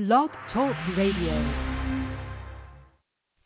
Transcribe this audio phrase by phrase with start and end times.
[0.00, 1.69] Blog Talk Radio.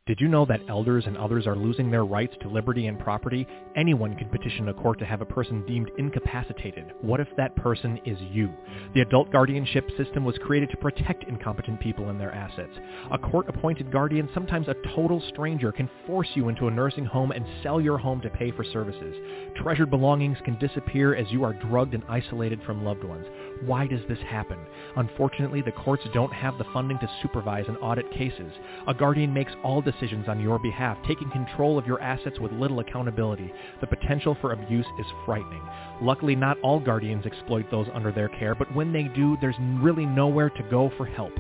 [0.06, 3.47] Did you know that elders and others are losing their rights to liberty and property?
[3.74, 6.92] Anyone can petition a court to have a person deemed incapacitated.
[7.00, 8.52] What if that person is you?
[8.93, 12.72] The adult guardianship system was created to protect incompetent people and their assets.
[13.12, 17.46] A court-appointed guardian, sometimes a total stranger, can force you into a nursing home and
[17.62, 19.16] sell your home to pay for services.
[19.62, 23.25] Treasured belongings can disappear as you are drugged and isolated from loved ones.
[23.64, 24.59] Why does this happen?
[24.96, 28.52] Unfortunately, the courts don't have the funding to supervise and audit cases.
[28.86, 29.80] A guardian makes all
[30.29, 33.53] on your behalf, taking control of your assets with little accountability.
[33.80, 35.62] The potential for abuse is frightening.
[36.03, 40.07] Luckily, not all guardians exploit those under their care, but when they do, there's really
[40.07, 41.33] nowhere to go for help.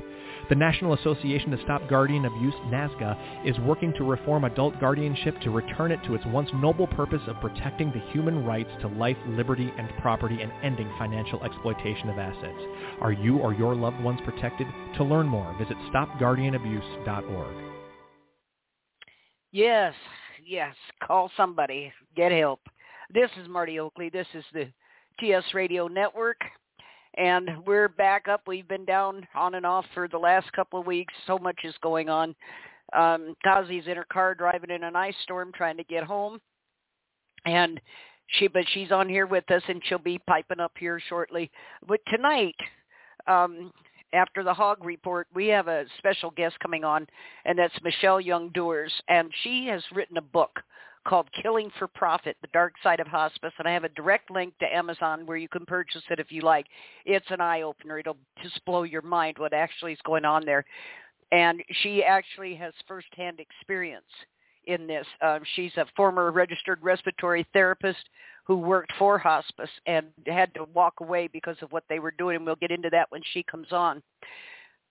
[0.48, 5.50] The National Association to Stop Guardian Abuse, NASGA, is working to reform adult guardianship to
[5.50, 9.72] return it to its once noble purpose of protecting the human rights to life, liberty,
[9.78, 12.60] and property and ending financial exploitation of assets.
[13.00, 14.66] Are you or your loved ones protected?
[14.96, 17.63] To learn more, visit stopguardianabuse.org.
[19.54, 19.94] Yes,
[20.44, 20.74] yes.
[21.00, 21.92] Call somebody.
[22.16, 22.58] Get help.
[23.08, 24.10] This is Marty Oakley.
[24.10, 24.66] This is the
[25.20, 26.38] TS Radio Network.
[27.18, 28.40] And we're back up.
[28.48, 31.14] We've been down on and off for the last couple of weeks.
[31.28, 32.34] So much is going on.
[32.94, 36.40] Um, Kazi's in her car driving in an ice storm trying to get home.
[37.46, 37.80] And
[38.26, 41.48] she, but she's on here with us and she'll be piping up here shortly.
[41.86, 42.56] But tonight,
[43.28, 43.72] um,
[44.12, 47.06] after the hog report, we have a special guest coming on,
[47.44, 50.60] and that's Michelle Young Doers, and she has written a book
[51.06, 54.56] called Killing for Profit, The Dark Side of Hospice, and I have a direct link
[54.58, 56.66] to Amazon where you can purchase it if you like.
[57.04, 57.98] It's an eye-opener.
[57.98, 60.64] It'll just blow your mind what actually is going on there.
[61.30, 64.04] And she actually has firsthand experience
[64.66, 65.06] in this.
[65.20, 68.08] Um, she's a former registered respiratory therapist
[68.44, 72.36] who worked for hospice and had to walk away because of what they were doing.
[72.36, 74.02] And we'll get into that when she comes on.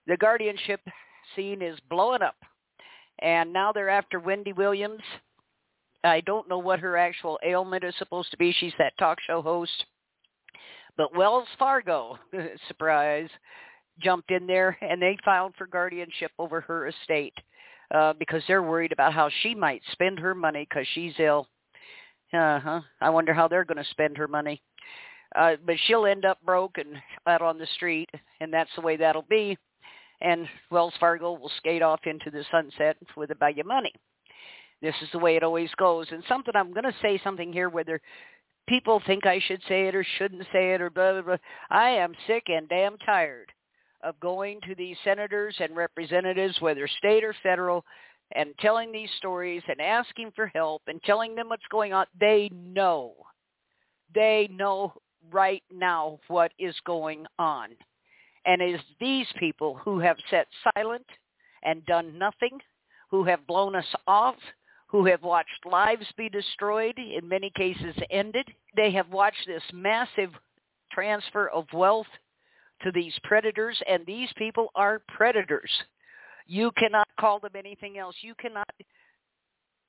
[0.07, 0.81] The guardianship
[1.35, 2.35] scene is blowing up.
[3.19, 5.01] And now they're after Wendy Williams.
[6.03, 8.51] I don't know what her actual ailment is supposed to be.
[8.51, 9.85] She's that talk show host.
[10.97, 12.17] But Wells Fargo,
[12.67, 13.29] surprise,
[13.99, 17.33] jumped in there and they filed for guardianship over her estate
[17.93, 21.47] uh, because they're worried about how she might spend her money because she's ill.
[22.33, 22.81] Uh-huh.
[22.99, 24.61] I wonder how they're going to spend her money.
[25.35, 26.95] Uh, but she'll end up broke and
[27.27, 28.09] out on the street,
[28.39, 29.57] and that's the way that'll be.
[30.21, 33.93] And Wells Fargo will skate off into the sunset with a bag of money.
[34.81, 36.07] This is the way it always goes.
[36.11, 38.01] And something I'm going to say something here, whether
[38.67, 41.37] people think I should say it or shouldn't say it or blah, blah, blah.
[41.69, 43.52] I am sick and damn tired
[44.03, 47.83] of going to these senators and representatives, whether state or federal,
[48.35, 52.05] and telling these stories and asking for help and telling them what's going on.
[52.19, 53.13] They know.
[54.13, 54.93] They know
[55.31, 57.69] right now what is going on.
[58.45, 61.05] And it is these people who have sat silent
[61.63, 62.59] and done nothing,
[63.09, 64.35] who have blown us off,
[64.87, 68.47] who have watched lives be destroyed, in many cases ended.
[68.75, 70.31] They have watched this massive
[70.91, 72.07] transfer of wealth
[72.83, 75.71] to these predators, and these people are predators.
[76.45, 78.15] You cannot call them anything else.
[78.21, 78.69] You cannot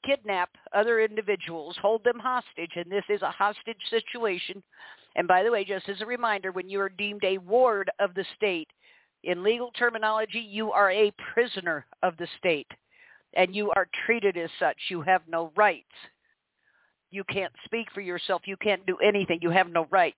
[0.05, 4.63] kidnap other individuals, hold them hostage, and this is a hostage situation.
[5.17, 8.15] And by the way, just as a reminder, when you are deemed a ward of
[8.15, 8.69] the state,
[9.25, 12.71] in legal terminology, you are a prisoner of the state,
[13.35, 14.77] and you are treated as such.
[14.91, 15.87] You have no rights.
[17.11, 18.43] You can't speak for yourself.
[18.45, 19.39] You can't do anything.
[19.41, 20.17] You have no rights.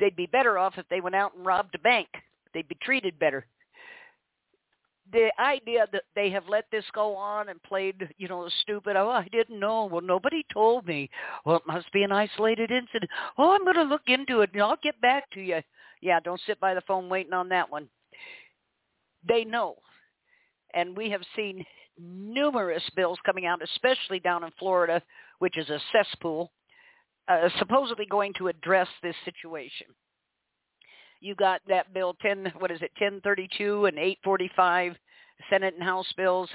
[0.00, 2.08] They'd be better off if they went out and robbed a bank.
[2.52, 3.46] They'd be treated better
[5.12, 9.10] the idea that they have let this go on and played, you know, stupid, oh,
[9.10, 9.84] I didn't know.
[9.84, 11.10] Well, nobody told me.
[11.44, 13.10] Well, it must be an isolated incident.
[13.36, 15.60] Oh, I'm going to look into it and I'll get back to you.
[16.00, 17.88] Yeah, don't sit by the phone waiting on that one.
[19.26, 19.76] They know.
[20.74, 21.64] And we have seen
[21.98, 25.02] numerous bills coming out, especially down in Florida,
[25.38, 26.50] which is a cesspool,
[27.28, 29.86] uh, supposedly going to address this situation
[31.20, 34.94] you got that bill 10 what is it 1032 and 845
[35.50, 36.48] Senate and House bills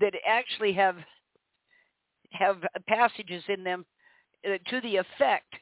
[0.00, 0.96] that actually have
[2.32, 2.56] have
[2.88, 3.84] passages in them
[4.46, 5.54] uh, to the effect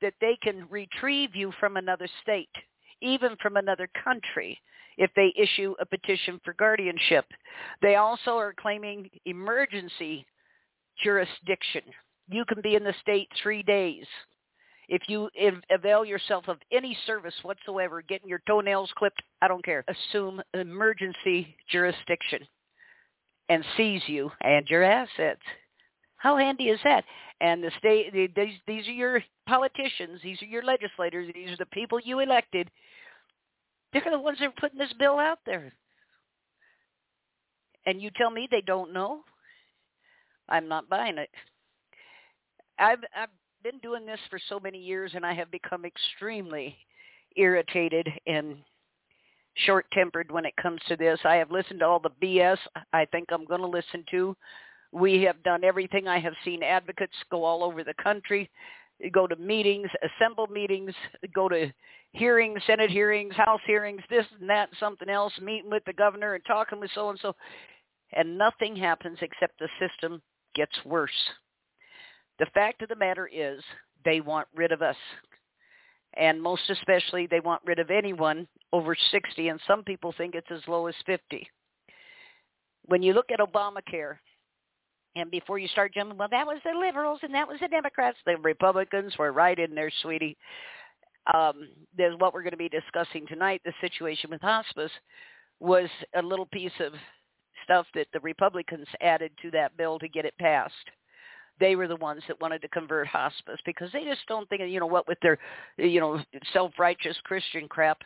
[0.00, 2.50] that they can retrieve you from another state,
[3.00, 4.58] even from another country,
[4.98, 7.26] if they issue a petition for guardianship.
[7.82, 10.26] They also are claiming emergency
[11.02, 11.82] jurisdiction.
[12.28, 14.06] You can be in the state three days
[14.88, 15.28] if you
[15.70, 19.84] avail yourself of any service whatsoever, getting your toenails clipped, I don't care.
[19.88, 22.46] Assume emergency jurisdiction
[23.48, 25.40] and seize you and your assets.
[26.18, 27.04] How handy is that?
[27.40, 31.66] And the state, these, these are your politicians, these are your legislators, these are the
[31.66, 32.70] people you elected.
[33.92, 35.72] They're the ones that are putting this bill out there.
[37.86, 39.20] And you tell me they don't know?
[40.48, 41.30] I'm not buying it.
[42.78, 43.28] I've I've
[43.62, 46.76] been doing this for so many years and I have become extremely
[47.36, 48.56] irritated and
[49.64, 51.18] short-tempered when it comes to this.
[51.24, 52.58] I have listened to all the BS
[52.92, 54.36] I think I'm going to listen to.
[54.92, 56.08] We have done everything.
[56.08, 58.50] I have seen advocates go all over the country,
[59.12, 60.92] go to meetings, assemble meetings,
[61.34, 61.72] go to
[62.12, 66.44] hearings, Senate hearings, House hearings, this and that, something else, meeting with the governor and
[66.46, 67.34] talking with so-and-so.
[68.12, 70.22] And nothing happens except the system
[70.54, 71.10] gets worse.
[72.38, 73.62] The fact of the matter is
[74.04, 74.96] they want rid of us.
[76.14, 80.50] And most especially, they want rid of anyone over 60, and some people think it's
[80.50, 81.46] as low as 50.
[82.86, 84.16] When you look at Obamacare,
[85.16, 88.18] and before you start jumping, well, that was the liberals and that was the Democrats.
[88.26, 90.36] The Republicans were right in there, sweetie.
[91.32, 93.62] Um, there's what we're going to be discussing tonight.
[93.64, 94.92] The situation with hospice
[95.58, 96.92] was a little piece of
[97.64, 100.74] stuff that the Republicans added to that bill to get it passed.
[101.58, 104.80] They were the ones that wanted to convert hospice because they just don't think, you
[104.80, 105.38] know, what with their,
[105.78, 106.20] you know,
[106.52, 107.98] self-righteous Christian crap,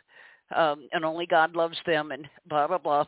[0.55, 3.05] um, and only God loves them and blah blah blah.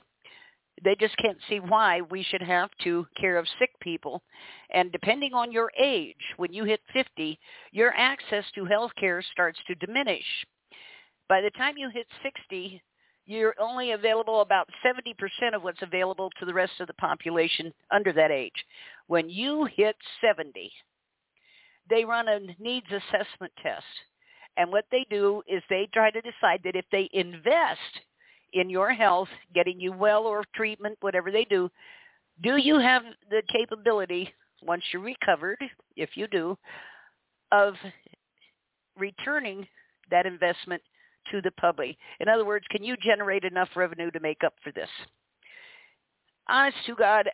[0.83, 4.23] They just can't see why we should have to care of sick people.
[4.73, 7.39] And depending on your age, when you hit 50,
[7.71, 10.25] your access to health care starts to diminish.
[11.29, 12.81] By the time you hit 60,
[13.25, 15.13] you're only available about 70%
[15.53, 18.65] of what's available to the rest of the population under that age.
[19.07, 20.71] When you hit 70,
[21.89, 23.85] they run a needs assessment test.
[24.57, 27.79] And what they do is they try to decide that if they invest
[28.53, 31.69] in your health, getting you well or treatment, whatever they do,
[32.43, 34.31] do you have the capability,
[34.61, 35.57] once you're recovered,
[35.95, 36.57] if you do,
[37.51, 37.73] of
[38.97, 39.67] returning
[40.11, 40.81] that investment
[41.31, 41.95] to the public.
[42.19, 44.89] In other words, can you generate enough revenue to make up for this?
[46.47, 47.29] Honest to God,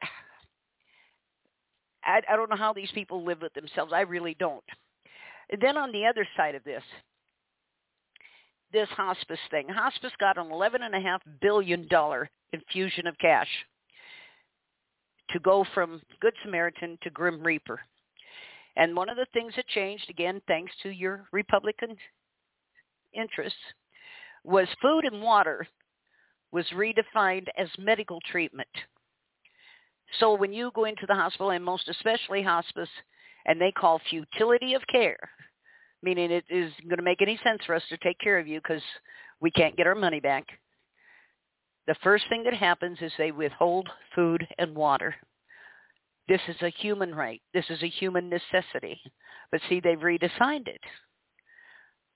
[2.04, 3.92] I, I don't know how these people live with themselves.
[3.94, 4.64] I really don't.
[5.52, 6.84] And then on the other side of this,
[8.72, 9.68] this hospice thing.
[9.68, 11.88] Hospice got an $11.5 billion
[12.54, 13.48] infusion of cash
[15.32, 17.80] to go from Good Samaritan to Grim Reaper.
[18.76, 21.98] And one of the things that changed, again, thanks to your Republican
[23.14, 23.60] interests,
[24.44, 25.68] was food and water
[26.52, 28.70] was redefined as medical treatment.
[30.20, 32.90] So when you go into the hospital, and most especially hospice,
[33.46, 35.18] and they call futility of care,
[36.02, 38.60] meaning it is going to make any sense for us to take care of you
[38.60, 38.82] because
[39.40, 40.46] we can't get our money back.
[41.88, 45.16] The first thing that happens is they withhold food and water.
[46.28, 47.42] This is a human right.
[47.54, 49.00] This is a human necessity.
[49.52, 50.82] But see, they've redesigned it.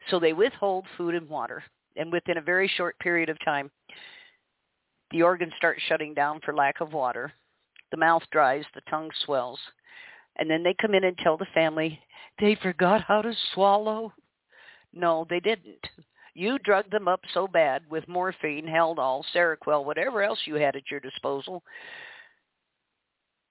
[0.09, 1.63] So they withhold food and water
[1.95, 3.69] and within a very short period of time,
[5.11, 7.31] the organs start shutting down for lack of water.
[7.91, 9.59] The mouth dries, the tongue swells,
[10.37, 11.99] and then they come in and tell the family
[12.39, 14.11] they forgot how to swallow.
[14.91, 15.85] No, they didn't.
[16.33, 20.89] You drugged them up so bad with morphine, Haldol, Seroquel, whatever else you had at
[20.89, 21.61] your disposal,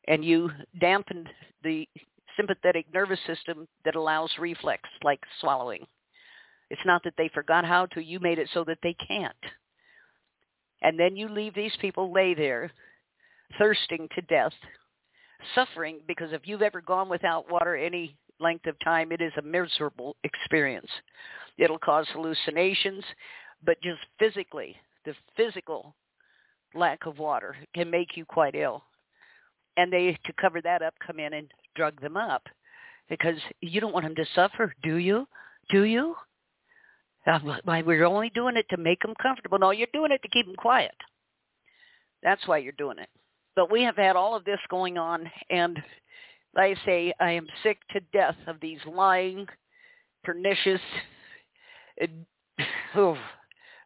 [0.09, 0.51] and you
[0.81, 1.29] dampened
[1.63, 1.89] the
[2.37, 5.87] sympathetic nervous system that allows reflex like swallowing.
[6.73, 8.03] It's not that they forgot how to.
[8.03, 9.37] You made it so that they can't.
[10.81, 12.73] And then you leave these people lay there
[13.59, 14.55] thirsting to death,
[15.55, 19.43] suffering because if you've ever gone without water any length of time, it is a
[19.43, 20.89] miserable experience.
[21.59, 23.05] It'll cause hallucinations,
[23.63, 24.75] but just physically,
[25.05, 25.95] the physical
[26.75, 28.83] lack of water can make you quite ill.
[29.77, 32.45] And they, to cover that up, come in and drug them up
[33.11, 35.29] because you don't want them to suffer, do you?
[35.69, 36.17] Do you?
[37.27, 39.59] We're only doing it to make them comfortable.
[39.59, 40.95] No, you're doing it to keep them quiet.
[42.23, 43.09] That's why you're doing it.
[43.55, 45.83] But we have had all of this going on, and
[46.57, 49.47] I say I am sick to death of these lying,
[50.25, 50.81] pernicious,
[52.95, 53.19] oh,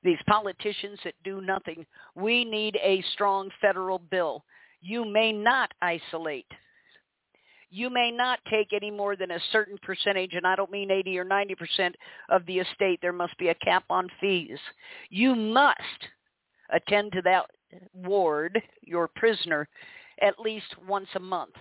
[0.03, 1.85] these politicians that do nothing.
[2.15, 4.45] We need a strong federal bill.
[4.81, 6.47] You may not isolate
[7.71, 11.19] you may not take any more than a certain percentage, and I don't mean 80
[11.19, 11.93] or 90%
[12.29, 13.01] of the estate.
[13.03, 14.59] There must be a cap on fees.
[15.11, 15.81] You must
[16.73, 17.47] attend to that
[17.93, 19.69] ward, your prisoner,
[20.21, 21.55] at least once a month.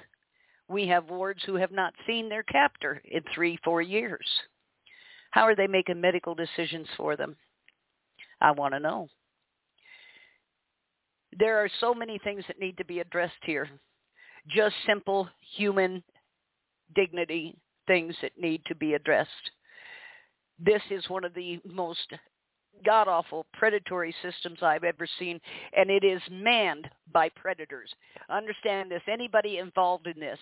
[0.68, 4.26] We have wards who have not seen their captor in three, four years.
[5.32, 7.36] How are they making medical decisions for them?
[8.42, 9.10] I want to know.
[11.38, 13.70] There are so many things that need to be addressed here
[14.48, 16.04] just simple human
[16.96, 17.56] dignity
[17.88, 19.30] things that need to be addressed.
[20.60, 22.14] This is one of the most
[22.86, 25.40] god-awful predatory systems I've ever seen,
[25.76, 27.90] and it is manned by predators.
[28.30, 29.02] Understand this.
[29.08, 30.40] Anybody involved in this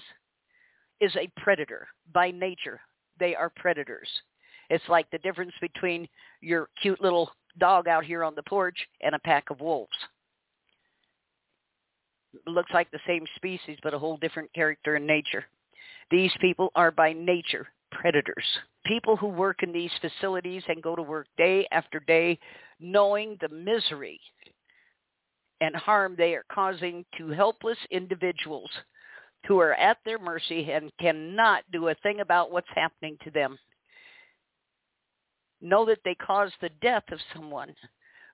[1.00, 2.79] is a predator by nature.
[3.19, 4.07] They are predators.
[4.69, 6.07] It's like the difference between
[6.41, 7.29] your cute little
[7.60, 9.98] dog out here on the porch and a pack of wolves.
[12.47, 15.45] Looks like the same species, but a whole different character and nature.
[16.11, 18.45] These people are by nature predators.
[18.85, 22.39] People who work in these facilities and go to work day after day
[22.79, 24.19] knowing the misery
[25.61, 28.69] and harm they are causing to helpless individuals
[29.47, 33.57] who are at their mercy and cannot do a thing about what's happening to them.
[35.61, 37.73] Know that they caused the death of someone.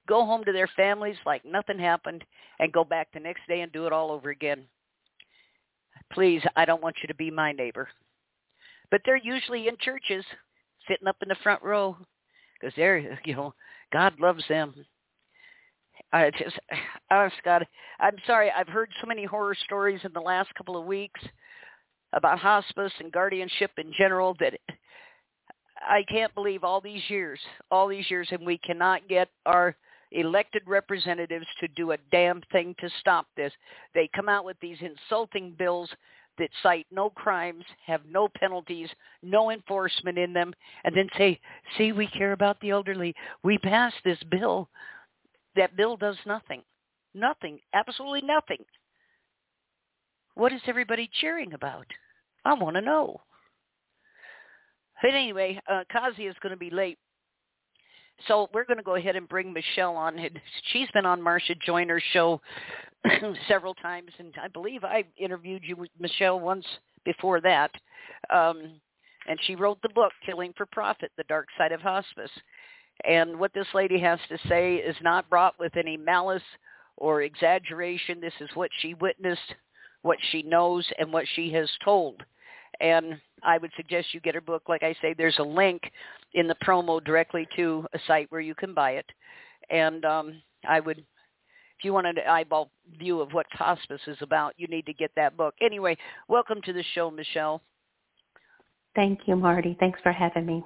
[0.09, 2.23] Go home to their families like nothing happened
[2.59, 4.65] and go back the next day and do it all over again.
[6.11, 7.87] Please, I don't want you to be my neighbor.
[8.89, 10.25] But they're usually in churches,
[10.87, 11.95] sitting up in the front row,
[12.59, 13.53] because they're, you know,
[13.93, 14.73] God loves them.
[16.11, 16.57] I just,
[17.11, 17.67] honest God,
[17.99, 18.49] I'm sorry.
[18.49, 21.21] I've heard so many horror stories in the last couple of weeks
[22.13, 24.53] about hospice and guardianship in general that
[25.79, 27.39] I can't believe all these years,
[27.69, 29.75] all these years, and we cannot get our
[30.11, 33.53] elected representatives to do a damn thing to stop this.
[33.93, 35.89] They come out with these insulting bills
[36.37, 38.89] that cite no crimes, have no penalties,
[39.21, 41.39] no enforcement in them, and then say,
[41.77, 43.13] see, we care about the elderly.
[43.43, 44.69] We passed this bill.
[45.55, 46.63] That bill does nothing.
[47.13, 47.59] Nothing.
[47.73, 48.63] Absolutely nothing.
[50.35, 51.87] What is everybody cheering about?
[52.45, 53.21] I want to know.
[55.01, 56.97] But anyway, uh, Kazi is going to be late.
[58.27, 60.17] So we're going to go ahead and bring Michelle on.
[60.71, 62.41] She's been on Marsha Joiner's show
[63.47, 66.65] several times, and I believe I interviewed you, Michelle, once
[67.05, 67.71] before that.
[68.29, 68.79] Um,
[69.27, 72.31] and she wrote the book, Killing for Profit, The Dark Side of Hospice.
[73.07, 76.43] And what this lady has to say is not brought with any malice
[76.97, 78.19] or exaggeration.
[78.19, 79.55] This is what she witnessed,
[80.01, 82.21] what she knows, and what she has told.
[82.79, 84.63] And I would suggest you get her book.
[84.67, 85.81] Like I say, there's a link
[86.33, 89.05] in the promo directly to a site where you can buy it.
[89.69, 94.53] And um, I would, if you want an eyeball view of what hospice is about,
[94.57, 95.55] you need to get that book.
[95.61, 97.61] Anyway, welcome to the show, Michelle.
[98.95, 99.77] Thank you, Marty.
[99.79, 100.63] Thanks for having me.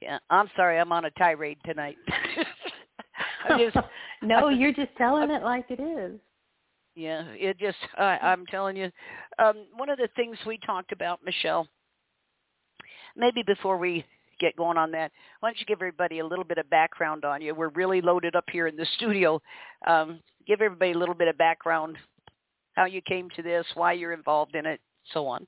[0.00, 1.96] Yeah, I'm sorry, I'm on a tirade tonight.
[3.58, 3.76] just,
[4.22, 6.18] no, you're just telling it like it is.
[6.94, 8.90] Yeah, it just, I, I'm telling you,
[9.38, 11.68] um, one of the things we talked about, Michelle,
[13.16, 14.04] maybe before we
[14.40, 17.42] get going on that, why don't you give everybody a little bit of background on
[17.42, 17.54] you?
[17.54, 19.40] We're really loaded up here in the studio.
[19.86, 21.96] Um, give everybody a little bit of background,
[22.74, 24.80] how you came to this, why you're involved in it,
[25.12, 25.46] so on.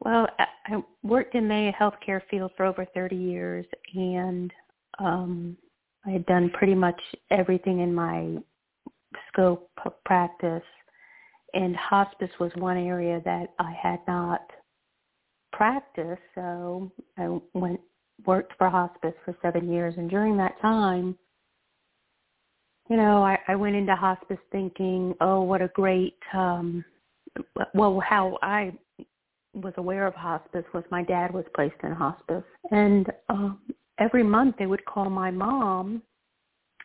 [0.00, 4.52] Well, I worked in the healthcare field for over 30 years, and
[4.98, 5.56] um,
[6.06, 8.36] I had done pretty much everything in my
[9.32, 10.62] scope of practice.
[11.54, 14.42] And hospice was one area that I had not
[15.52, 17.80] practiced, so I went
[18.26, 19.94] worked for hospice for seven years.
[19.96, 21.16] And during that time,
[22.88, 26.84] you know, I, I went into hospice thinking, oh, what a great, um,
[27.74, 28.72] well, how I
[29.54, 33.60] was aware of hospice was my dad was placed in hospice, and um,
[33.98, 36.02] every month they would call my mom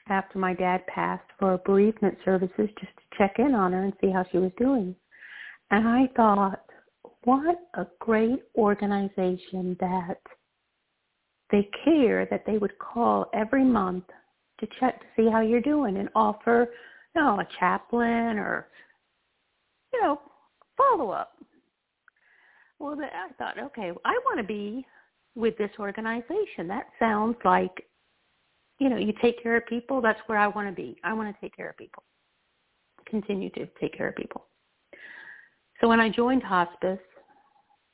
[0.09, 4.11] after my dad passed for bereavement services just to check in on her and see
[4.11, 4.95] how she was doing.
[5.71, 6.61] And I thought,
[7.23, 10.19] what a great organization that
[11.51, 14.05] they care that they would call every month
[14.59, 16.67] to check to see how you're doing and offer,
[17.15, 18.67] you know, a chaplain or,
[19.93, 20.19] you know,
[20.77, 21.35] follow up.
[22.77, 24.85] Well, I thought, okay, I want to be
[25.35, 26.67] with this organization.
[26.67, 27.85] That sounds like
[28.79, 30.97] you know, you take care of people, that's where I want to be.
[31.03, 32.03] I want to take care of people.
[33.05, 34.45] Continue to take care of people.
[35.81, 36.99] So when I joined hospice,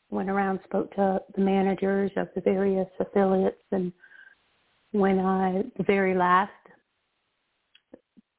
[0.10, 3.92] went around, spoke to the managers of the various affiliates, and
[4.92, 6.52] when I, the very last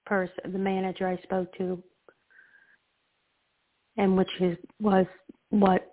[0.04, 1.82] person, the manager I spoke to,
[3.96, 5.06] and which is, was
[5.50, 5.90] what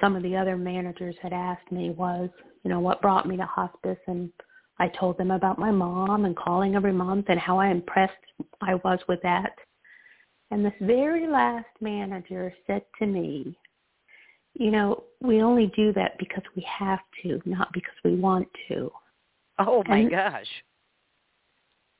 [0.00, 2.28] some of the other managers had asked me was,
[2.64, 4.30] you know, what brought me to hospice and
[4.78, 8.12] I told them about my mom and calling every month and how I impressed
[8.60, 9.52] I was with that.
[10.50, 13.56] And this very last manager said to me,
[14.54, 18.90] you know, we only do that because we have to, not because we want to.
[19.58, 20.46] Oh my and gosh.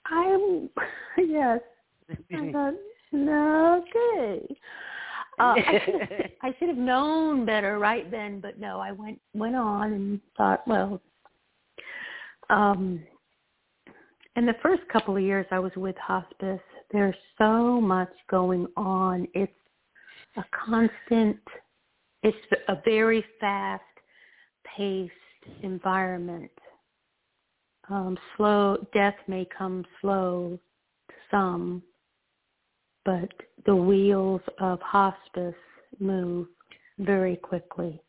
[0.06, 0.68] I'm
[1.18, 1.61] yes.
[2.33, 2.75] I thought,
[3.12, 4.56] no, okay.
[5.38, 9.21] Uh, I, should have, I should have known better right then, but no, I went
[9.35, 11.00] went on and thought, well,
[12.50, 13.02] um,
[14.36, 16.60] in the first couple of years I was with hospice,
[16.92, 19.26] there's so much going on.
[19.34, 19.52] It's
[20.36, 21.38] a constant,
[22.22, 22.36] it's
[22.68, 23.82] a very fast
[24.76, 25.12] paced
[25.62, 26.50] environment.
[27.88, 30.58] Um, slow, death may come slow
[31.08, 31.82] to some,
[33.04, 33.30] but
[33.64, 35.54] the wheels of hospice
[35.98, 36.48] move
[36.98, 38.02] very quickly.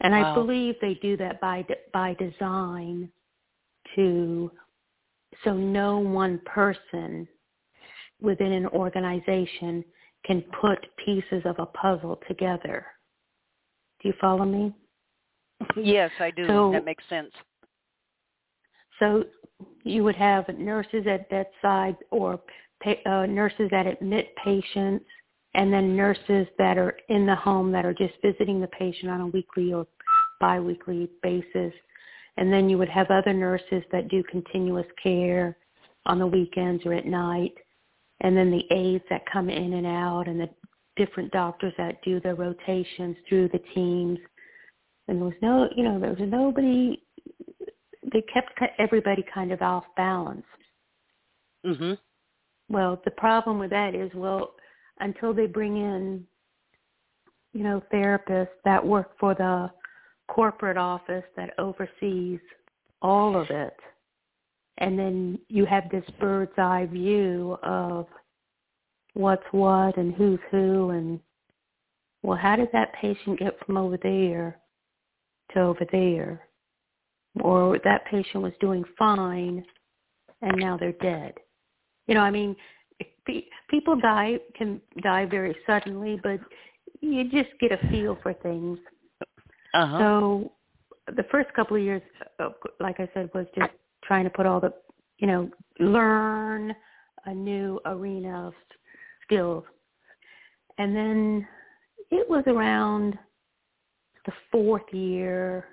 [0.00, 0.30] And wow.
[0.30, 3.10] I believe they do that by by design
[3.96, 4.50] to
[5.44, 7.28] so no one person
[8.20, 9.84] within an organization
[10.24, 12.86] can put pieces of a puzzle together.
[14.02, 14.74] Do you follow me?
[15.76, 16.46] Yes, I do.
[16.46, 17.32] So, that makes sense.
[18.98, 19.24] So
[19.84, 22.40] you would have nurses at bedside or
[22.84, 25.04] uh, nurses that admit patients
[25.54, 29.20] and then nurses that are in the home that are just visiting the patient on
[29.20, 29.86] a weekly or
[30.40, 31.72] biweekly basis.
[32.38, 35.56] And then you would have other nurses that do continuous care
[36.06, 37.52] on the weekends or at night.
[38.20, 40.48] And then the aides that come in and out and the
[40.96, 44.20] different doctors that do their rotations through the teams.
[45.08, 47.02] And there was no, you know, there was nobody,
[48.12, 50.46] they kept everybody kind of off balance.
[51.64, 51.98] Mhm.
[52.68, 54.54] Well, the problem with that is, well,
[55.00, 56.24] until they bring in,
[57.52, 59.70] you know, therapists that work for the
[60.28, 62.40] corporate office that oversees
[63.02, 63.76] all of it.
[64.78, 68.06] And then you have this bird's eye view of
[69.14, 71.18] what's what and who's who and
[72.22, 74.58] well, how did that patient get from over there
[75.52, 76.48] to over there?
[77.40, 79.64] Or that patient was doing fine
[80.42, 81.34] and now they're dead.
[82.06, 82.56] You know, I mean,
[83.68, 86.40] people die can die very suddenly, but
[87.00, 88.78] you just get a feel for things.
[89.74, 89.98] Uh-huh.
[89.98, 90.52] So
[91.16, 92.02] the first couple of years,
[92.80, 93.70] like I said, was just
[94.04, 94.72] trying to put all the,
[95.18, 96.74] you know, learn
[97.26, 98.54] a new arena of
[99.24, 99.64] skills.
[100.78, 101.46] And then
[102.10, 103.18] it was around
[104.26, 105.66] the fourth year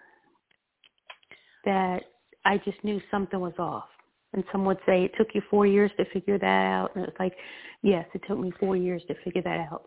[1.65, 2.03] that
[2.45, 3.89] I just knew something was off.
[4.33, 6.95] And some would say it took you four years to figure that out.
[6.95, 7.33] And it's like,
[7.81, 9.83] yes, it took me four years to figure that out.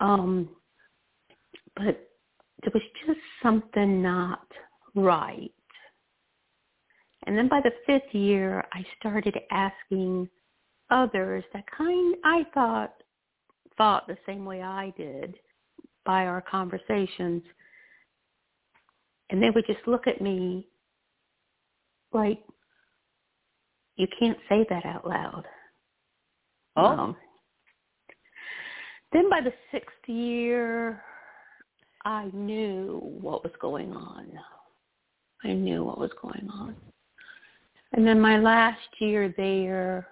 [0.00, 0.48] Um,
[1.76, 2.11] but
[2.62, 4.46] there was just something not
[4.94, 5.52] right.
[7.26, 10.28] And then by the fifth year, I started asking
[10.90, 12.94] others that kind I thought
[13.78, 15.34] thought the same way I did
[16.04, 17.42] by our conversations.
[19.30, 20.68] And they would just look at me
[22.12, 22.40] like,
[23.96, 25.44] you can't say that out loud.
[26.76, 26.84] Oh.
[26.84, 27.16] Um,
[29.12, 31.02] then by the sixth year,
[32.04, 34.26] I knew what was going on.
[35.44, 36.74] I knew what was going on.
[37.92, 40.08] And then my last year there,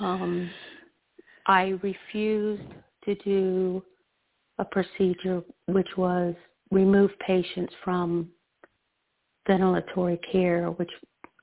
[0.00, 0.50] um,
[1.46, 2.62] I refused
[3.04, 3.82] to do
[4.58, 6.34] a procedure which was
[6.70, 8.28] remove patients from
[9.48, 10.90] ventilatory care, which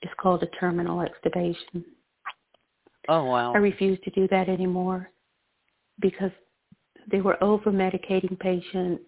[0.02, 1.84] is called a terminal extubation.
[3.08, 3.54] Oh wow!
[3.54, 5.10] I refused to do that anymore
[6.00, 6.32] because
[7.12, 9.04] they were over medicating patients.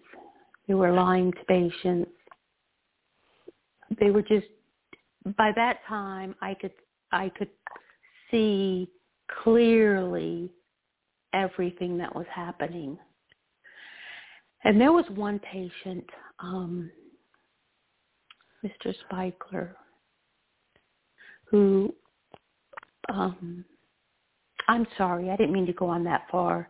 [0.68, 2.10] They were lying to patients.
[4.00, 4.46] They were just
[5.36, 6.72] by that time I could
[7.12, 7.50] I could
[8.30, 8.88] see
[9.42, 10.50] clearly
[11.32, 12.98] everything that was happening.
[14.64, 16.04] And there was one patient,
[16.38, 16.90] um,
[18.64, 18.94] Mr.
[19.04, 19.70] Spikler,
[21.44, 21.94] who
[23.12, 23.64] um
[24.68, 26.68] I'm sorry, I didn't mean to go on that far,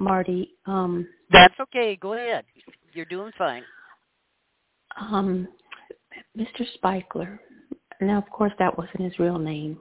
[0.00, 0.50] Marty.
[0.66, 1.96] Um That's okay.
[1.96, 2.44] Go ahead.
[2.92, 3.62] You're doing fine.
[4.98, 5.46] Um
[6.36, 6.64] Mr.
[6.76, 7.38] Spikler.
[8.00, 9.78] Now of course that wasn't his real name.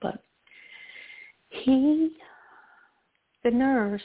[0.00, 0.22] But
[1.48, 2.16] he
[3.44, 4.02] the nurse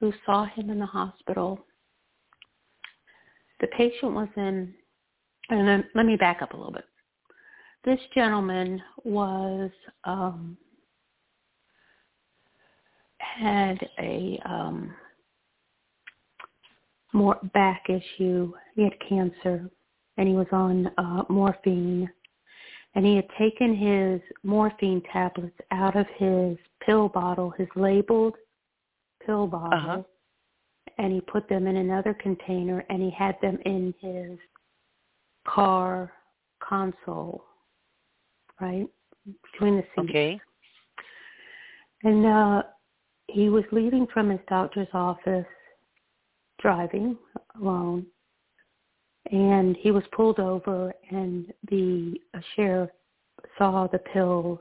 [0.00, 1.64] who saw him in the hospital
[3.60, 4.74] the patient was in
[5.50, 6.84] and then let me back up a little bit
[7.84, 9.70] this gentleman was
[10.04, 10.56] um,
[13.38, 14.94] had a um,
[17.12, 18.52] more back issue.
[18.74, 19.68] He had cancer,
[20.16, 22.08] and he was on uh, morphine.
[22.96, 26.56] And he had taken his morphine tablets out of his
[26.86, 28.34] pill bottle, his labeled
[29.26, 30.02] pill bottle, uh-huh.
[30.98, 34.38] and he put them in another container, and he had them in his
[35.46, 36.12] car
[36.62, 37.44] console
[38.60, 38.86] right?
[39.52, 40.10] Between the seats.
[40.10, 40.40] Okay.
[42.02, 42.62] And uh
[43.34, 45.46] he was leaving from his doctor's office
[46.60, 47.16] driving
[47.60, 48.06] alone
[49.32, 52.14] and he was pulled over and the
[52.54, 52.90] sheriff
[53.58, 54.60] saw the pills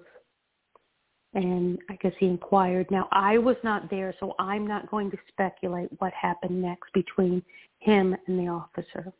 [1.35, 2.89] and I guess he inquired.
[2.89, 7.43] Now I was not there, so I'm not going to speculate what happened next between
[7.79, 9.13] him and the officer.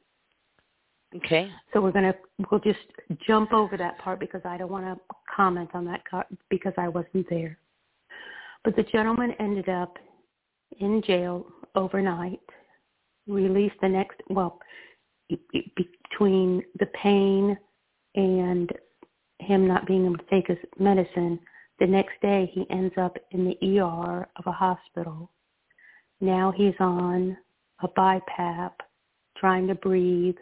[1.16, 1.48] Okay.
[1.74, 2.16] So we're gonna
[2.50, 2.80] we'll just
[3.28, 6.02] jump over that part because I don't want to comment on that
[6.50, 7.58] because I wasn't there.
[8.64, 9.98] But the gentleman ended up
[10.80, 11.46] in jail
[11.76, 12.40] overnight,
[13.28, 14.60] released the next well
[15.76, 17.58] between the pain
[18.16, 18.72] and
[19.40, 21.40] him not being able to take his medicine,
[21.80, 25.32] the next day he ends up in the ER of a hospital.
[26.22, 27.36] Now he's on
[27.82, 28.72] a BiPAP,
[29.38, 30.38] trying to breathe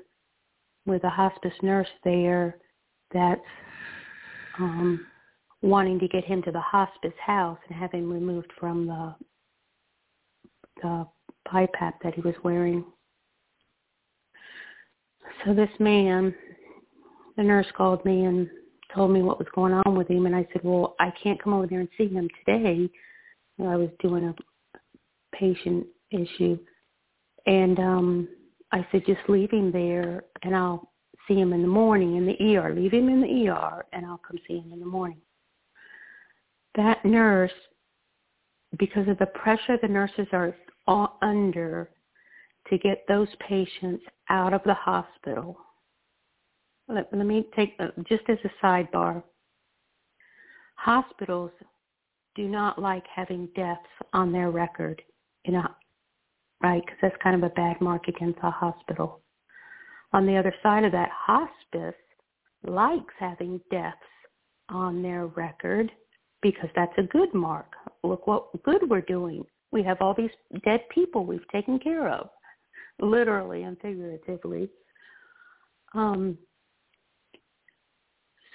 [0.86, 2.58] with a hospice nurse there
[3.14, 3.42] that's
[4.60, 5.06] um,
[5.62, 9.16] wanting to get him to the hospice house and have him removed from the
[10.82, 11.08] the
[11.48, 12.84] BiPAP that he was wearing.
[15.46, 16.34] So this man,
[17.38, 18.50] the nurse called me and
[18.94, 21.54] told me what was going on with him, and I said, "Well, I can't come
[21.54, 22.90] over there and see him today."
[23.60, 24.36] I was doing a
[25.36, 26.58] patient issue,
[27.46, 28.28] and um
[28.72, 30.92] I said, "Just leave him there, and I'll
[31.28, 32.74] see him in the morning in the ER.
[32.74, 35.22] Leave him in the ER, and I'll come see him in the morning."
[36.76, 37.52] That nurse,
[38.78, 40.56] because of the pressure the nurses are
[41.22, 41.90] under
[42.70, 45.58] to get those patients out of the hospital.
[46.88, 49.24] Let, let me take, uh, just as a sidebar,
[50.76, 51.52] hospitals
[52.36, 53.82] do not like having deaths
[54.14, 55.02] on their record,
[55.46, 55.68] you know,
[56.62, 56.82] right?
[56.86, 59.22] Because that's kind of a bad mark against a hospital.
[60.14, 61.96] On the other side of that, hospice
[62.64, 63.98] likes having deaths
[64.70, 65.92] on their record
[66.42, 67.68] because that's a good mark.
[68.04, 69.44] Look what good we're doing.
[69.72, 70.32] We have all these
[70.66, 72.30] dead people we've taken care of,
[73.00, 74.70] literally and figuratively.
[75.94, 76.38] Um,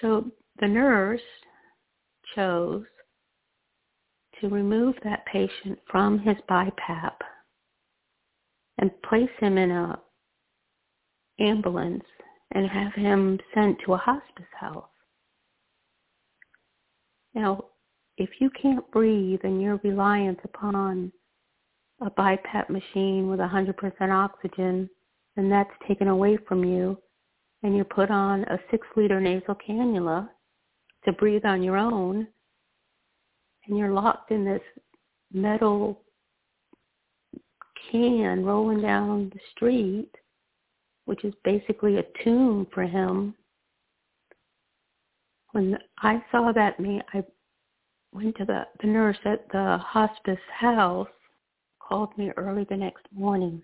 [0.01, 0.25] so
[0.59, 1.21] the nurse
[2.35, 2.83] chose
[4.41, 7.13] to remove that patient from his BiPAP
[8.79, 9.99] and place him in a
[11.39, 12.03] ambulance
[12.51, 14.85] and have him sent to a hospice house.
[17.33, 17.65] Now,
[18.17, 21.11] if you can't breathe and you're reliant upon
[22.01, 24.89] a BiPAP machine with 100% oxygen,
[25.35, 26.97] and that's taken away from you,
[27.63, 30.29] and you're put on a six-liter nasal cannula
[31.05, 32.27] to breathe on your own,
[33.65, 34.61] and you're locked in this
[35.31, 36.01] metal
[37.91, 40.11] can rolling down the street,
[41.05, 43.33] which is basically a tomb for him.
[45.51, 47.23] When I saw that me, I
[48.13, 51.07] went to the, the nurse at the hospice house,
[51.79, 53.61] called me early the next morning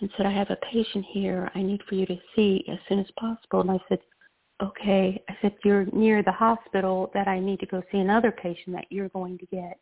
[0.00, 3.00] and said, I have a patient here I need for you to see as soon
[3.00, 3.60] as possible.
[3.60, 3.98] And I said,
[4.62, 5.22] okay.
[5.28, 8.86] I said, you're near the hospital that I need to go see another patient that
[8.90, 9.78] you're going to get.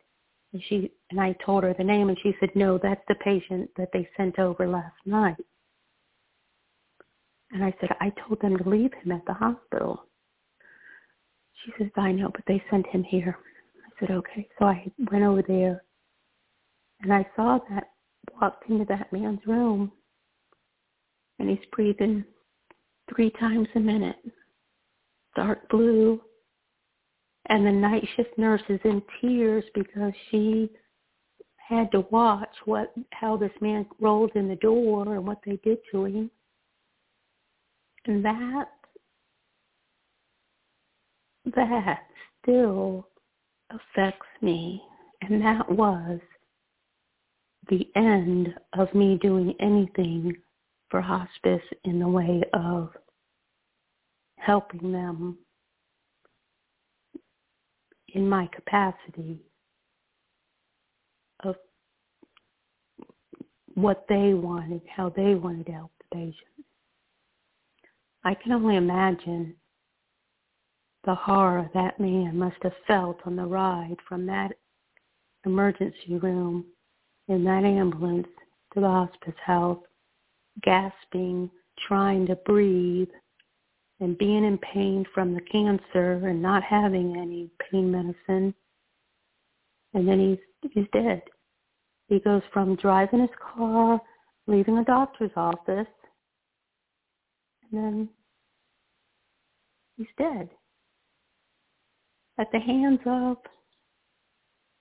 [0.53, 3.69] And she and I told her the name and she said, no, that's the patient
[3.77, 5.35] that they sent over last night.
[7.51, 10.05] And I said, I told them to leave him at the hospital.
[11.63, 13.37] She says, I know, but they sent him here.
[13.85, 14.47] I said, okay.
[14.57, 15.83] So I went over there
[17.01, 17.91] and I saw that,
[18.41, 19.91] walked into that man's room
[21.39, 22.23] and he's breathing
[23.13, 24.17] three times a minute.
[25.35, 26.21] Dark blue.
[27.47, 30.69] And the night shift nurse is in tears because she
[31.57, 35.77] had to watch what how this man rolled in the door and what they did
[35.91, 36.31] to him.
[38.05, 38.65] And that
[41.55, 41.99] that
[42.41, 43.07] still
[43.69, 44.81] affects me.
[45.21, 46.19] And that was
[47.69, 50.33] the end of me doing anything
[50.89, 52.89] for hospice in the way of
[54.37, 55.37] helping them
[58.13, 59.39] in my capacity
[61.43, 61.55] of
[63.75, 66.65] what they wanted, how they wanted to help the patient.
[68.23, 69.55] I can only imagine
[71.09, 74.51] the horror that man must have felt on the ride from that
[75.43, 76.63] emergency room
[77.29, 78.27] in that ambulance
[78.71, 79.81] to the hospice house,
[80.61, 81.49] gasping,
[81.87, 83.09] trying to breathe,
[83.99, 88.53] and being in pain from the cancer and not having any pain medicine.
[89.95, 91.23] And then he's he's dead.
[92.07, 93.99] He goes from driving his car,
[94.45, 95.87] leaving a doctor's office,
[97.63, 98.09] and then
[99.97, 100.49] he's dead
[102.39, 103.37] at the hands of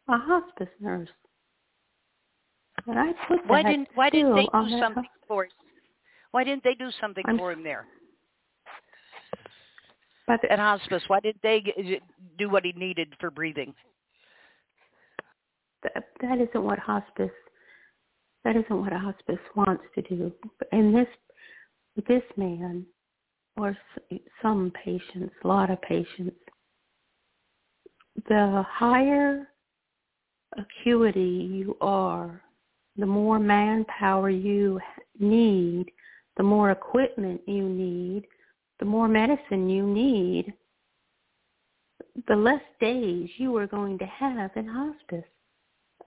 [0.09, 1.09] a hospice nurse.
[2.87, 5.47] And I put why didn't why didn't they do something for
[6.31, 7.85] Why didn't they do something I'm, for him there?
[10.27, 12.01] But at hospice, why didn't they
[12.39, 13.75] do what he needed for breathing?
[15.83, 17.31] That, that isn't what hospice.
[18.45, 20.33] That isn't what a hospice wants to do.
[20.71, 21.09] And this,
[22.07, 22.87] this man,
[23.57, 23.77] or
[24.43, 26.37] some patients, a lot of patients,
[28.27, 29.49] the higher
[30.57, 32.43] acuity you are,
[32.97, 34.81] the more manpower you
[35.19, 35.87] need,
[36.37, 38.25] the more equipment you need,
[38.81, 40.53] the more medicine you need,
[42.27, 45.29] the less days you are going to have in hospice.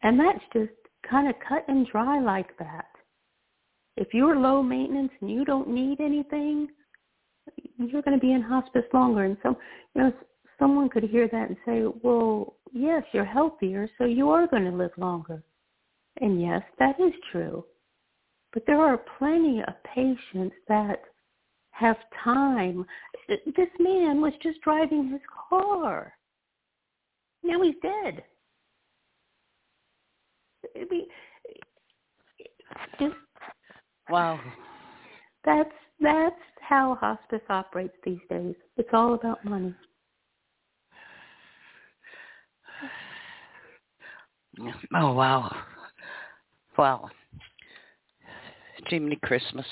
[0.03, 0.71] And that's just
[1.09, 2.85] kind of cut and dry like that.
[3.97, 6.69] If you're low maintenance and you don't need anything,
[7.77, 9.23] you're going to be in hospice longer.
[9.23, 9.57] And so,
[9.95, 10.13] you know,
[10.61, 14.77] someone could hear that and say, well, yes, you're healthier, so you are going to
[14.77, 15.43] live longer.
[16.21, 17.65] And yes, that is true.
[18.53, 21.01] But there are plenty of patients that
[21.71, 22.85] have time.
[23.27, 26.13] This man was just driving his car.
[27.43, 28.23] Now he's dead.
[30.75, 31.07] I mean,
[32.99, 33.15] just
[34.09, 34.39] wow.
[35.43, 35.69] That's
[35.99, 38.55] that's how hospice operates these days.
[38.77, 39.73] It's all about money.
[44.95, 45.55] Oh wow.
[46.77, 47.09] Wow.
[48.87, 49.65] Jiminy Christmas.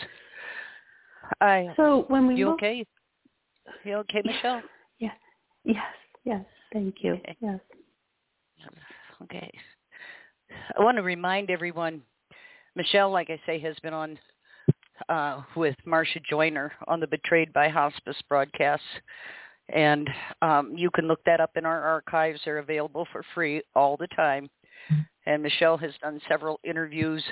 [1.42, 2.86] I So when we You look, okay?
[3.84, 4.62] You okay, Michelle?
[5.00, 5.16] Yes.
[5.64, 5.86] Yes.
[6.24, 6.46] Yes.
[6.74, 7.14] Thank you.
[7.14, 7.38] Okay.
[7.42, 7.60] Yes.
[9.24, 9.52] Okay.
[10.78, 12.02] I want to remind everyone,
[12.76, 14.18] Michelle, like I say, has been on
[15.08, 18.86] uh, with Marsha Joiner on the Betrayed by Hospice broadcasts.
[19.70, 20.10] And
[20.42, 22.42] um, you can look that up in our archives.
[22.44, 24.50] They're available for free all the time.
[25.26, 27.24] And Michelle has done several interviews.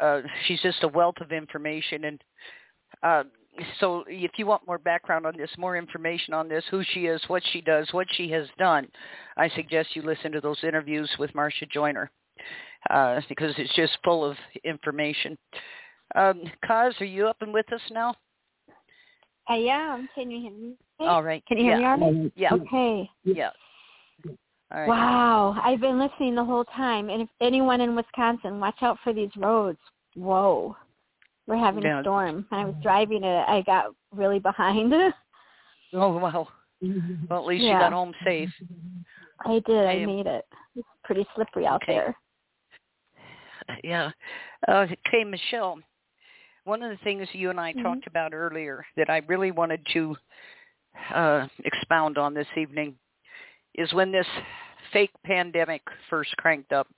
[0.00, 2.04] Uh, she's just a wealth of information.
[2.04, 2.24] And
[3.02, 3.22] uh,
[3.80, 7.22] so if you want more background on this, more information on this, who she is,
[7.28, 8.88] what she does, what she has done,
[9.36, 12.10] I suggest you listen to those interviews with Marsha Joiner
[12.90, 15.38] uh, because it's just full of information.
[16.14, 18.14] Um, Kaz, are you up and with us now?
[19.48, 20.08] I am.
[20.14, 20.74] Can you hear me?
[21.00, 21.44] All right.
[21.46, 21.96] Can you hear yeah.
[21.96, 22.32] me already?
[22.36, 22.54] Yeah.
[22.54, 23.10] Okay.
[23.24, 23.50] Yeah.
[24.70, 24.88] Right.
[24.88, 25.60] Wow.
[25.62, 27.08] I've been listening the whole time.
[27.08, 29.78] And if anyone in Wisconsin, watch out for these roads.
[30.14, 30.76] Whoa.
[31.46, 32.00] We're having Yeah.
[32.00, 32.46] a storm.
[32.50, 34.92] I was driving it, I got really behind.
[35.92, 36.50] Oh well.
[37.30, 38.50] Well, at least you got home safe.
[39.46, 39.86] I did.
[39.86, 40.44] I I made it.
[40.74, 41.94] It's pretty slippery out Okay.
[41.94, 42.16] there.
[43.84, 44.10] Yeah.
[44.68, 45.78] Uh, okay, Michelle.
[46.64, 47.82] One of the things you and I Mhm.
[47.84, 50.16] talked about earlier that I really wanted to
[51.14, 52.98] uh, expound on this evening
[53.76, 54.26] is when this
[54.92, 56.88] fake pandemic first cranked up.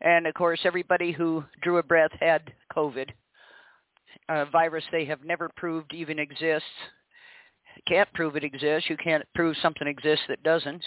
[0.00, 3.08] And of course, everybody who drew a breath had COVID,
[4.28, 6.68] a virus they have never proved even exists.
[7.88, 8.90] Can't prove it exists.
[8.90, 10.84] You can't prove something exists that doesn't.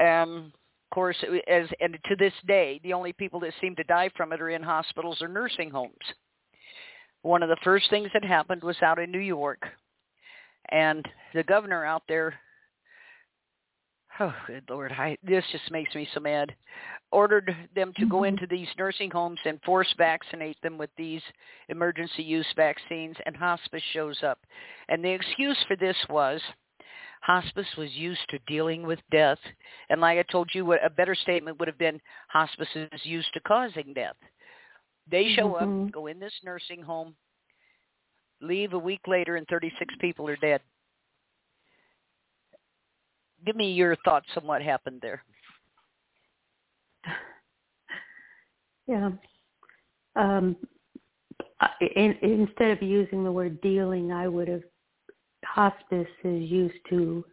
[0.00, 0.52] Um,
[0.90, 4.32] of course, as and to this day, the only people that seem to die from
[4.32, 5.94] it are in hospitals or nursing homes.
[7.22, 9.62] One of the first things that happened was out in New York,
[10.70, 12.34] and the governor out there.
[14.22, 14.92] Oh, good lord!
[14.92, 16.54] I, this just makes me so mad.
[17.10, 21.22] Ordered them to go into these nursing homes and force vaccinate them with these
[21.70, 24.38] emergency use vaccines, and hospice shows up.
[24.90, 26.42] And the excuse for this was
[27.22, 29.38] hospice was used to dealing with death.
[29.88, 33.40] And like I told you, a better statement would have been hospice is used to
[33.40, 34.16] causing death.
[35.10, 35.62] They show Mhm.
[35.86, 37.16] up, go in this nursing home,
[38.40, 40.62] leave a week later, and 36 people are dead.
[43.44, 45.22] Give me your thoughts on what happened there.
[48.86, 49.10] Yeah.
[50.16, 50.56] Um,
[51.94, 54.62] in, instead of using the word dealing, I would have
[55.44, 57.24] hospice is used to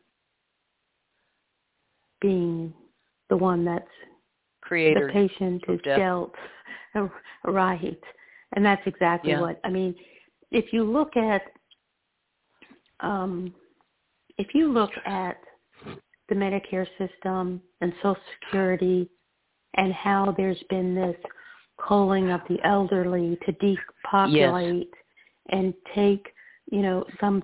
[2.21, 2.73] being
[3.29, 3.87] the one that's
[4.61, 5.07] Creator.
[5.07, 5.97] the patient is death.
[5.97, 6.35] dealt
[7.45, 7.99] right,
[8.55, 9.41] and that's exactly Yeah.
[9.41, 9.95] what I mean.
[10.51, 11.43] If you look at,
[12.99, 13.53] um,
[14.37, 15.37] if you look at
[16.29, 19.09] the Medicare system and Social Security,
[19.75, 21.15] and how there's been this
[21.87, 24.91] culling of the elderly to depopulate
[25.49, 26.27] and take,
[26.71, 27.43] you know, some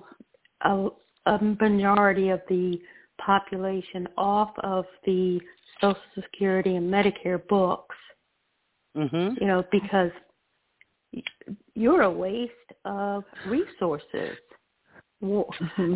[0.62, 0.88] a,
[1.26, 2.80] a majority of the
[3.24, 5.40] population off of the
[5.80, 7.96] Social Security and Medicare books,
[8.96, 9.40] Mhm.
[9.40, 10.10] you know, because
[11.74, 12.52] you're a waste
[12.84, 14.38] of resources.
[15.24, 15.46] Well,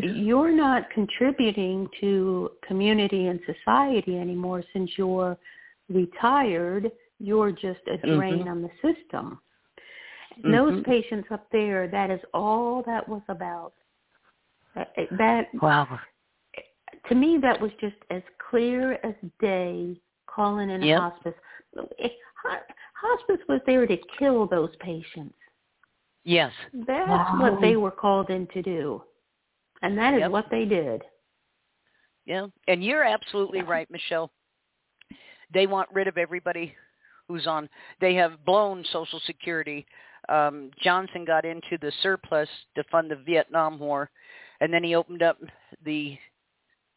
[0.03, 5.37] You're not contributing to community and society anymore since you're
[5.91, 6.91] retired.
[7.19, 8.51] You're just a drain Mhm.
[8.51, 9.41] on the system.
[10.39, 10.53] mm-hmm.
[10.53, 13.73] those patients up there, that is all that was about.
[15.11, 15.99] That wow.
[17.09, 20.01] To me, that was just as clear as day.
[20.27, 21.01] Calling in yep.
[21.01, 21.35] hospice.
[22.95, 25.35] Hospice was there to kill those patients.
[26.23, 26.53] Yes.
[26.73, 27.39] That's wow.
[27.41, 29.03] what they were called in to do.
[29.83, 30.31] And that is yep.
[30.31, 31.03] what they did.
[32.27, 32.47] Yeah.
[32.67, 34.31] And you're absolutely right, Michelle.
[35.53, 36.75] They want rid of everybody
[37.27, 37.69] who's on.
[38.01, 39.87] They have blown Social Security.
[40.29, 44.11] Um, Johnson got into the surplus to fund the Vietnam War,
[44.61, 45.39] and then he opened up
[45.85, 46.19] the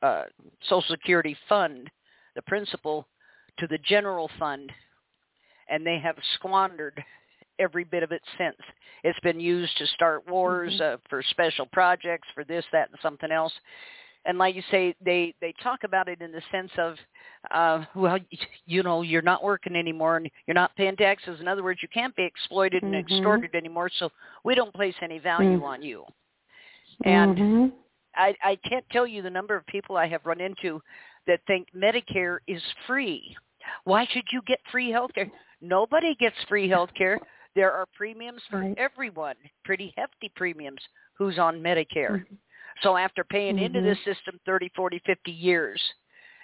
[0.01, 0.23] uh,
[0.63, 1.89] Social Security fund,
[2.35, 3.07] the principal,
[3.59, 4.71] to the general fund,
[5.69, 7.01] and they have squandered
[7.62, 8.58] every bit of it since.
[9.04, 10.95] It's been used to start wars mm-hmm.
[10.95, 13.54] uh, for special projects, for this, that, and something else.
[14.26, 16.95] And like you say, they they talk about it in the sense of,
[17.52, 18.19] uh, well,
[18.65, 21.39] you know, you're not working anymore and you're not paying taxes.
[21.39, 23.13] In other words, you can't be exploited and mm-hmm.
[23.13, 23.89] extorted anymore.
[23.97, 24.10] So
[24.43, 25.63] we don't place any value mm-hmm.
[25.63, 26.06] on you.
[27.04, 27.76] And mm-hmm.
[28.15, 30.82] I I can't tell you the number of people I have run into
[31.28, 33.36] that think Medicare is free.
[33.84, 35.32] Why should you get free health care?
[35.62, 37.19] Nobody gets free health care.
[37.55, 38.77] There are premiums for right.
[38.77, 39.35] everyone,
[39.65, 40.79] pretty hefty premiums,
[41.17, 42.21] who's on Medicare.
[42.21, 42.35] Mm-hmm.
[42.81, 43.65] So after paying mm-hmm.
[43.65, 45.81] into this system 30, 40, 50 years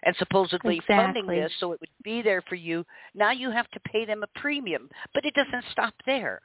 [0.03, 0.95] and supposedly exactly.
[0.95, 4.23] funding this so it would be there for you, now you have to pay them
[4.23, 4.89] a premium.
[5.13, 6.41] But it doesn't stop there.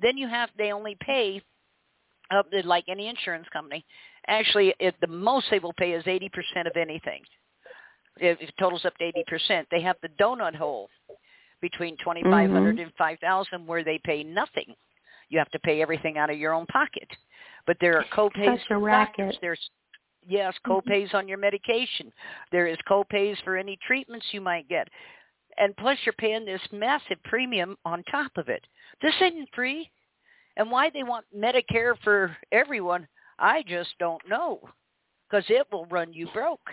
[0.00, 1.42] Then you have, they only pay,
[2.30, 3.84] uh, like any insurance company,
[4.28, 6.30] actually it, the most they will pay is 80%
[6.66, 7.22] of anything.
[8.18, 9.12] It, it totals up to
[9.50, 9.64] 80%.
[9.70, 10.88] They have the donut hole
[11.60, 12.82] between 2500 mm-hmm.
[12.82, 14.74] and 5000 where they pay nothing.
[15.28, 17.08] You have to pay everything out of your own pocket.
[17.66, 19.36] But there are copays a racket.
[19.40, 19.60] There's
[20.26, 21.16] yes, copays mm-hmm.
[21.16, 22.12] on your medication.
[22.50, 24.88] There is copays for any treatments you might get.
[25.58, 28.64] And plus you're paying this massive premium on top of it.
[29.02, 29.90] This isn't free.
[30.56, 33.06] And why they want Medicare for everyone,
[33.38, 34.60] I just don't know.
[35.28, 36.70] Because it will run you broke.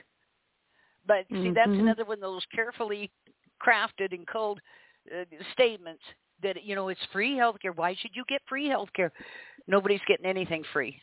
[1.08, 1.54] But see, mm-hmm.
[1.54, 3.12] that's another one of those carefully
[3.66, 4.60] crafted and code
[5.14, 5.24] uh,
[5.54, 6.02] statements
[6.44, 7.72] that you know it's free health care.
[7.72, 9.12] Why should you get free health care?
[9.68, 11.00] Nobody's getting anything free.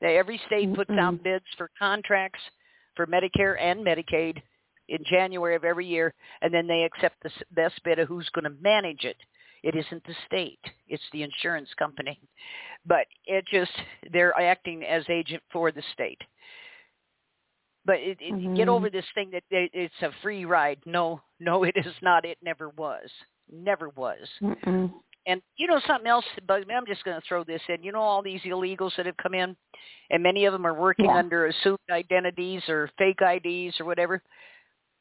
[0.00, 2.40] They, every state puts mm out bids for contracts
[2.96, 4.40] for Medicare and Medicaid
[4.88, 8.44] in January of every year, and then they accept the best bid of who's going
[8.44, 9.16] to manage it.
[9.62, 12.20] It isn't the state; it's the insurance company.
[12.86, 13.72] But it just
[14.12, 16.20] they're acting as agent for the state.
[17.86, 18.54] But it, it, mm-hmm.
[18.54, 20.78] get over this thing that it, it's a free ride.
[20.86, 22.24] No, no, it is not.
[22.24, 23.10] It never was.
[23.52, 24.26] Never was.
[24.42, 24.90] Mm-mm.
[25.26, 26.74] And you know something else that bugs me?
[26.74, 27.82] I'm just going to throw this in.
[27.82, 29.56] You know all these illegals that have come in,
[30.10, 31.16] and many of them are working yeah.
[31.16, 34.22] under assumed identities or fake IDs or whatever.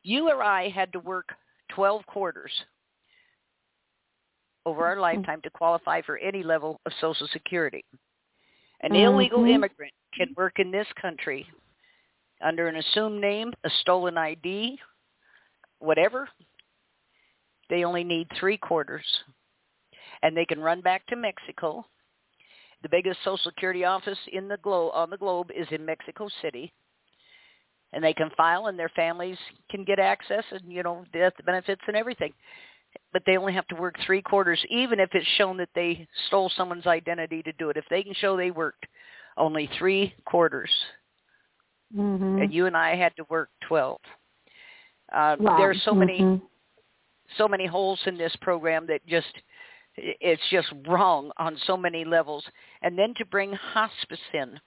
[0.03, 1.29] You or I had to work
[1.73, 2.51] 12 quarters
[4.65, 5.01] over our mm-hmm.
[5.01, 7.83] lifetime to qualify for any level of Social Security.
[8.81, 9.15] An mm-hmm.
[9.15, 11.45] illegal immigrant can work in this country
[12.43, 14.77] under an assumed name, a stolen ID,
[15.79, 16.27] whatever,
[17.69, 19.05] they only need three quarters.
[20.21, 21.85] And they can run back to Mexico.
[22.81, 26.71] The biggest Social Security office in the globe on the globe is in Mexico City.
[27.93, 29.37] And they can file and their families
[29.69, 32.33] can get access and, you know, death benefits and everything.
[33.11, 36.51] But they only have to work three quarters, even if it's shown that they stole
[36.55, 37.77] someone's identity to do it.
[37.77, 38.85] If they can show they worked
[39.37, 40.69] only three quarters,
[41.95, 42.41] mm-hmm.
[42.41, 43.99] and you and I had to work 12.
[45.11, 45.57] Uh, wow.
[45.57, 46.45] There are so many, mm-hmm.
[47.37, 49.27] so many holes in this program that just
[49.95, 52.43] it's just wrong on so many levels.
[52.81, 54.59] And then to bring hospice in,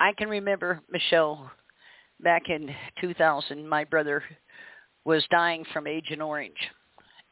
[0.00, 1.50] I can remember Michelle
[2.20, 3.68] back in 2000.
[3.68, 4.24] My brother
[5.04, 6.58] was dying from Agent Orange,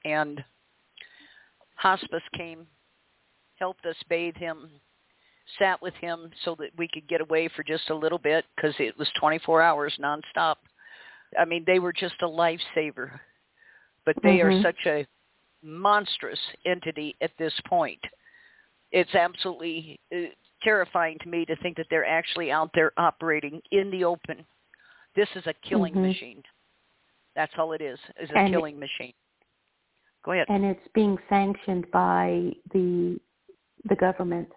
[0.04, 0.42] and
[1.76, 2.66] hospice came,
[3.56, 4.70] helped us bathe him,
[5.58, 8.74] sat with him so that we could get away for just a little bit because
[8.78, 10.56] it was 24 hours nonstop.
[11.38, 13.10] I mean, they were just a lifesaver,
[14.04, 14.58] but they mm-hmm.
[14.58, 15.06] are such a
[15.62, 18.00] monstrous entity at this point.
[18.92, 20.30] It's absolutely uh,
[20.62, 24.44] terrifying to me to think that they're actually out there operating in the open.
[25.16, 26.08] This is a killing mm-hmm.
[26.08, 26.42] machine.
[27.36, 29.12] That's all it is, is a and killing machine.
[30.24, 30.46] Go ahead.
[30.48, 33.18] And it's being sanctioned by the
[33.88, 34.48] the government.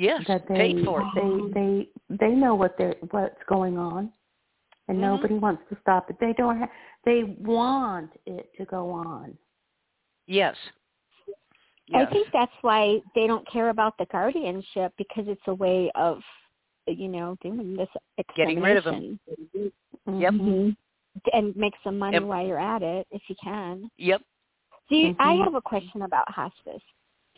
[0.00, 1.04] Yes, that they paid for.
[1.14, 4.10] they they they know what they're what's going on,
[4.88, 5.00] and mm-hmm.
[5.02, 6.16] nobody wants to stop it.
[6.18, 6.58] They don't.
[6.58, 6.70] have.
[7.04, 9.36] they want it to go on.
[10.26, 10.56] Yes.
[11.86, 12.06] yes.
[12.08, 16.20] I think that's why they don't care about the guardianship because it's a way of,
[16.86, 17.88] you know, doing this
[18.36, 19.20] Getting rid of them.
[19.54, 20.20] Mm-hmm.
[20.20, 20.32] Yep.
[20.32, 20.70] Mm-hmm.
[21.34, 22.22] And make some money yep.
[22.22, 23.90] while you're at it if you can.
[23.98, 24.22] Yep.
[24.88, 25.20] Do you, mm-hmm.
[25.20, 26.80] I have a question about hospice.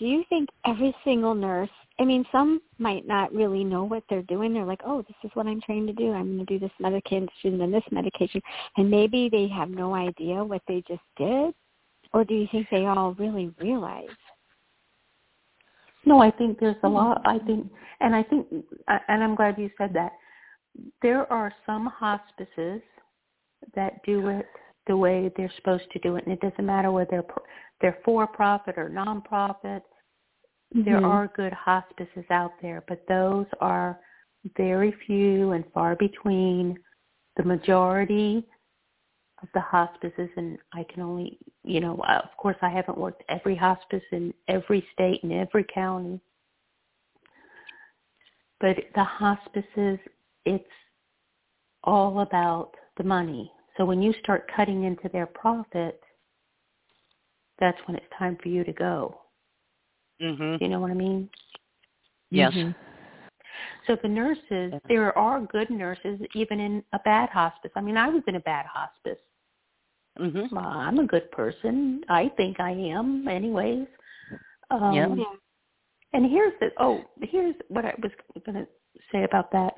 [0.03, 4.23] Do you think every single nurse I mean, some might not really know what they're
[4.23, 4.53] doing.
[4.53, 6.11] They're like, oh, this is what I'm trained to do.
[6.11, 8.41] I'm going to do this medication and this medication.
[8.77, 11.55] And maybe they have no idea what they just did.
[12.13, 14.09] Or do you think they all really realize?
[16.05, 16.95] No, I think there's a hmm.
[16.95, 17.23] lot.
[17.25, 18.47] I think, and I think,
[18.89, 20.13] uh, and I'm glad you said that.
[21.03, 22.81] There are some hospices
[23.77, 24.47] that do it
[24.87, 27.25] the way they're supposed to do it, and it doesn't matter whether they're
[27.81, 29.83] they're for profit or nonprofit
[30.75, 30.85] Mm-hmm.
[30.85, 33.99] There are good hospices out there, but those are
[34.57, 36.79] very few and far between.
[37.39, 38.47] The majority
[39.43, 43.57] of the hospices, and I can only, you know, of course I haven't worked every
[43.57, 46.21] hospice in every state and every county,
[48.61, 49.99] but the hospices,
[50.45, 50.65] it's
[51.85, 53.51] all about the money.
[53.79, 55.99] So when you start cutting into their profit,
[57.59, 59.22] that's when it's time for you to go.
[60.23, 60.63] Mm-hmm.
[60.63, 61.29] You know what I mean?
[62.31, 62.53] Yes.
[62.53, 62.71] Mm-hmm.
[63.87, 67.73] So the nurses, there are good nurses even in a bad hospice.
[67.75, 69.19] I mean, I was in a bad hospice.
[70.21, 70.57] Mm-hmm.
[70.57, 72.03] Uh, I'm a good person.
[72.09, 73.87] I think I am, anyways.
[74.71, 75.09] Um, yeah.
[76.15, 78.13] And here's the oh, here's what I was
[78.45, 78.67] going to
[79.11, 79.75] say about that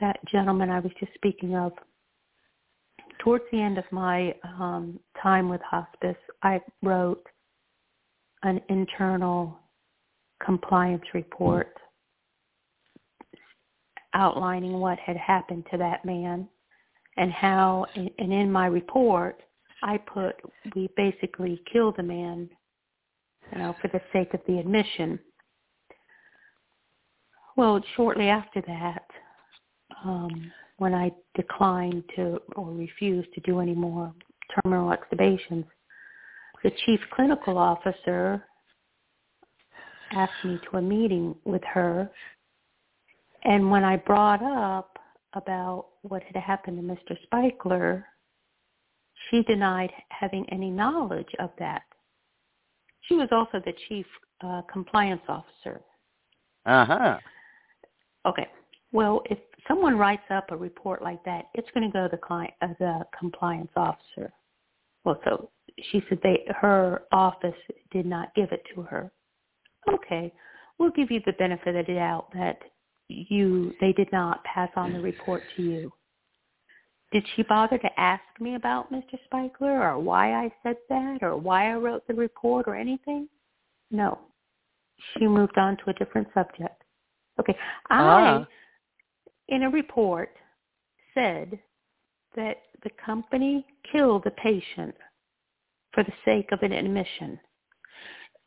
[0.00, 1.72] that gentleman I was just speaking of.
[3.20, 7.26] Towards the end of my um, time with hospice, I wrote
[8.46, 9.58] an internal
[10.44, 11.72] compliance report
[14.14, 16.48] outlining what had happened to that man
[17.16, 19.42] and how and in my report
[19.82, 20.36] I put
[20.74, 22.48] we basically killed the man
[23.52, 25.18] you know for the sake of the admission.
[27.56, 29.04] Well shortly after that
[30.04, 34.12] um when I declined to or refused to do any more
[34.62, 35.64] terminal extubations
[36.62, 38.44] the chief clinical officer
[40.12, 42.10] asked me to a meeting with her.
[43.44, 44.98] And when I brought up
[45.34, 47.16] about what had happened to Mr.
[47.26, 48.04] Spikler,
[49.30, 51.82] she denied having any knowledge of that.
[53.02, 54.06] She was also the chief
[54.40, 55.80] uh, compliance officer.
[56.64, 57.18] Uh-huh.
[58.26, 58.48] Okay.
[58.92, 59.38] Well, if
[59.68, 62.68] someone writes up a report like that, it's going to go to the client, uh,
[62.78, 64.32] the compliance officer.
[65.04, 65.50] Well, so
[65.90, 67.54] she said they her office
[67.90, 69.10] did not give it to her.
[69.88, 70.32] Okay,
[70.78, 72.58] we'll give you the benefit of the doubt that
[73.08, 75.92] you they did not pass on the report to you.
[77.12, 79.16] Did she bother to ask me about Mr.
[79.26, 83.28] Spikler or why I said that or why I wrote the report or anything?
[83.90, 84.18] No.
[85.16, 86.82] She moved on to a different subject.
[87.38, 87.56] Okay.
[87.90, 88.46] I, ah.
[89.48, 90.30] in a report,
[91.14, 91.58] said
[92.34, 94.94] that the company killed the patient
[95.96, 97.40] for the sake of an admission.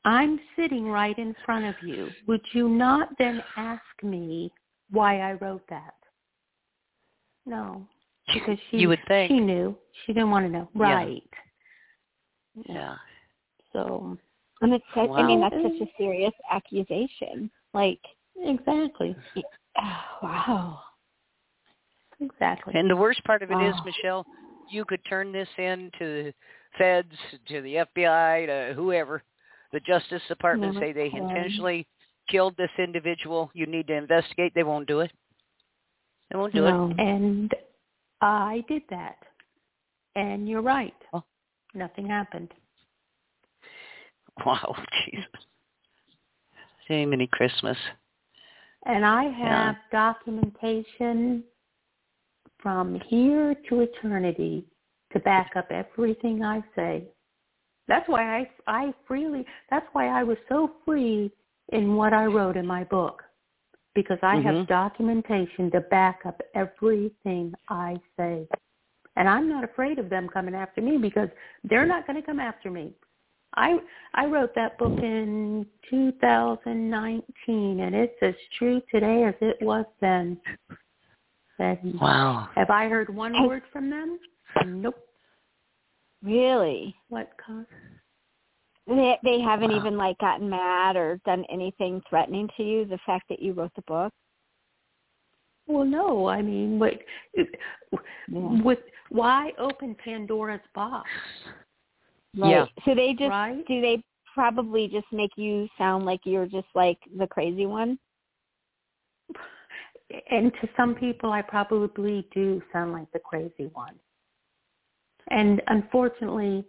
[0.06, 2.08] I'm sitting right in front of you.
[2.28, 4.54] Would you not then ask me
[4.92, 5.96] why I wrote that?
[7.46, 7.86] No,
[8.34, 9.76] because she you would think she knew.
[10.06, 10.70] She didn't want to know.
[10.76, 11.24] Right.
[12.56, 12.76] Yeah.
[12.76, 12.96] yeah.
[13.74, 14.18] So.
[14.62, 15.14] And it's wow.
[15.14, 17.50] I mean that's such a serious accusation.
[17.74, 18.00] Like
[18.38, 19.16] exactly.
[19.78, 19.82] Oh,
[20.24, 20.80] wow.
[22.22, 22.74] Exactly.
[22.76, 23.70] And the worst part of it oh.
[23.70, 24.26] is, Michelle,
[24.70, 26.34] you could turn this in to
[26.78, 27.12] feds,
[27.48, 29.24] to the FBI, to whoever,
[29.72, 31.88] the Justice Department say they intentionally
[32.30, 33.52] killed this individual.
[33.54, 34.54] You need to investigate.
[34.56, 35.12] They won't do it.
[36.32, 36.92] They won't do no.
[36.92, 37.00] it.
[37.00, 37.54] And
[38.22, 39.18] I did that.
[40.16, 40.94] And you're right.
[41.14, 41.24] Oh.
[41.74, 42.52] Nothing happened.
[44.46, 45.28] Wow, Jesus.
[46.88, 47.76] Same many Christmas.
[48.86, 50.14] And I have yeah.
[50.14, 51.44] documentation
[52.64, 54.64] from here to eternity
[55.14, 57.04] to back up everything I say.
[57.88, 61.32] That's why I I freely that's why I was so free
[61.70, 63.24] in what I wrote in my book
[63.96, 64.58] because I mm-hmm.
[64.58, 68.48] have documentation to back up everything I say.
[69.16, 71.30] And I'm not afraid of them coming after me because
[71.64, 72.94] they're not going to come after me.
[73.56, 73.80] I
[74.14, 80.38] I wrote that book in 2019 and it's as true today as it was then.
[81.58, 82.50] And wow.
[82.56, 84.20] Have I heard one word from them?
[84.66, 84.96] Nope.
[86.24, 86.96] Really?
[87.10, 87.66] What cause?
[88.88, 89.78] They they haven't wow.
[89.78, 92.86] even like gotten mad or done anything threatening to you.
[92.86, 94.12] The fact that you wrote the book.
[95.68, 96.28] Well, no.
[96.28, 96.94] I mean, what?
[97.36, 97.44] Yeah.
[98.32, 98.80] With
[99.10, 101.08] why open Pandora's box?
[102.38, 102.50] Right.
[102.50, 102.66] Yeah.
[102.86, 103.66] So they just right?
[103.68, 107.98] do they probably just make you sound like you're just like the crazy one?
[110.32, 113.96] And to some people, I probably do sound like the crazy one.
[115.32, 116.66] And unfortunately,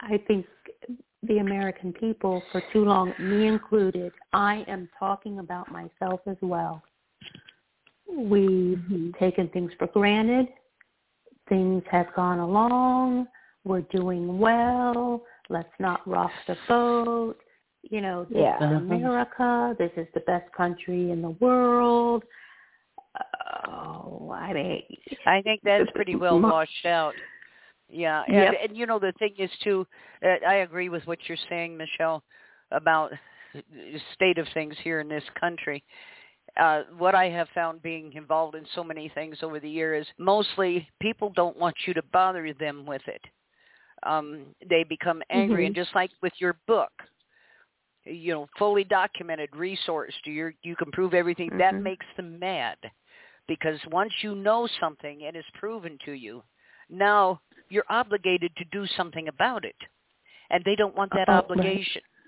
[0.00, 0.46] I think
[1.22, 4.12] the American people for too long, me included.
[4.32, 6.82] I am talking about myself as well.
[8.08, 9.10] We've mm-hmm.
[9.18, 10.48] taken things for granted.
[11.48, 13.26] Things have gone along.
[13.64, 15.22] We're doing well.
[15.48, 17.36] Let's not rock the boat.
[17.82, 18.56] You know, this yeah.
[18.56, 18.74] is uh-huh.
[18.76, 19.74] America.
[19.78, 22.24] This is the best country in the world.
[23.66, 24.82] Oh, I mean,
[25.26, 27.14] I think that's pretty well washed out.
[27.90, 28.54] Yeah, and, yep.
[28.62, 29.86] and you know the thing is too.
[30.24, 32.22] Uh, I agree with what you're saying, Michelle,
[32.70, 33.12] about
[33.54, 35.82] the state of things here in this country.
[36.58, 40.12] Uh, what I have found being involved in so many things over the years, is
[40.18, 43.22] mostly people don't want you to bother them with it.
[44.02, 45.66] Um, they become angry, mm-hmm.
[45.66, 46.92] and just like with your book,
[48.04, 51.48] you know, fully documented, resourced, you you can prove everything.
[51.50, 51.58] Mm-hmm.
[51.58, 52.76] That makes them mad
[53.46, 56.42] because once you know something and it's proven to you,
[56.90, 59.76] now you're obligated to do something about it.
[60.50, 62.02] And they don't want that oh, obligation.
[62.04, 62.18] Right.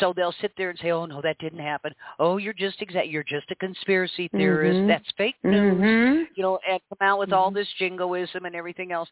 [0.00, 1.94] So they'll sit there and say, "Oh no, that didn't happen.
[2.18, 3.08] Oh, you're just exact.
[3.08, 4.76] You're just a conspiracy theorist.
[4.76, 4.88] Mm-hmm.
[4.88, 6.22] That's fake news." Mm-hmm.
[6.34, 7.38] You know, and come out with mm-hmm.
[7.38, 9.08] all this jingoism and everything else.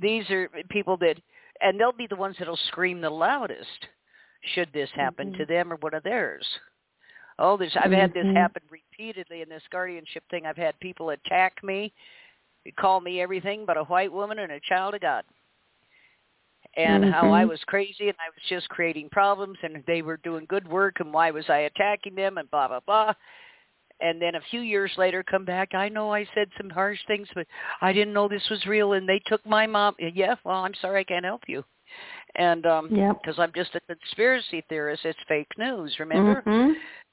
[0.00, 1.16] These are people that,
[1.60, 3.88] and they'll be the ones that'll scream the loudest
[4.54, 5.52] should this happen to mm-hmm.
[5.52, 6.46] them or one of theirs.
[7.38, 8.36] Oh, there's I've had this mm-hmm.
[8.36, 10.46] happen repeatedly in this guardianship thing.
[10.46, 11.92] I've had people attack me
[12.78, 15.24] call me everything but a white woman and a child of God.
[16.76, 17.12] And mm-hmm.
[17.12, 20.68] how I was crazy and I was just creating problems and they were doing good
[20.68, 23.12] work and why was I attacking them and blah, blah, blah.
[24.00, 27.28] And then a few years later come back, I know I said some harsh things,
[27.34, 27.46] but
[27.82, 29.94] I didn't know this was real and they took my mom.
[29.98, 31.64] Yeah, well, I'm sorry I can't help you.
[32.36, 33.16] And um yep.
[33.24, 36.42] cuz I'm just a conspiracy theorist, it's fake news, remember?
[36.46, 36.72] Mm-hmm.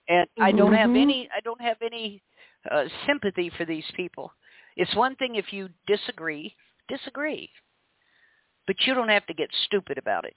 [0.10, 0.98] And I don't have mm-hmm.
[0.98, 2.22] any I don't have any
[2.70, 4.32] uh, sympathy for these people.
[4.78, 6.56] It's one thing if you disagree,
[6.88, 7.50] disagree.
[8.68, 10.36] But you don't have to get stupid about it.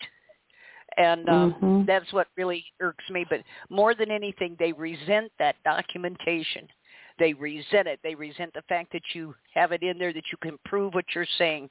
[0.96, 1.84] And um, mm-hmm.
[1.86, 3.24] that's what really irks me.
[3.28, 6.66] But more than anything, they resent that documentation.
[7.18, 8.00] They resent it.
[8.02, 11.04] They resent the fact that you have it in there that you can prove what
[11.14, 11.68] you're saying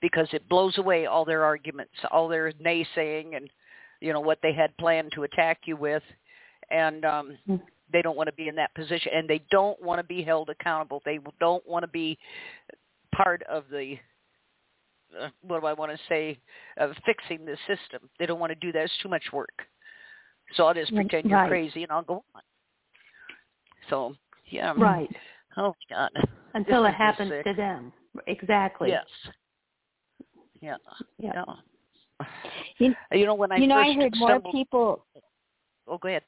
[0.00, 3.50] because it blows away all their arguments, all their naysaying and,
[4.00, 6.02] you know, what they had planned to attack you with.
[6.70, 7.60] And um, mm
[7.92, 10.48] they don't want to be in that position and they don't want to be held
[10.48, 11.02] accountable.
[11.04, 12.18] They don't want to be
[13.14, 13.96] part of the
[15.20, 16.38] uh, what do I want to say
[16.78, 18.08] of fixing the system.
[18.18, 18.84] They don't want to do that.
[18.84, 19.62] It's too much work.
[20.54, 22.42] So I'll just pretend you're crazy and I'll go on.
[23.90, 24.14] So
[24.50, 24.74] yeah.
[24.76, 25.10] Right.
[25.56, 26.10] Oh God.
[26.54, 27.44] Until it happens sick.
[27.44, 27.92] to them.
[28.26, 28.90] Exactly.
[28.90, 29.06] Yes.
[30.60, 30.76] Yeah.
[31.18, 31.32] Yeah.
[31.34, 32.26] yeah.
[32.78, 35.04] You, you know when I you know I heard more people.
[35.88, 36.22] Oh, go ahead.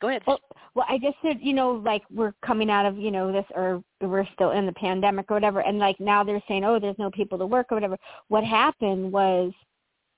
[0.00, 0.22] Go ahead.
[0.26, 0.40] Well,
[0.74, 3.82] well, I just said, you know, like we're coming out of, you know, this or
[4.00, 7.10] we're still in the pandemic or whatever, and like now they're saying, oh, there's no
[7.10, 7.98] people to work or whatever.
[8.28, 9.52] What happened was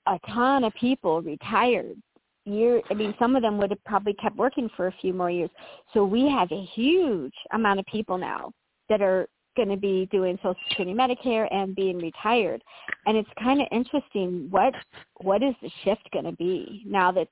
[0.06, 1.96] a ton of people retired.
[2.44, 5.30] Year, I mean, some of them would have probably kept working for a few more
[5.30, 5.50] years.
[5.94, 8.50] So we have a huge amount of people now
[8.88, 12.62] that are going to be doing Social Security, Medicare, and being retired.
[13.06, 14.48] And it's kind of interesting.
[14.50, 14.74] What
[15.18, 17.28] what is the shift going to be now that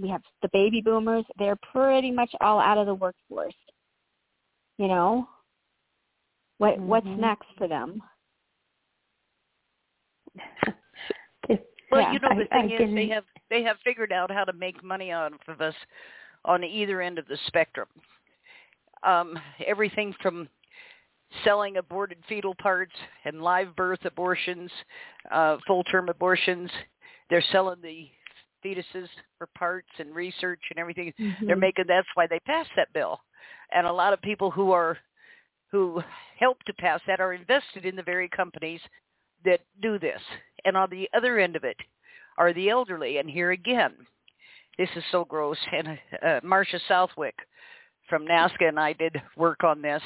[0.00, 1.24] we have the baby boomers.
[1.38, 3.54] They're pretty much all out of the workforce.
[4.78, 5.28] You know,
[6.58, 6.86] what mm-hmm.
[6.86, 8.00] what's next for them?
[11.90, 12.94] well, yeah, you know the I, thing I is can...
[12.94, 15.74] they have they have figured out how to make money out of us
[16.44, 17.88] on either end of the spectrum.
[19.02, 20.48] Um, everything from
[21.44, 22.94] selling aborted fetal parts
[23.24, 24.70] and live birth abortions,
[25.30, 26.70] uh, full term abortions.
[27.30, 28.08] They're selling the
[28.64, 31.12] fetuses for parts and research and everything.
[31.18, 31.46] Mm-hmm.
[31.46, 33.20] They're making that's why they passed that bill.
[33.72, 34.98] And a lot of people who are
[35.70, 36.02] who
[36.38, 38.80] help to pass that are invested in the very companies
[39.44, 40.20] that do this.
[40.64, 41.76] And on the other end of it
[42.38, 43.18] are the elderly.
[43.18, 43.92] And here again,
[44.78, 45.58] this is so gross.
[45.72, 47.34] And uh, Marcia Southwick
[48.08, 50.02] from NAASCA and I did work on this.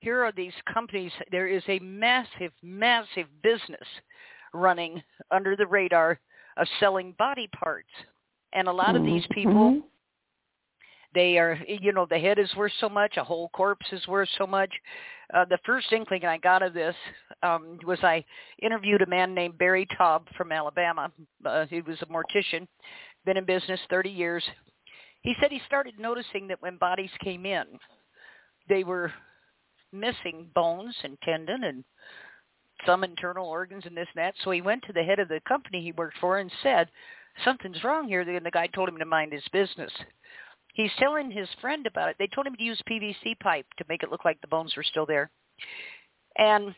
[0.00, 1.12] Here are these companies.
[1.30, 3.86] There is a massive, massive business
[4.52, 6.18] running under the radar
[6.56, 7.88] of selling body parts.
[8.52, 8.96] And a lot mm-hmm.
[8.96, 9.34] of these mm-hmm.
[9.34, 9.82] people,
[11.14, 14.28] they are, you know, the head is worth so much, a whole corpse is worth
[14.38, 14.70] so much.
[15.32, 16.94] Uh, the first inkling I got of this
[17.42, 18.24] um, was I
[18.62, 21.10] interviewed a man named Barry Taub from Alabama.
[21.44, 22.66] Uh, he was a mortician,
[23.24, 24.44] been in business 30 years.
[25.22, 27.64] He said he started noticing that when bodies came in,
[28.68, 29.12] they were
[29.92, 31.84] missing bones and tendon and
[32.86, 34.34] some internal organs and this and that.
[34.42, 36.88] So he went to the head of the company he worked for and said,
[37.44, 38.20] something's wrong here.
[38.20, 39.92] And the guy told him to mind his business.
[40.74, 42.16] He's telling his friend about it.
[42.18, 44.82] They told him to use PVC pipe to make it look like the bones were
[44.82, 45.30] still there.
[46.36, 46.74] And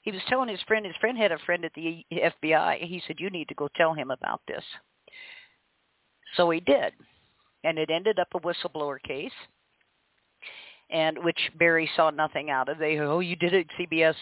[0.00, 2.80] he was telling his friend, his friend had a friend at the FBI.
[2.80, 4.64] He said, you need to go tell him about this.
[6.36, 6.92] So he did.
[7.64, 9.32] And it ended up a whistleblower case
[10.90, 12.78] and which Barry saw nothing out of.
[12.78, 14.14] They oh you did it CBS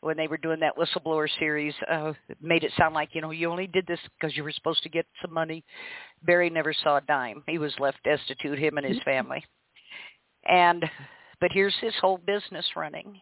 [0.00, 3.50] when they were doing that whistleblower series uh made it sound like you know you
[3.50, 5.64] only did this because you were supposed to get some money.
[6.22, 7.42] Barry never saw a dime.
[7.46, 9.44] He was left destitute him and his family.
[10.48, 10.84] And
[11.40, 13.20] but here's his whole business running.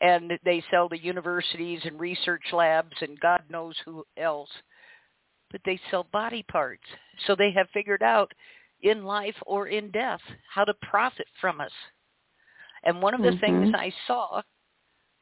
[0.00, 4.50] And they sell to universities and research labs and God knows who else.
[5.50, 6.84] But they sell body parts.
[7.26, 8.32] So they have figured out
[8.82, 10.20] in life or in death
[10.54, 11.72] how to profit from us.
[12.88, 13.40] And one of the mm-hmm.
[13.40, 14.40] things I saw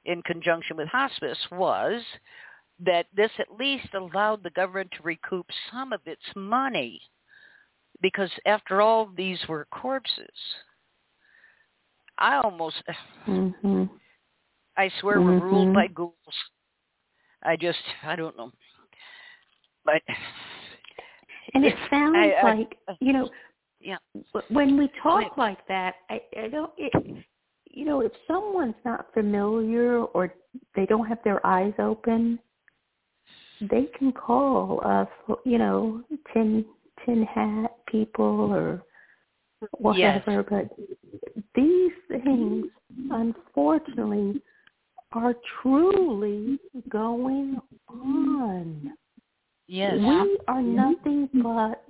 [0.04, 2.00] in conjunction with hospice was
[2.78, 7.00] that this at least allowed the government to recoup some of its money
[8.00, 10.28] because after all these were corpses.
[12.18, 12.76] I almost
[13.26, 13.84] mm-hmm.
[14.76, 15.26] I swear mm-hmm.
[15.26, 16.14] we're ruled by ghouls.
[17.42, 18.52] I just I don't know.
[19.84, 20.02] But
[21.52, 23.28] and it sounds I, like you know
[23.80, 23.98] yeah
[24.50, 27.24] when we talk like that I, I don't it
[27.76, 30.32] you know, if someone's not familiar or
[30.74, 32.38] they don't have their eyes open,
[33.60, 35.08] they can call us,
[35.44, 36.02] you know,
[36.32, 36.64] tin
[37.04, 38.82] tin hat people or
[39.78, 40.42] whatever.
[40.42, 40.46] Yes.
[40.48, 40.70] But
[41.54, 42.64] these things,
[43.10, 44.40] unfortunately,
[45.12, 46.58] are truly
[46.88, 47.58] going
[47.90, 48.92] on.
[49.66, 49.96] Yes.
[49.98, 51.84] We are nothing but,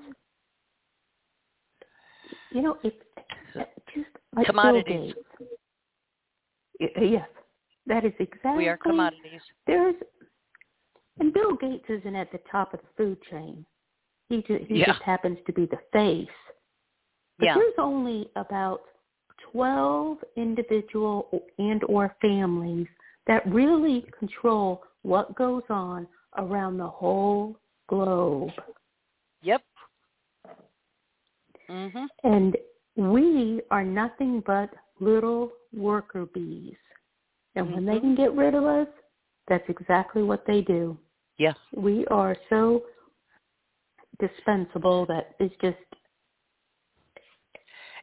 [2.50, 2.96] you know, it's
[3.94, 5.14] just like commodities.
[6.80, 7.28] Yes,
[7.86, 8.64] that is exactly.
[8.64, 9.40] We are commodities.
[9.66, 9.94] There's,
[11.18, 13.64] and Bill Gates isn't at the top of the food chain.
[14.28, 14.86] He just, he yeah.
[14.86, 16.28] just happens to be the face.
[17.38, 17.54] But yeah.
[17.54, 18.80] there's only about
[19.52, 22.86] 12 individual and or families
[23.26, 26.06] that really control what goes on
[26.38, 27.56] around the whole
[27.88, 28.50] globe.
[29.42, 29.62] Yep.
[31.68, 32.06] Mhm.
[32.24, 32.56] And
[32.96, 34.70] we are nothing but
[35.00, 36.74] little worker bees.
[37.54, 37.74] And mm-hmm.
[37.74, 38.00] when they mm-hmm.
[38.00, 38.88] can get rid of us,
[39.48, 40.98] that's exactly what they do.
[41.38, 41.52] Yeah.
[41.74, 42.82] We are so
[44.18, 45.76] dispensable that it's just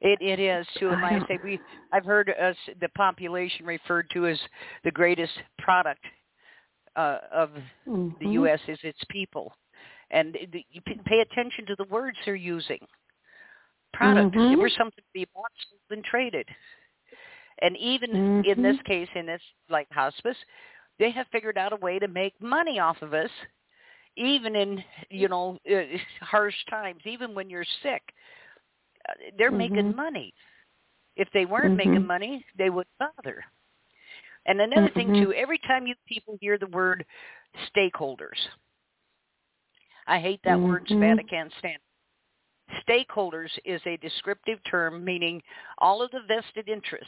[0.01, 0.89] it it is too.
[0.89, 1.59] And like I say, we
[1.91, 4.37] I've heard us the population referred to as
[4.83, 6.03] the greatest product
[6.95, 7.49] uh, of
[7.87, 8.09] mm-hmm.
[8.19, 8.59] the U.S.
[8.67, 9.53] is its people,
[10.11, 12.79] and the, you pay attention to the words they're using.
[13.93, 14.35] Product.
[14.35, 14.61] Mm-hmm.
[14.77, 16.47] Something to be bought sold, and traded.
[17.63, 18.49] And even mm-hmm.
[18.49, 20.35] in this case, in this like hospice,
[20.99, 23.29] they have figured out a way to make money off of us,
[24.17, 27.01] even in you know uh, harsh times.
[27.05, 28.03] Even when you're sick,
[29.07, 29.75] uh, they're mm-hmm.
[29.75, 30.33] making money.
[31.15, 31.89] If they weren't mm-hmm.
[31.89, 33.43] making money, they wouldn't bother.
[34.45, 35.23] And another thing mm-hmm.
[35.23, 37.05] too, every time you people hear the word
[37.73, 38.37] stakeholders,
[40.05, 40.85] I hate that word.
[40.87, 41.27] Mm-hmm.
[41.29, 41.77] can't stand.
[42.85, 45.41] Stakeholders is a descriptive term meaning
[45.77, 47.07] all of the vested interests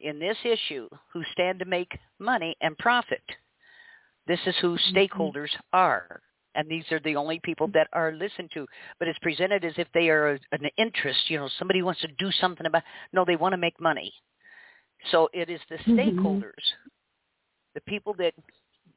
[0.00, 3.22] in this issue who stand to make money and profit.
[4.26, 4.96] This is who mm-hmm.
[4.96, 6.20] stakeholders are.
[6.56, 8.66] And these are the only people that are listened to.
[8.98, 12.30] But it's presented as if they are an interest, you know, somebody wants to do
[12.40, 12.82] something about
[13.12, 14.12] no, they want to make money.
[15.10, 15.98] So it is the mm-hmm.
[15.98, 16.52] stakeholders,
[17.74, 18.34] the people that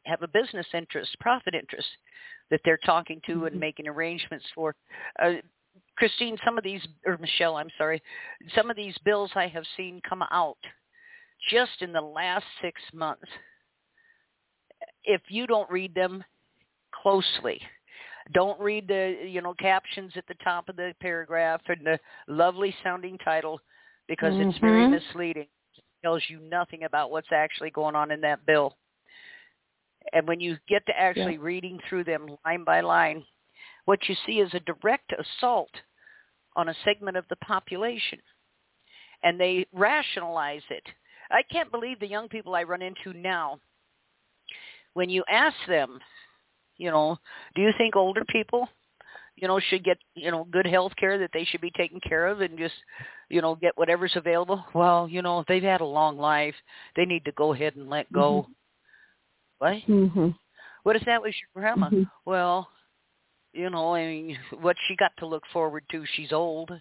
[0.03, 1.87] have a business interest, profit interest,
[2.49, 3.59] that they're talking to and mm-hmm.
[3.59, 4.75] making arrangements for.
[5.21, 5.33] Uh,
[5.97, 8.01] Christine, some of these, or Michelle, I'm sorry,
[8.55, 10.57] some of these bills I have seen come out
[11.49, 13.27] just in the last six months,
[15.03, 16.23] if you don't read them
[17.01, 17.61] closely,
[18.33, 22.75] don't read the you know captions at the top of the paragraph and the lovely
[22.83, 23.59] sounding title
[24.07, 24.49] because mm-hmm.
[24.49, 24.93] it's very mm-hmm.
[24.93, 25.47] misleading.
[25.77, 28.75] It tells you nothing about what's actually going on in that bill.
[30.13, 31.41] And when you get to actually yeah.
[31.41, 33.23] reading through them line by line,
[33.85, 35.71] what you see is a direct assault
[36.55, 38.19] on a segment of the population.
[39.23, 40.83] And they rationalize it
[41.30, 43.59] I can't believe the young people I run into now.
[44.93, 45.99] When you ask them,
[46.78, 47.17] you know,
[47.55, 48.67] do you think older people,
[49.36, 52.28] you know, should get, you know, good health care that they should be taken care
[52.28, 52.73] of and just,
[53.30, 54.63] you know, get whatever's available?
[54.73, 56.55] Well, you know, if they've had a long life,
[56.95, 58.43] they need to go ahead and let go.
[58.43, 58.51] Mm-hmm.
[59.59, 59.73] What?
[59.88, 60.30] Mm-hmm.
[60.84, 61.88] What is that with your grandma?
[61.88, 62.03] Mm-hmm.
[62.25, 62.69] Well,
[63.53, 66.03] you know, I mean, what she got to look forward to?
[66.15, 66.71] She's old.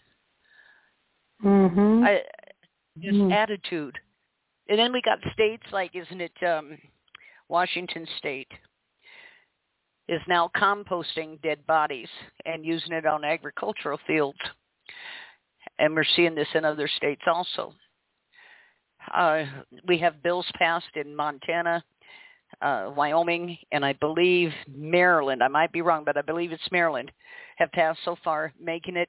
[1.44, 2.06] Mhm.
[2.06, 2.22] I
[2.98, 3.32] just mm-hmm.
[3.32, 3.98] attitude.
[4.68, 6.78] And then we got states like, isn't it um,
[7.48, 8.50] Washington State
[10.08, 12.08] is now composting dead bodies
[12.44, 14.38] and using it on agricultural fields.
[15.78, 17.74] And we're seeing this in other states also.
[19.14, 19.44] Uh,
[19.86, 21.84] we have bills passed in Montana,
[22.62, 25.42] uh, Wyoming, and I believe Maryland.
[25.42, 27.10] I might be wrong, but I believe it's Maryland.
[27.56, 29.08] Have passed so far, making it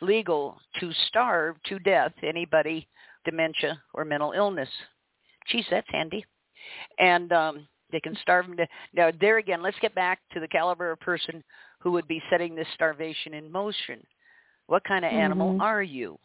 [0.00, 2.88] legal to starve to death anybody
[3.24, 4.68] dementia or mental illness.
[5.48, 6.24] Geez, that's handy.
[6.98, 8.66] And um, they can starve them to.
[8.94, 11.42] Now, there again, let's get back to the caliber of person
[11.80, 14.04] who would be setting this starvation in motion.
[14.66, 15.20] What kind of Mm-hmm.
[15.20, 16.18] animal are you?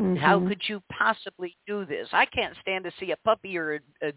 [0.00, 0.16] Mhm.
[0.16, 2.08] How could you possibly do this?
[2.12, 4.12] I can't stand to see a puppy or a, a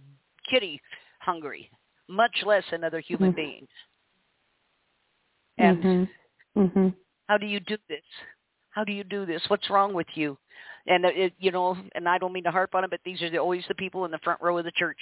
[0.49, 0.79] kitty
[1.19, 1.69] hungry,
[2.07, 3.35] much less another human Mhm.
[3.35, 3.67] being.
[5.57, 6.09] And Mhm.
[6.55, 6.95] Mhm.
[7.27, 8.05] how do you do this?
[8.69, 9.47] How do you do this?
[9.49, 10.37] What's wrong with you?
[10.85, 13.29] And it, you know, and I don't mean to harp on it, but these are
[13.29, 14.97] the, always the people in the front row of the church.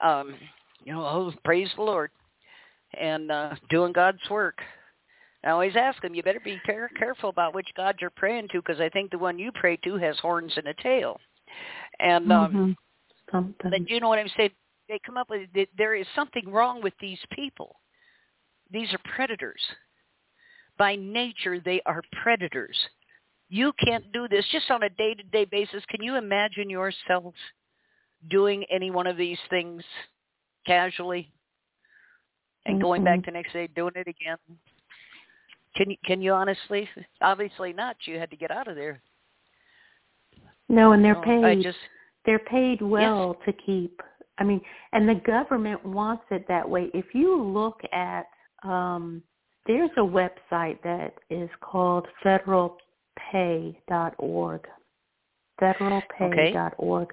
[0.00, 0.34] Um,
[0.84, 2.10] you know, oh, praise the Lord,
[2.98, 4.58] and uh, doing God's work.
[5.44, 8.62] I always ask them, you better be care- careful about which God you're praying to,
[8.62, 11.20] because I think the one you pray to has horns and a tail.
[11.98, 12.76] And um, Mhm.
[13.70, 14.50] But you know what I'm saying?
[14.88, 17.76] They come up with there is something wrong with these people.
[18.70, 19.60] These are predators.
[20.78, 22.76] By nature, they are predators.
[23.54, 25.84] You can't do this just on a day-to-day basis.
[25.88, 27.34] Can you imagine yourself
[28.28, 29.84] doing any one of these things
[30.66, 31.30] casually
[32.66, 33.26] and going back Mm-mm.
[33.26, 34.38] the next day doing it again?
[35.76, 36.88] Can you can you honestly?
[37.22, 37.94] Obviously not.
[38.06, 39.00] You had to get out of there.
[40.68, 41.44] no, and they're paid.
[41.44, 41.78] I just
[42.26, 44.00] they're paid well to keep
[44.38, 44.60] i mean
[44.92, 48.24] and the government wants it that way if you look at
[48.64, 49.22] um
[49.66, 52.06] there's a website that is called
[53.32, 54.66] federalpay.org
[55.60, 57.08] federalpay.org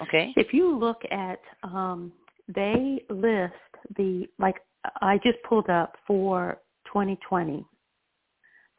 [0.00, 0.02] okay.
[0.02, 0.32] okay.
[0.36, 2.12] if you look at um
[2.54, 3.54] they list
[3.96, 4.56] the like
[5.00, 7.64] i just pulled up for 2020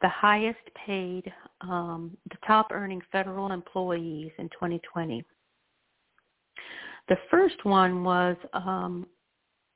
[0.00, 1.30] the highest paid
[1.60, 5.24] um the top earning federal employees in 2020
[7.08, 9.06] the first one was um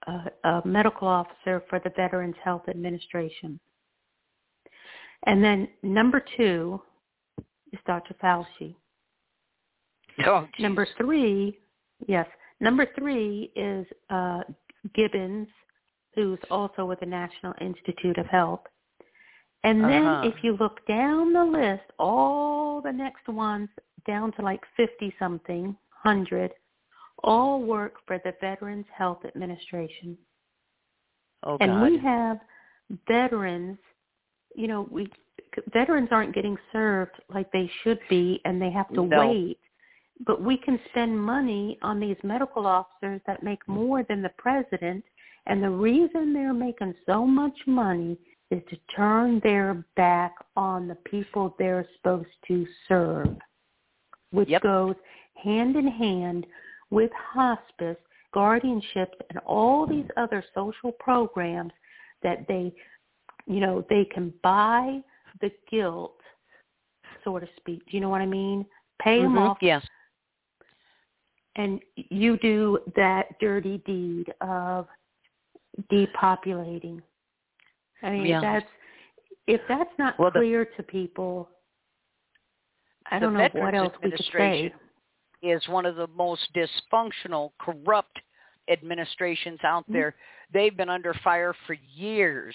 [0.07, 3.61] a, a medical officer for the veterans health administration
[5.27, 6.81] and then number 2
[7.73, 8.75] is dr fauci
[10.27, 11.59] Oh, Number three,
[12.07, 12.27] yes.
[12.61, 14.43] Number three is uh,
[14.95, 15.49] Gibbons,
[16.15, 18.61] who's also with the National Institute of Health.
[19.65, 20.29] And then Uh-huh.
[20.29, 23.69] if you look down the list, all the next ones
[24.07, 25.65] down to like 50 something,
[26.03, 26.53] 100,
[27.25, 30.19] all work for the Veterans Health Administration.
[31.45, 31.83] Oh and God.
[31.85, 32.39] we have
[33.09, 33.79] veterans,
[34.55, 35.09] you know, we
[35.73, 39.29] veterans aren't getting served like they should be and they have to No.
[39.29, 39.59] wait.
[40.25, 45.05] But we can spend money on these medical officers that make more than the president
[45.47, 48.17] and the reason they're making so much money
[48.51, 53.37] is to turn their back on the people they're supposed to serve,
[54.31, 54.63] which Yep.
[54.63, 54.97] goes
[55.35, 56.47] hand in hand
[56.91, 57.97] with hospice,
[58.35, 61.73] guardianships, and all these other social programs
[62.23, 62.73] that they,
[63.47, 65.01] you know, they can buy
[65.41, 66.19] the guilt,
[67.25, 67.85] so to speak.
[67.87, 68.67] Do you know what I mean?
[69.01, 69.49] Pay them Mhm.
[69.51, 69.87] off, Yes.
[71.57, 74.89] and you do that dirty deed of
[75.91, 77.03] depopulating.
[78.03, 78.41] I mean, Yeah.
[78.41, 78.71] that's
[79.49, 81.51] if that's not Well, the- clear to people,
[83.07, 84.67] I don't know what else we could say.
[84.67, 84.81] Administration
[85.43, 88.21] is one of the most dysfunctional, corrupt
[88.69, 89.93] administrations out Mhm.
[89.95, 90.17] there.
[90.51, 92.55] They've been under fire for years.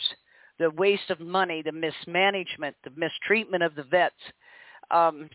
[0.60, 4.16] The waste of money, the mismanagement, the mistreatment of the vets.
[4.92, 5.30] Um,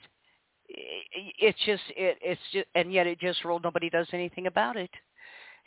[0.68, 3.62] it's just it, it's just and yet it just rolled.
[3.62, 4.90] Nobody does anything about it.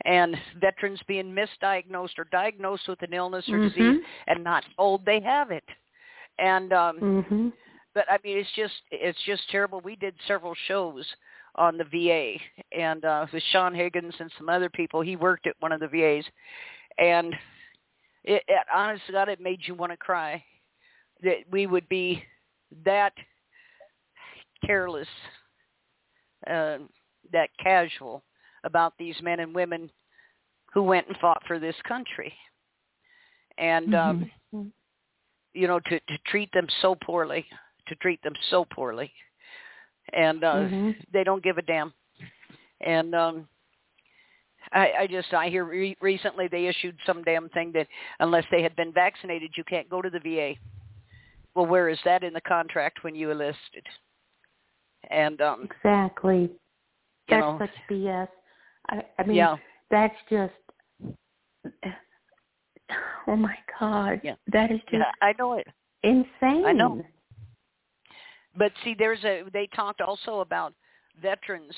[0.03, 4.03] And veterans being misdiagnosed or diagnosed with an illness or disease Mhm.
[4.27, 5.63] and not told they have it.
[6.37, 7.53] And um, Mhm.
[7.93, 9.79] but I mean, it's just it's just terrible.
[9.81, 11.05] We did several shows
[11.55, 12.37] on the VA,
[12.77, 15.01] and uh, with Sean Higgins and some other people.
[15.01, 16.25] He worked at one of the VAs,
[16.97, 17.33] and
[18.25, 20.43] it, it honest to God, it made you want to cry
[21.23, 22.23] that we would be
[22.83, 23.13] that
[24.65, 25.07] careless,
[26.47, 26.79] uh,
[27.31, 28.23] that casual
[28.63, 29.89] about these men and women
[30.73, 32.33] who went and fought for this country,
[33.57, 34.71] and um, Mhm.
[35.53, 37.45] you know to to treat them so poorly
[37.87, 39.11] to treat them so poorly
[40.13, 40.95] and uh Mhm.
[41.11, 41.93] they don't give a damn
[42.81, 43.47] and um
[44.73, 47.87] i i just i hear re- recently they issued some damn thing that
[48.19, 50.53] unless they had been vaccinated you can't go to the va
[51.55, 53.85] well where is that in the contract when you enlisted
[55.09, 56.49] and um Exactly.
[57.27, 58.27] That's know such BS.
[58.89, 59.55] I, I mean, yeah
[59.91, 60.53] that's just.
[63.27, 64.21] Oh my God.
[64.23, 64.35] Yeah.
[64.51, 65.67] That is just yeah i know it
[66.03, 66.65] insane.
[66.65, 67.03] I know.
[68.57, 70.73] but see there's a they talked also about
[71.21, 71.73] veterans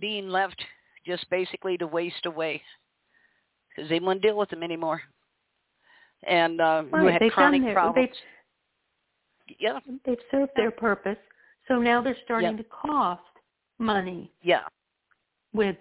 [0.00, 0.62] being left
[1.06, 2.60] just basically to waste away
[3.68, 5.00] because they wouldn't deal with them anymore.
[6.26, 7.00] And uh, right.
[7.00, 8.08] who had they've chronic their, problems.
[9.46, 9.78] They've, yeah.
[10.04, 11.18] They've served their purpose.
[11.68, 12.58] So now they're starting Yep.
[12.58, 13.22] to cost
[13.78, 14.64] money Yeah.
[15.52, 15.76] with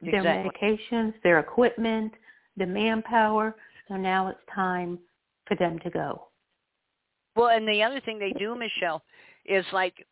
[0.00, 0.50] their Exactly.
[0.50, 2.12] medications, their equipment,
[2.56, 3.54] the manpower.
[3.88, 4.98] So now it's time
[5.46, 6.28] for them to go.
[7.34, 9.02] Well, and the other thing they do, Michelle,
[9.44, 10.06] is like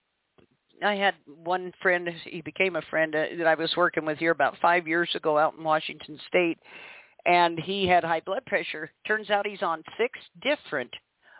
[0.84, 2.08] I had one friend.
[2.24, 5.38] He became a friend uh, that I was working with here about five years ago
[5.38, 6.58] out in Washington State,
[7.26, 8.90] and he had high blood pressure.
[9.06, 10.90] Turns out he's on six different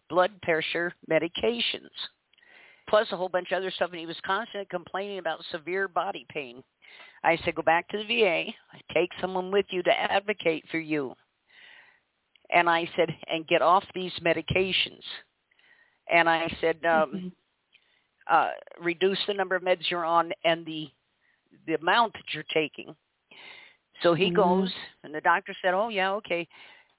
[0.08, 1.88] blood pressure medications,
[2.88, 6.26] plus a whole bunch of other stuff, and he was constantly complaining about severe body
[6.28, 6.62] pain.
[7.22, 8.46] I said, go back to the VA,
[8.92, 11.14] take someone with you to advocate for you.
[12.52, 15.02] And I said, and get off these medications
[16.10, 17.32] and I said, um, Mhm.
[18.30, 18.50] Uh,
[18.80, 20.88] reduce the number of meds you're on and the
[21.66, 22.94] the amount that you're taking.
[24.02, 24.34] So he Mhm.
[24.34, 26.48] goes, and the doctor said, "Oh yeah, okay."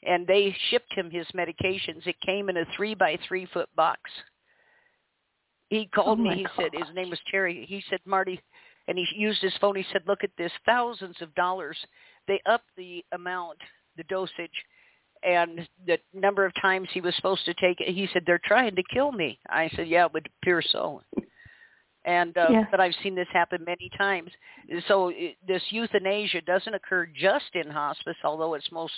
[0.04, 2.06] And they shipped him his medications.
[2.06, 4.12] It came in a three by three foot box.
[5.70, 6.36] He called Oh, me.
[6.36, 7.66] He said his name was Terry.
[7.66, 8.42] He said, "Marty,"
[8.88, 9.76] and he used his phone.
[9.76, 11.84] He said, "Look at this, thousands of dollars.
[12.28, 13.60] They upped the amount,
[13.96, 14.66] the dosage,
[15.24, 17.94] and the number of times he was supposed to take it.
[17.94, 21.04] He said, "They're trying to kill me." I said, "Yeah, it would appear so."
[22.06, 22.66] And uh, Yeah.
[22.72, 24.32] but I've seen this happen many times.
[24.88, 28.94] So it, this euthanasia doesn't occur just in hospice, although it's most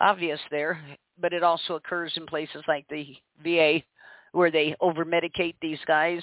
[0.00, 0.80] obvious there,
[1.18, 3.82] but it also occurs in places like the VA
[4.32, 6.22] where they over medicate these guys,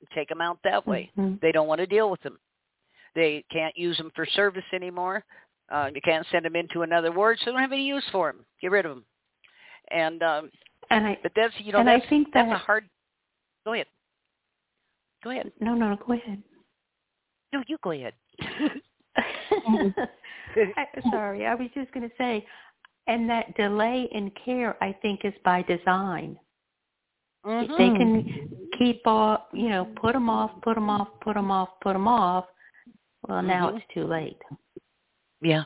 [0.00, 1.10] and take them out that way.
[1.16, 1.40] Mhm.
[1.40, 2.38] They don't want to deal with them.
[3.14, 5.24] They can't use them for service anymore.
[5.70, 8.32] Uh, you can't send them into another ward, so they don't have any use for
[8.32, 8.46] them.
[8.60, 9.04] Get rid of them.
[9.90, 10.50] And um,
[10.90, 12.88] And I but that's you know and I that's think that's a hard.
[13.64, 13.86] Go ahead.
[15.22, 15.50] Go ahead.
[15.60, 16.42] no, no, no, go ahead.
[17.52, 18.14] No, you go ahead.
[20.76, 22.46] I, sorry, I was just going to say,
[23.06, 26.38] and that delay in care, I think, is by design.
[27.44, 31.50] If they can keep off, you know, put them off, put them off, put them
[31.50, 32.46] off, put them off.
[33.26, 33.78] Well, now Mhm.
[33.78, 34.42] it's too late.
[35.40, 35.64] Yeah.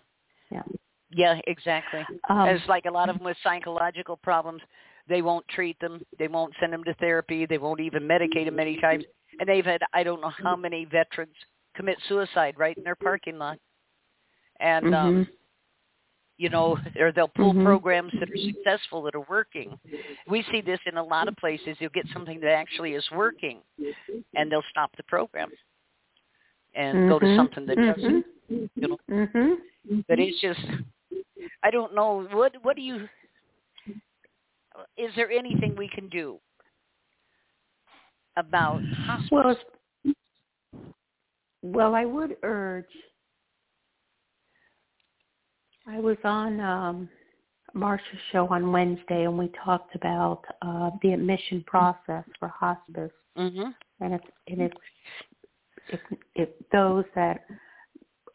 [0.50, 0.62] Yeah.
[1.10, 2.06] Yeah, exactly.
[2.28, 4.62] Um, it's like a lot of them with psychological problems.
[5.08, 6.04] They won't treat them.
[6.18, 7.44] They won't send them to therapy.
[7.46, 9.04] They won't even medicate them many times.
[9.40, 11.34] And they've had I don't know how many veterans
[11.74, 13.58] commit suicide right in their parking lot.
[14.60, 15.28] And um mhm.
[16.38, 17.64] you know, or they'll pull Mhm.
[17.64, 19.78] programs that are successful that are working.
[20.26, 21.76] We see this in a lot of places.
[21.78, 23.60] You'll get something that actually is working,
[24.34, 25.50] and they'll stop the program
[26.74, 27.36] and go to Mhm.
[27.36, 28.24] something that doesn't.
[28.48, 29.60] You know, Mhm.
[30.08, 30.60] but it's just,
[31.62, 32.24] I don't know.
[32.32, 33.08] What what do you?
[34.96, 36.40] Is there anything we can do
[38.36, 39.28] about hospice?
[39.30, 39.56] Well,
[41.62, 42.84] well, I would urge.
[45.86, 47.08] I was on um,
[47.74, 53.70] Marsha's show on Wednesday, and we talked about uh, the admission process for hospice, hmm
[54.00, 54.72] and if and if
[55.88, 56.00] if,
[56.34, 57.44] if those that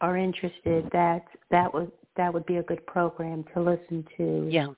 [0.00, 4.68] are interested, that that would that would be a good program to listen to Yeah.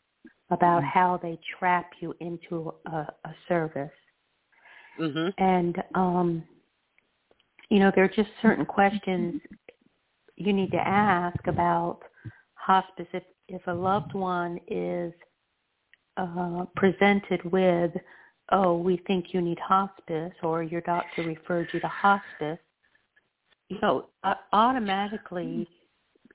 [0.51, 3.91] about how they trap you into a, a service.
[5.01, 6.43] Hmm and um
[7.71, 9.41] you know there are just certain questions
[10.37, 12.01] you need to ask about
[12.55, 15.13] hospice if if a loved one is
[16.17, 17.93] uh presented with
[18.53, 22.59] oh we think you need hospice or your doctor referred you to hospice
[23.69, 25.67] you know uh, automatically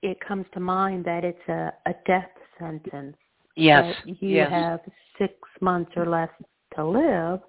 [0.01, 3.16] it comes to mind that it's a a death sentence
[3.55, 3.95] Yes.
[4.05, 4.51] you yes.
[4.51, 4.80] have
[5.18, 6.30] six months or less
[6.76, 7.39] to live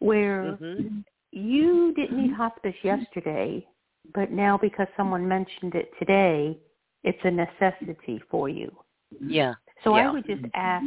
[0.00, 0.98] where hmm
[1.30, 3.66] you didn't need hospice yesterday,
[4.14, 6.58] but now because someone mentioned it today,
[7.04, 8.74] it's a necessity for you.
[9.20, 9.54] Yeah.
[9.84, 10.08] So Yeah.
[10.08, 10.86] I would just ask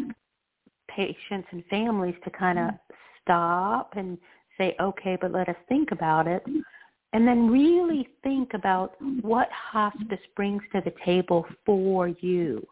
[0.90, 2.72] patients and families to kind of
[3.22, 4.18] stop and
[4.58, 6.44] say, okay, but let us think about it.
[7.14, 12.66] And then really think about what hospice brings to the table for you.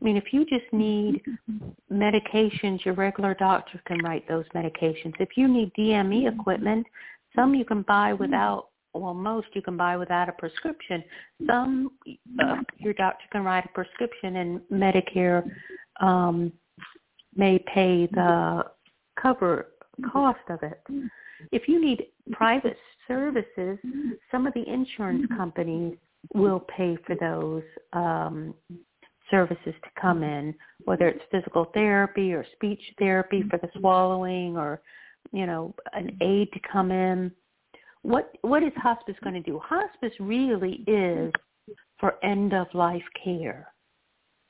[0.00, 1.68] I mean, if you just need mm-hmm.
[1.92, 5.14] medications, your regular doctor can write those medications.
[5.18, 6.40] If you need DME mm-hmm.
[6.40, 6.86] equipment,
[7.34, 8.22] some you can buy mm-hmm.
[8.22, 11.02] without, well, most you can buy without a prescription.
[11.46, 11.92] Some
[12.42, 15.48] uh, your doctor can write a prescription, and Medicare
[16.00, 16.52] um,
[17.34, 18.64] may pay the
[19.20, 19.68] cover
[20.12, 20.80] cost of it.
[21.52, 22.76] If you need private
[23.06, 23.78] services,
[24.30, 25.96] some of the insurance companies
[26.34, 28.54] will pay for those um,
[29.30, 30.48] services to come mm-hmm.
[30.48, 30.54] in,
[30.84, 33.80] whether it's physical therapy or speech therapy for the mm-hmm.
[33.80, 34.80] swallowing or,
[35.32, 36.22] you know, an mm-hmm.
[36.22, 37.30] aid to come in.
[38.02, 39.60] what what is hospice going to do?
[39.64, 41.32] Hospice really is
[41.98, 43.72] for end of life care.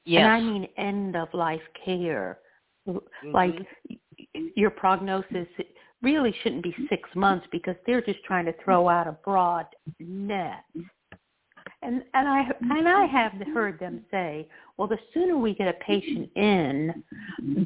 [0.05, 0.23] Yes.
[0.23, 2.39] And I mean end of life care.
[2.87, 3.33] Mm-hmm.
[3.33, 3.55] Like
[4.55, 5.49] your prognosis
[6.03, 9.67] really shouldn't be six months because they're just trying to throw out a broad
[9.99, 10.65] net.
[11.87, 15.85] And and I and I have heard them say, well, the sooner we get a
[15.85, 17.05] patient in,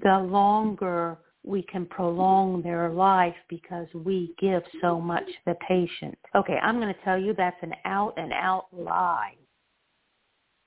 [0.03, 6.19] the longer we can prolong their life because we give so much the patient.
[6.37, 9.35] Okay, I'm going to tell you that's an out and out lie.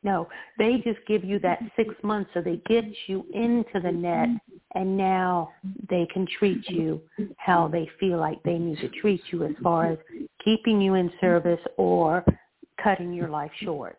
[0.02, 0.28] No,
[0.58, 4.30] they just give you that six months so they get you into the net
[4.76, 5.52] and now
[5.90, 7.02] they can treat you
[7.38, 9.98] how they feel like they need to treat you as far as
[10.44, 12.26] keeping you in service or
[12.84, 13.98] cutting your life short.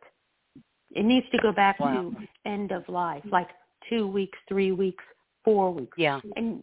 [0.93, 2.12] It needs to go back Wow.
[2.12, 3.49] to end of life, like
[3.89, 5.05] two weeks, three weeks,
[5.45, 5.97] four weeks.
[5.99, 6.20] Yeah.
[6.37, 6.62] And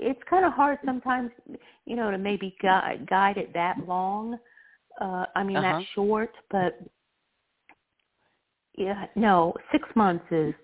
[0.00, 1.30] it's kind of hard sometimes,
[1.86, 4.38] you know, to maybe guide, guide it that long.
[5.00, 5.78] Uh, I mean, Uh-huh.
[5.78, 6.80] that short, but
[8.76, 10.54] yeah, no, six months is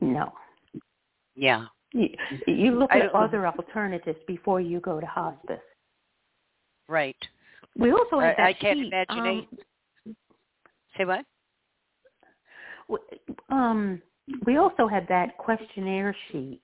[0.00, 0.32] no.
[1.34, 1.66] Yeah.
[1.92, 2.08] You,
[2.46, 5.60] you look at other alternatives before you go to hospice.
[6.88, 7.16] Right.
[7.78, 9.46] We also have I, that I can't sheet, imagine.
[10.08, 10.14] um,
[10.96, 11.24] Say what?
[13.50, 14.00] um,
[14.46, 16.60] we also had that questionnaire sheet.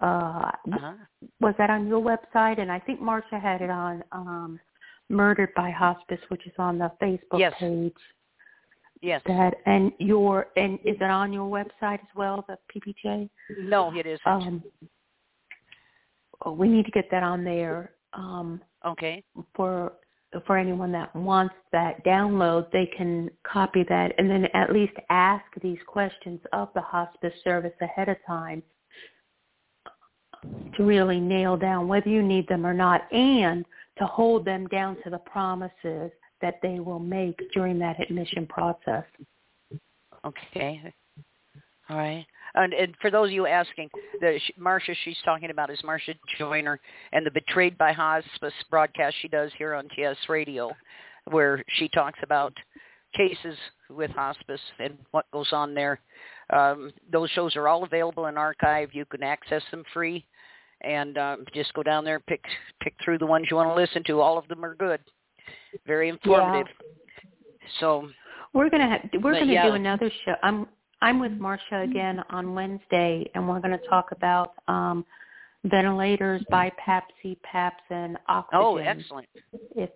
[0.00, 0.94] Uh, Uh-huh.
[1.40, 2.60] was that on your website?
[2.60, 4.60] And I think Marsha had it on um,
[5.08, 7.54] Murdered by Hospice, which is on the Facebook Yes.
[7.58, 7.96] page.
[9.00, 9.22] Yes.
[9.26, 13.28] That and your and is it on your website as well, the PPJ?
[13.60, 14.26] No, it isn't.
[14.26, 14.62] Um,
[16.44, 19.22] oh, we need to get that on there um, okay.
[19.54, 19.92] for
[20.44, 22.70] for anyone that wants that download.
[22.70, 27.72] They can copy that and then at least ask these questions of the hospice service
[27.80, 28.62] ahead of time
[30.76, 33.64] to really nail down whether you need them or not, and
[33.98, 36.10] to hold them down to the promises
[36.40, 39.04] that they will make during that admission process.
[40.24, 40.92] Okay.
[41.90, 42.26] All right.
[42.54, 43.90] And, and for those of you asking,
[44.20, 46.80] the Marsha she's talking about is Marsha Joiner
[47.12, 50.70] and the Betrayed by Hospice broadcast she does here on TS Radio,
[51.30, 52.52] where she talks about
[53.16, 53.56] cases
[53.90, 56.00] with hospice and what goes on there.
[56.52, 58.90] Um, those shows are all available in archive.
[58.92, 60.26] You can access them free,
[60.82, 62.42] and um, just go down there pick
[62.82, 64.20] pick through the ones you want to listen to.
[64.20, 65.00] All of them are good,
[65.86, 66.72] very informative.
[67.80, 68.08] So
[68.54, 69.68] We're gonna have, we're gonna yeah.
[69.68, 70.34] do another show.
[70.42, 70.66] I'm
[71.00, 75.04] I'm with Marsha again on Wednesday, and we're gonna talk about um,
[75.64, 78.60] ventilators, BiPAP, CPAPs, and oxygen.
[78.60, 79.28] oh, excellent.
[79.76, 79.90] If,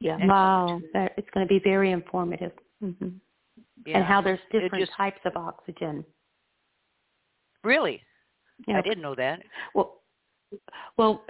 [0.00, 0.80] yeah, Wow.
[0.92, 2.52] that, it's going to be very informative.
[2.80, 2.92] hmm
[3.86, 3.96] Yeah.
[3.98, 6.04] And how there's different just- types of oxygen.
[7.64, 8.02] really,
[8.66, 9.42] know, I didn't know that.
[9.74, 10.02] Well,
[10.96, 11.24] well,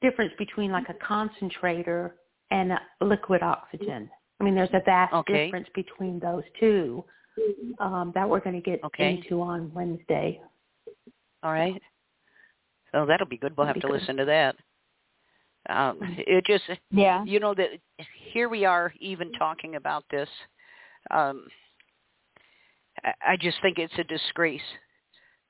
[0.00, 2.16] difference between like a concentrator
[2.50, 4.10] and a liquid oxygen.
[4.40, 5.46] I mean, there's a vast Okay.
[5.46, 7.04] difference between those two
[7.78, 9.16] um, that we're going to get Okay.
[9.22, 10.40] into on Wednesday.
[11.42, 11.80] All right.
[12.92, 13.56] So that'll be good.
[13.56, 14.00] We'll have That'd to good.
[14.00, 14.56] listen to that.
[15.68, 17.24] Um, it just, Yeah.
[17.24, 17.70] you know, that
[18.32, 20.28] here we are even talking about this.
[21.10, 21.46] Um,
[23.04, 24.60] I, I just think it's a disgrace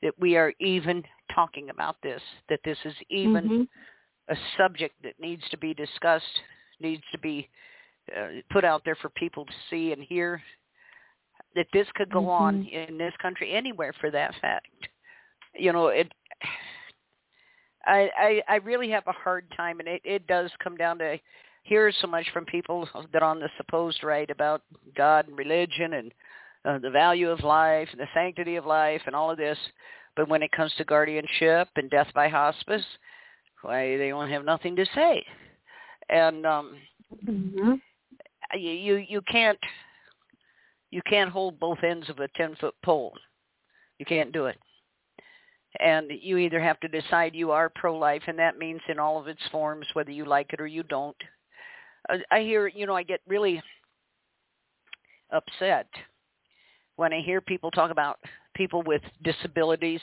[0.02, 1.02] that we are even
[1.34, 2.22] talking about this.
[2.48, 3.68] That this is even Mhm.
[4.28, 6.42] a subject that needs to be discussed,
[6.80, 7.48] needs to be
[8.16, 10.42] uh, put out there for people to see and hear.
[11.56, 14.68] That this could go on in this country, anywhere for that fact.
[15.54, 16.12] You know, it.
[17.86, 21.18] I, I I really have a hard time, and it it does come down to
[21.62, 24.62] hear so much from people that are on the supposed right about
[24.96, 26.12] God and religion and
[26.64, 29.58] uh, the value of life and the sanctity of life and all of this,
[30.16, 32.84] but when it comes to guardianship and death by hospice,
[33.62, 35.24] why they don't have nothing to say,
[36.08, 36.76] and um,
[37.24, 37.80] Mhm.
[38.54, 39.58] you you you can't
[40.96, 43.12] you can't hold both ends of a ten foot pole.
[43.98, 44.56] You can't do it.
[45.78, 49.20] And you either have to decide you are pro life and that means in all
[49.20, 51.16] of its forms whether you like it or you don't.
[52.08, 53.62] Uh, I hear you know I get really
[55.30, 55.86] upset
[56.96, 58.18] when I hear people talk about
[58.54, 60.00] people with disabilities,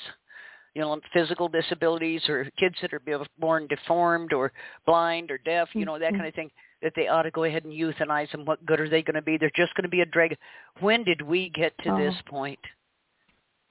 [0.75, 3.01] you know, physical disabilities or kids that are
[3.39, 4.51] born deformed or
[4.85, 6.17] blind or deaf, you know, that Mhm.
[6.17, 6.51] kind of thing,
[6.83, 8.45] that they ought to go ahead and euthanize them.
[8.45, 9.37] What good are they going to be?
[9.37, 10.37] They're just going to be a drag.
[10.81, 11.97] When did we get to Oh.
[11.97, 12.59] this point?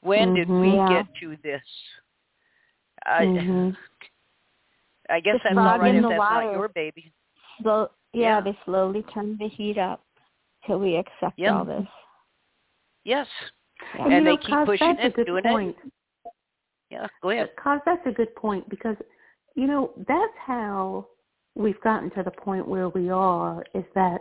[0.01, 0.61] When did Mhm.
[0.61, 0.89] we Yeah.
[0.89, 1.63] get to this?
[3.05, 3.77] I, Mhm.
[5.11, 6.47] I guess Just that's all right if that's water.
[6.47, 7.13] not your baby.
[7.61, 8.41] Slow, yeah, Yeah.
[8.41, 10.03] they slowly turn the heat up
[10.65, 11.53] till we accept Yep.
[11.53, 11.87] all this.
[13.05, 13.29] Yes.
[13.95, 14.03] Yeah.
[14.05, 15.49] And you they know, keep pushing it, doing it.
[15.49, 15.93] point.
[16.89, 17.55] Yeah, go ahead.
[17.57, 18.97] Cause that's a good point because,
[19.55, 21.09] you know, that's how
[21.55, 24.21] we've gotten to the point where we are is that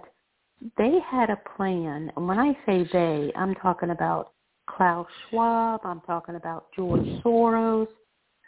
[0.78, 2.12] they had a plan.
[2.16, 4.34] And when I say they, I'm talking about
[4.68, 5.82] Klaus Schwab.
[5.84, 7.88] I'm talking about George Soros.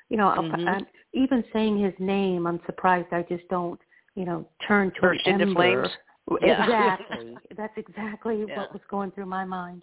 [0.09, 0.67] You know, mm-hmm.
[0.67, 3.79] I'm, even saying his name, I'm surprised I just don't,
[4.15, 5.89] you know, turn to Burst an into flames.
[6.41, 6.63] Yeah.
[6.63, 7.35] Exactly.
[7.57, 8.57] That's exactly yeah.
[8.57, 9.81] what was going through my mind.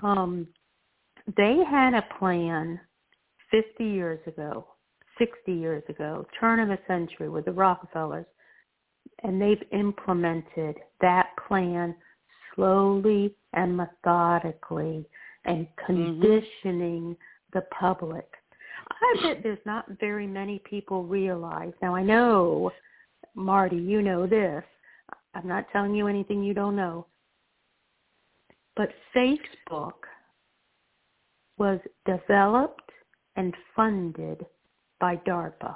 [0.00, 0.46] Um,
[1.36, 2.78] they had a plan
[3.50, 4.68] 50 years ago,
[5.18, 8.26] 60 years ago, turn of the century with the Rockefellers,
[9.22, 11.94] and they've implemented that plan
[12.54, 15.06] slowly and methodically
[15.44, 15.86] and mm-hmm.
[15.86, 17.58] conditioning mm-hmm.
[17.58, 18.26] the public.
[18.90, 21.72] I bet there's not very many people realize.
[21.82, 22.70] Now I know,
[23.34, 24.62] Marty, you know this.
[25.34, 27.06] I'm not telling you anything you don't know.
[28.76, 29.94] But Facebook
[31.58, 32.90] was developed
[33.36, 34.44] and funded
[35.00, 35.74] by DARPA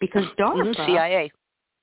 [0.00, 0.60] because mm-hmm.
[0.60, 1.32] DARPA CIA.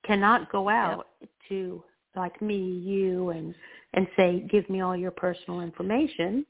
[0.04, 1.30] cannot go out yep.
[1.48, 1.82] to
[2.14, 3.54] like me, you, and
[3.94, 6.46] and say, give me all your personal information.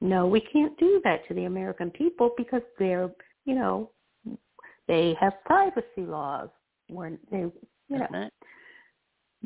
[0.00, 3.10] No, we can't do that to the American people because they're,
[3.44, 3.90] you know,
[4.88, 6.48] they have privacy laws
[6.88, 8.30] where they, you know,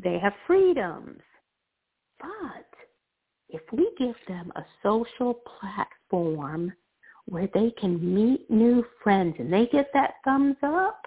[0.01, 1.21] they have freedoms.
[2.19, 2.67] But
[3.49, 6.73] if we give them a social platform
[7.31, 11.05] where they can meet new friends and they get that thumbs up,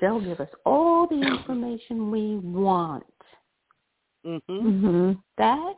[0.00, 3.04] they'll give us all the information we want.
[4.24, 4.52] Mm-hmm.
[4.52, 5.12] Mm-hmm.
[5.36, 5.74] That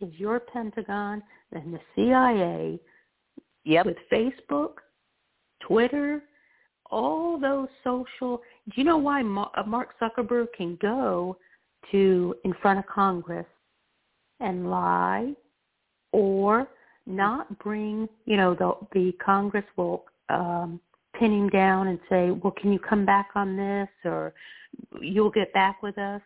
[0.00, 2.80] is your Pentagon and the CIA
[3.64, 3.84] yep.
[3.84, 4.76] with Facebook,
[5.68, 6.22] Twitter,
[6.90, 8.40] all those social.
[8.68, 11.36] Do you know why uh, Mark Zuckerberg can go
[11.90, 13.46] to in front of Congress
[14.40, 15.34] and lie
[16.12, 16.68] or
[17.10, 20.80] not bring, you know, the the Congress will um
[21.18, 24.32] pin him down and say, "Well, can you come back on this or
[25.00, 26.22] you'll get back with us?"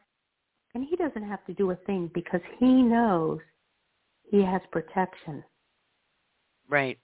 [0.74, 3.40] And he doesn't have to do a thing because he knows
[4.30, 5.44] he has protection.
[6.68, 6.98] Right.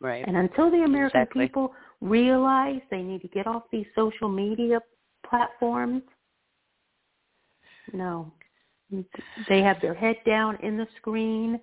[0.00, 0.26] Right.
[0.26, 1.46] And until the American exactly.
[1.46, 4.80] people realize they need to get off these social media
[5.28, 6.02] platforms,
[7.92, 8.32] no.
[9.48, 11.60] They have their head down in the screen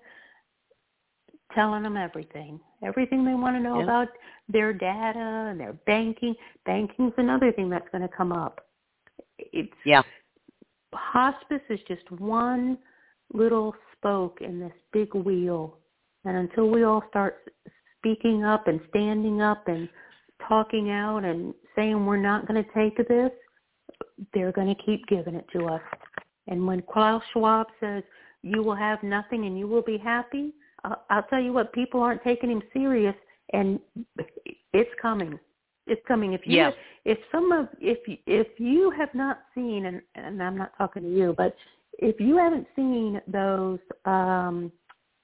[1.58, 2.60] telling them everything.
[2.84, 3.84] Everything they want to know yeah.
[3.84, 4.08] about
[4.47, 6.36] their data and their banking.
[6.66, 8.62] Banking's another thing that's going to come up.
[9.39, 10.03] It's Yeah.
[10.93, 12.78] Hospice is just one
[13.34, 15.80] little spoke in this big wheel.
[16.26, 17.51] And until we all start
[17.97, 19.89] speaking up and standing up and
[20.47, 23.32] talking out and saying we're not going to take this,
[24.34, 25.82] they're going to keep giving it to us.
[26.47, 28.03] And when Klaus Schwab says
[28.43, 30.53] you will have nothing and you will be happy,
[30.84, 33.15] I'll, I'll tell you what, people aren't taking him serious,
[33.53, 33.80] and
[34.73, 35.39] it's coming.
[35.88, 36.34] It's coming.
[36.34, 36.71] If you, yeah.
[37.05, 41.09] if some of, if if you have not seen, and, and I'm not talking to
[41.09, 41.55] you, but
[41.99, 44.71] if you haven't seen those um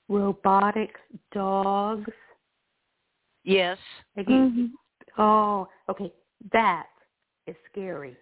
[0.10, 0.96] robotic
[1.34, 2.12] dogs,
[3.44, 3.78] yes.
[4.16, 4.66] Like mm-hmm.
[5.18, 6.12] Oh, okay.
[6.52, 6.88] That
[7.46, 8.18] is scary.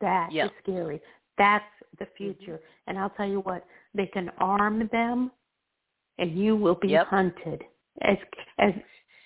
[0.00, 0.46] That yeah.
[0.46, 1.00] is scary.
[1.36, 1.64] That's
[1.98, 2.16] the Mm-hmm.
[2.16, 2.54] future.
[2.54, 2.88] Mm-hmm.
[2.88, 3.64] And I'll tell you what,
[3.94, 5.30] they can arm them
[6.18, 7.06] and you will be yep.
[7.08, 7.62] hunted.
[8.02, 8.16] As
[8.58, 8.72] as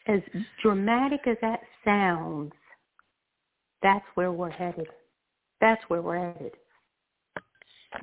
[0.07, 0.21] as
[0.63, 2.53] dramatic as that sounds,
[3.83, 4.89] that's where we're headed.
[5.61, 6.53] That's where we're headed.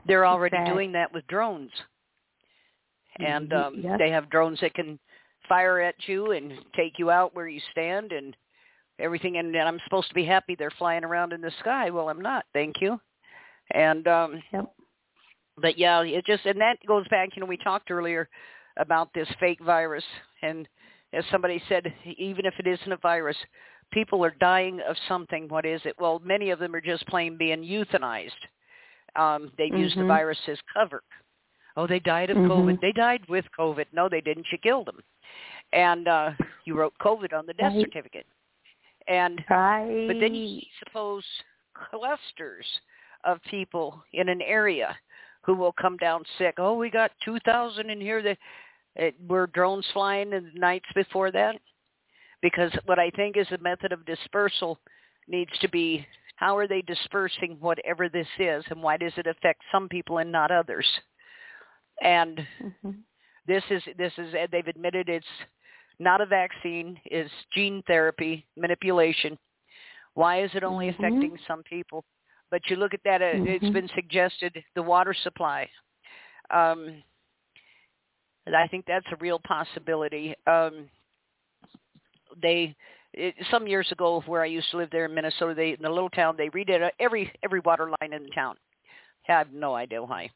[0.07, 1.71] They're already doing that with drones.
[3.19, 3.99] And um yep.
[3.99, 4.99] they have drones that can
[5.47, 8.35] fire at you and take you out where you stand and
[8.99, 11.89] everything and, and I'm supposed to be happy they're flying around in the sky.
[11.89, 12.45] Well, I'm not.
[12.53, 12.99] Thank you.
[13.71, 14.73] And um yep.
[15.57, 18.27] but yeah, it just and that goes back, you know, we talked earlier
[18.77, 20.03] about this fake virus
[20.41, 20.67] and
[21.13, 23.37] as somebody said, even if it isn't a virus,
[23.91, 25.47] people are dying of something.
[25.47, 25.95] What is it?
[25.99, 28.31] Well, many of them are just plain being euthanized.
[29.15, 29.81] Um, they've mm-hmm.
[29.81, 31.01] used the virus as cover.
[31.77, 32.51] Oh, they died of mm-hmm.
[32.51, 32.81] COVID.
[32.81, 33.85] They died with COVID.
[33.93, 34.47] No, they didn't.
[34.51, 34.99] You killed them.
[35.73, 36.31] And uh,
[36.65, 37.85] you wrote COVID on the death right.
[37.85, 38.25] certificate.
[39.07, 40.07] And right.
[40.07, 41.23] but then you suppose
[41.91, 42.65] clusters
[43.23, 44.95] of people in an area
[45.43, 46.55] who will come down sick.
[46.57, 48.37] Oh, we got 2,000 in here that
[48.95, 51.55] it, were drones flying in the nights before that.
[52.41, 54.79] Because what I think is a method of dispersal
[55.27, 56.05] needs to be
[56.35, 60.31] how are they dispersing whatever this is and why does it affect some people and
[60.31, 60.85] not others?
[62.01, 62.91] And mm-hmm.
[63.47, 65.25] this is this is they've admitted it's
[65.97, 69.37] not a vaccine, it's gene therapy manipulation.
[70.13, 71.03] Why is it only mm-hmm.
[71.03, 72.03] affecting some people?
[72.51, 73.47] But you look at that, uh, mm-hmm.
[73.47, 75.69] it's been suggested the water supply.
[76.53, 77.01] Um,
[78.53, 80.35] I think that's a real possibility.
[80.45, 80.89] Um,
[82.41, 82.75] they
[83.13, 85.89] it, some years ago where I used to live there in Minnesota, they in the
[85.89, 88.55] little town they redid every every water line in the town.
[89.27, 90.29] I have no idea why.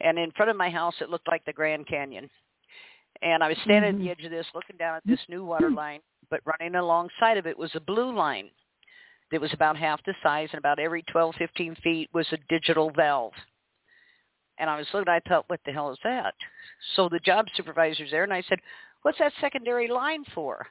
[0.00, 2.28] And in front of my house, it looked like the Grand Canyon.
[3.22, 4.08] And I was standing mm-hmm.
[4.08, 6.00] at the edge of this, looking down at this new water line,
[6.30, 8.50] but running alongside of it was a blue line
[9.30, 12.90] that was about half the size, and about every 12, 15 feet was a digital
[12.94, 13.32] valve.
[14.58, 16.34] And I was looking, I thought, what the hell is that?
[16.94, 18.58] So the job supervisor's there, and I said,
[19.02, 20.66] what's that secondary line for?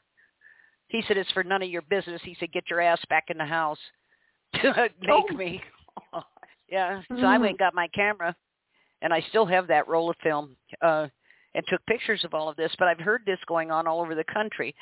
[0.88, 2.22] He said, it's for none of your business.
[2.24, 3.80] He said, get your ass back in the house
[4.62, 5.36] to make oh.
[5.36, 5.62] me.
[6.70, 7.02] yeah.
[7.08, 7.26] So mm-hmm.
[7.26, 8.36] I went and got my camera,
[9.02, 11.08] and I still have that roll of film uh,
[11.54, 12.72] and took pictures of all of this.
[12.78, 14.76] But I've heard this going on all over the country.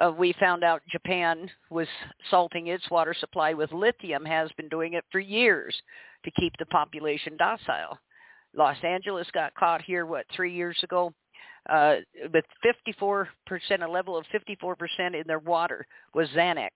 [0.00, 1.88] Uh, we found out Japan was
[2.30, 5.74] salting its water supply with lithium, has been doing it for years
[6.24, 7.98] to keep the population docile.
[8.56, 11.12] Los Angeles got caught here, what, three years ago?
[11.68, 11.96] Uh,
[12.32, 13.26] with 54%,
[13.82, 14.74] a level of 54%
[15.14, 16.70] in their water was Xanax.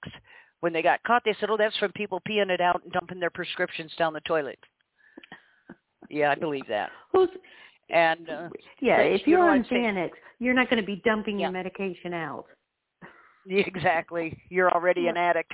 [0.61, 3.21] When they got caught, they said, oh, that's from people peeing it out and dumping
[3.21, 4.59] their prescriptions down the toilet.
[6.11, 6.91] Yeah, I believe that.
[7.13, 7.29] Who's,
[7.91, 8.49] and uh,
[8.81, 11.47] yeah, if you're on Xanax, you're not going to be dumping yeah.
[11.47, 12.47] your medication out.
[13.67, 14.39] Exactly.
[14.49, 15.53] You're already an addict.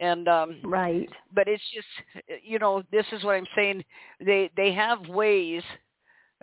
[0.00, 1.08] And um right.
[1.34, 3.84] but it's just you know this is what i'm saying.
[4.24, 5.62] They they have ways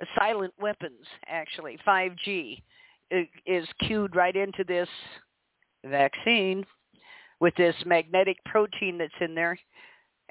[0.02, 1.78] uh, silent weapons actually.
[1.88, 2.62] 5g
[3.46, 4.90] is cued right into this
[5.86, 6.66] vaccine
[7.40, 9.58] with this magnetic protein that's in there.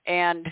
[0.07, 0.51] And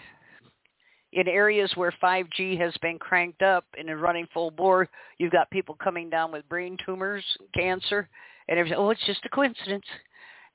[1.12, 5.51] in areas where 5G has been cranked up and is running full bore, you've got
[5.51, 7.24] people coming down with brain tumors,
[7.55, 8.09] cancer,
[8.48, 8.78] and everything.
[8.78, 9.85] Oh, it's just a coincidence.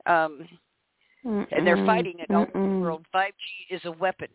[0.06, 0.48] Um,
[1.24, 3.06] and they're fighting it all over the world.
[3.14, 3.32] 5G
[3.76, 4.30] is a weapon.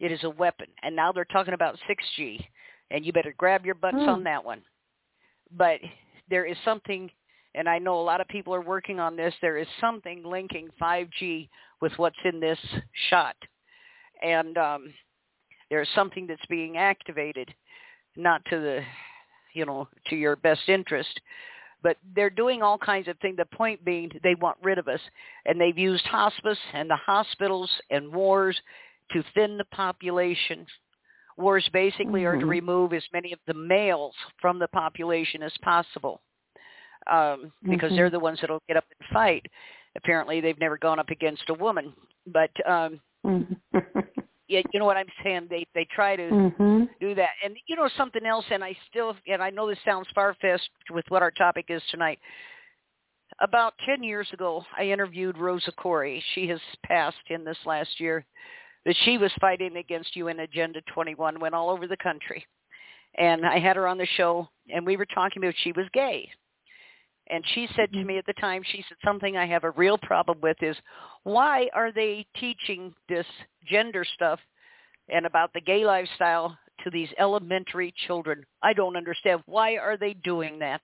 [0.00, 0.68] It is a weapon.
[0.82, 2.44] And now they're talking about 6G,
[2.90, 4.08] and you better grab your butts mm.
[4.08, 4.62] on that one.
[5.56, 5.80] But
[6.30, 7.10] there is something,
[7.54, 10.68] and I know a lot of people are working on this, there is something linking
[10.80, 11.48] 5G
[11.80, 12.58] with what's in this
[13.10, 13.36] shot.
[14.22, 14.94] And um,
[15.70, 17.52] there's something that's being activated,
[18.16, 18.80] not to the,
[19.52, 21.20] you know, to your best interest,
[21.82, 23.36] but they're doing all kinds of things.
[23.36, 25.00] The point being they want rid of us.
[25.46, 28.58] And they've used hospice and the hospitals and wars
[29.12, 30.66] to thin the population.
[31.36, 32.26] Wars basically mm-hmm.
[32.26, 32.48] are to mm-hmm.
[32.48, 36.20] remove as many of the males from the population as possible
[37.10, 37.96] um, because mm-hmm.
[37.96, 39.46] they're the ones that will get up and fight.
[39.96, 41.92] Apparently they've never gone up against a woman.
[42.26, 43.78] But um, mm-hmm.
[44.48, 45.46] you, you know what I'm saying?
[45.48, 46.84] They they try to mm-hmm.
[47.00, 47.30] do that.
[47.44, 50.70] And you know something else, and I still and I know this sounds far fetched
[50.90, 52.18] with what our topic is tonight.
[53.40, 56.20] About ten years ago, I interviewed Rosa Koire.
[56.34, 58.24] She has passed in this last year.
[58.86, 62.46] That she was fighting against UN Agenda 21, went all over the country,
[63.18, 66.30] and I had her on the show, and we were talking about she was gay.
[67.30, 68.06] And she said to mm-hmm.
[68.06, 70.76] me at the time, she said, something I have a real problem with is
[71.24, 73.26] why are they teaching this
[73.68, 74.40] gender stuff
[75.08, 78.44] and about the gay lifestyle to these elementary children?
[78.62, 79.42] I don't understand.
[79.46, 80.80] Why are they doing that?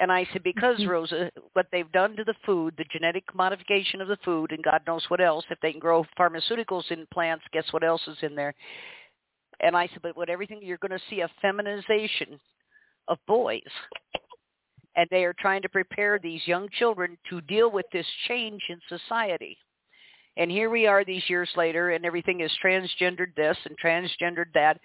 [0.00, 0.90] And I said, because, mm-hmm.
[0.90, 4.80] Rosa, what they've done to the food, the genetic modification of the food, and God
[4.86, 8.34] knows what else, if they can grow pharmaceuticals in plants, guess what else is in
[8.34, 8.54] there?
[9.60, 12.40] And I said, but with everything, you're going to see a feminization
[13.06, 13.60] of boys
[14.96, 18.78] and they are trying to prepare these young children to deal with this change in
[18.88, 19.56] society.
[20.36, 24.78] And here we are these years later, and everything is transgendered this and transgendered that.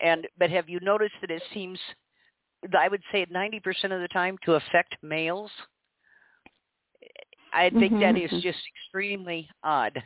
[0.00, 1.78] And but have you noticed that it seems,
[2.78, 5.50] I would say, 90% of the time to affect males?
[7.52, 8.00] I think mm-hmm.
[8.00, 8.40] that is mm-hmm.
[8.40, 10.00] just extremely odd.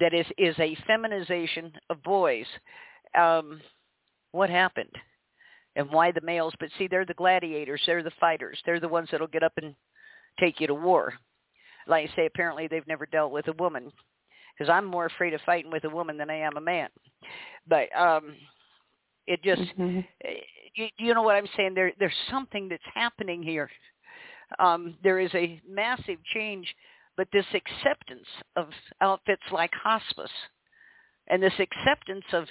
[0.00, 2.46] That is is a feminization of boys.
[3.18, 3.60] Um,
[4.32, 4.92] what happened?
[5.76, 6.54] And why the males.
[6.58, 7.82] But see, they're the gladiators.
[7.86, 8.58] They're the fighters.
[8.66, 9.74] They're the ones that'll get up and
[10.40, 11.14] take you to war.
[11.86, 13.92] Like I say, apparently they've never dealt with a woman
[14.56, 16.88] because I'm more afraid of fighting with a woman than I am a man.
[17.68, 18.34] But um
[19.26, 20.00] it just mm-hmm.
[20.74, 23.70] You, you know what I'm saying there there's something that's happening here.
[24.58, 26.74] Um there is a massive change
[27.16, 28.26] but this acceptance
[28.56, 28.68] of
[29.00, 30.30] outfits like hospice
[31.28, 32.46] and this acceptance of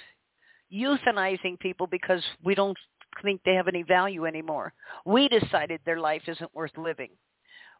[0.72, 2.76] euthanizing people because we don't
[3.22, 4.72] think they have any value anymore.
[5.04, 7.10] We decided their life isn't worth living.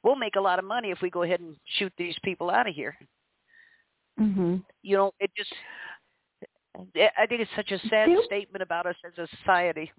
[0.02, 2.68] We'll make a lot of money if we go ahead and shoot these people out
[2.68, 2.96] of here.
[4.20, 4.56] Mm-hmm.
[4.82, 5.52] You know, it just
[7.18, 9.90] I think it's such a sad there, statement about us as a society.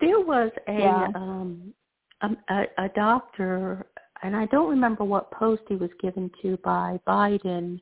[0.00, 1.08] There was a yeah.
[1.14, 1.74] um
[2.22, 3.86] a, a doctor
[4.24, 7.78] and I don't remember what post he was given to by Biden,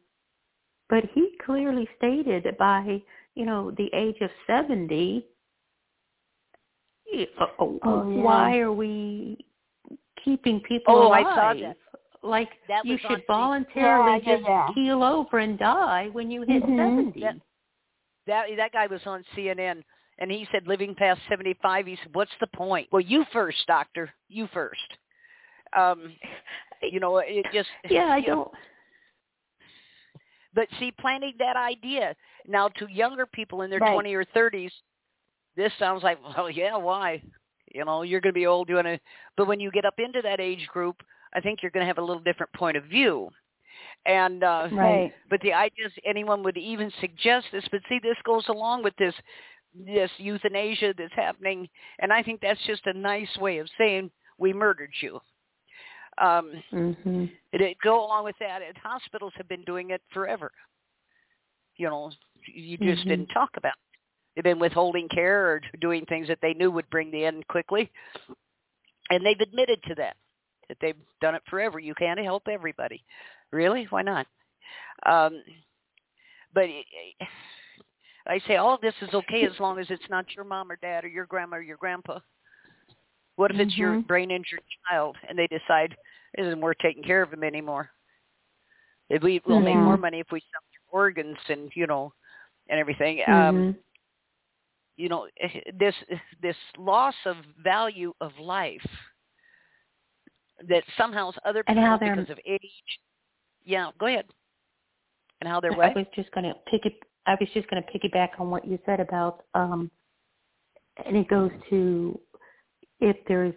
[0.88, 3.00] but he clearly stated by,
[3.36, 5.31] you know, the age of 70, uh,
[7.58, 8.22] oh, oh, yeah.
[8.22, 9.44] why are we
[10.24, 11.26] keeping people oh, alive?
[11.26, 11.76] I saw that.
[12.22, 14.68] like That you should voluntarily Yeah, yeah, just yeah.
[14.74, 16.76] keel over and die when you hit Mhm.
[16.76, 17.20] 70.
[17.20, 17.36] That-
[18.26, 19.82] that that guy was on CNN
[20.18, 24.12] and he said living past 75 he said what's the point well you first doctor
[24.28, 24.80] you first
[25.76, 26.14] um
[26.82, 28.50] you know it just yeah, I you don't.
[30.54, 32.14] but see planting that idea
[32.46, 33.94] now to younger people in their Right.
[33.94, 34.70] 20 or 30s
[35.56, 37.22] this sounds like well yeah why
[37.72, 39.00] you know you're going to be old doing it
[39.36, 40.96] but when you get up into that age group
[41.34, 43.28] i think you're going to have a little different point of view
[44.06, 45.12] and uh Right.
[45.30, 48.94] but the idea is anyone would even suggest this but see this goes along with
[48.96, 49.14] this
[49.86, 51.68] this euthanasia that's happening
[52.00, 55.18] and i think that's just a nice way of saying we murdered you
[56.20, 60.50] um hmm it, it go along with that and hospitals have been doing it forever
[61.76, 62.10] you know
[62.52, 63.08] you just Mhm.
[63.08, 63.91] didn't talk about it.
[64.34, 67.90] They've been withholding care or doing things that they knew would bring the end quickly.
[69.10, 70.16] And they've admitted to that
[70.68, 71.78] that they've done it forever.
[71.78, 73.04] You can't help everybody.
[73.50, 73.86] Really?
[73.90, 74.26] Why not?
[75.06, 75.42] Um
[76.54, 76.84] but it,
[78.26, 80.76] i say all of this is okay as long as it's not your mom or
[80.76, 82.20] dad or your grandma or your grandpa.
[83.36, 84.06] What if it's your Mhm.
[84.06, 85.96] brain injured child and they decide
[86.34, 87.90] it isn't worth taking care of him anymore?
[89.08, 92.12] If we will make more money if we sell your organs and you know
[92.68, 93.18] and everything.
[93.18, 93.32] Mm-hmm.
[93.32, 93.76] um
[94.96, 95.26] you know
[95.78, 95.94] this
[96.42, 98.86] this loss of value of life
[100.68, 102.60] that somehow other people because of age
[103.64, 104.26] yeah go ahead
[105.40, 106.94] and how they're I what was just going to pick it.
[107.26, 109.90] I was just going to piggyback on what you said about, um,
[111.04, 112.18] and it goes to
[113.00, 113.54] if there's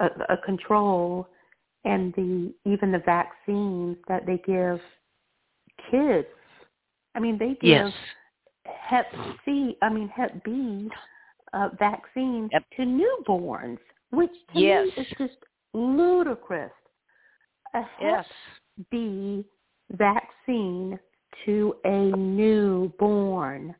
[0.00, 1.28] a, a control
[1.84, 4.80] and the even the vaccines that they give
[5.90, 6.26] kids.
[7.14, 7.92] I mean, they give yes
[8.78, 9.06] Hep
[9.44, 9.76] C.
[9.82, 10.88] I mean Hep B
[11.52, 12.64] uh, vaccine Yep.
[12.76, 13.78] to newborns,
[14.10, 14.86] which to Yes.
[14.96, 15.38] me is just
[15.72, 16.72] ludicrous.
[17.74, 18.26] A Hep yes
[18.90, 19.44] B
[19.90, 20.98] vaccine
[21.44, 23.74] to a newborn,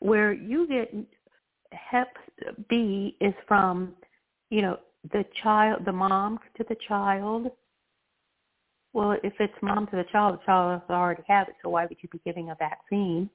[0.00, 0.94] where you get
[1.72, 2.16] Hep
[2.68, 3.94] B is from,
[4.50, 4.78] you know,
[5.12, 7.50] the child, the mom to the child.
[8.92, 11.98] Well, if it's mom to the child, the child already have it, so why would
[12.00, 13.28] you be giving a vaccine?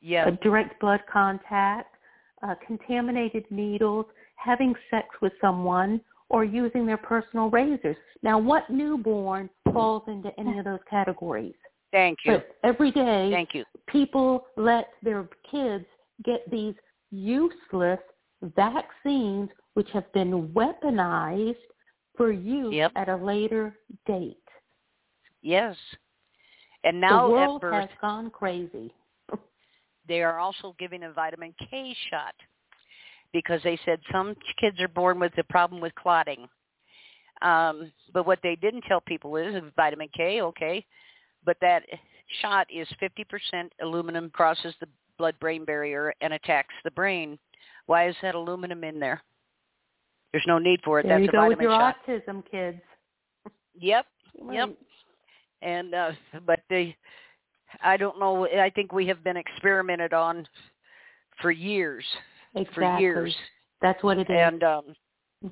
[0.00, 1.94] Yes A direct blood contact,
[2.42, 4.06] uh, contaminated needles,
[4.36, 6.00] having sex with someone,
[6.30, 7.96] or using their personal razors.
[8.22, 11.54] Now, what newborn falls into any of those categories?
[11.90, 15.86] thank you But every day, thank you people let their kids
[16.24, 16.74] get these
[17.10, 18.00] useless
[18.42, 21.56] vaccines, which have been weaponized
[22.16, 22.92] for use Yep.
[22.96, 23.74] at a later
[24.06, 24.36] date.
[25.42, 25.76] yes
[26.84, 28.92] and now the world birth has gone crazy.
[30.08, 32.34] They are also giving a vitamin K shot
[33.32, 36.48] because they said some kids are born with a problem with clotting.
[37.42, 40.84] Um, but what they didn't tell people is vitamin K, okay,
[41.44, 41.84] but that
[42.42, 47.38] shot is 50% aluminum crosses the blood-brain barrier and attacks the brain.
[47.86, 49.22] Why is that aluminum in there?
[50.32, 51.04] There's no need for it.
[51.04, 51.96] There That's you a go with your shot.
[52.06, 52.80] autism, kids.
[53.80, 54.06] Yep,
[54.50, 54.70] Yep.
[55.62, 56.12] and uh
[56.46, 56.96] but they
[57.82, 60.46] I don't know I think we have been experimented on
[61.40, 62.04] for years
[62.54, 62.74] Exactly.
[62.74, 63.36] for years
[63.82, 64.36] That's what it is.
[64.38, 64.84] and um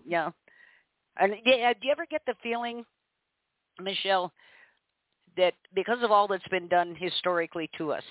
[0.04, 0.30] yeah
[1.18, 2.84] and yeah do you ever get the feeling
[3.80, 4.32] michelle
[5.36, 8.02] that because of all that's been done historically to us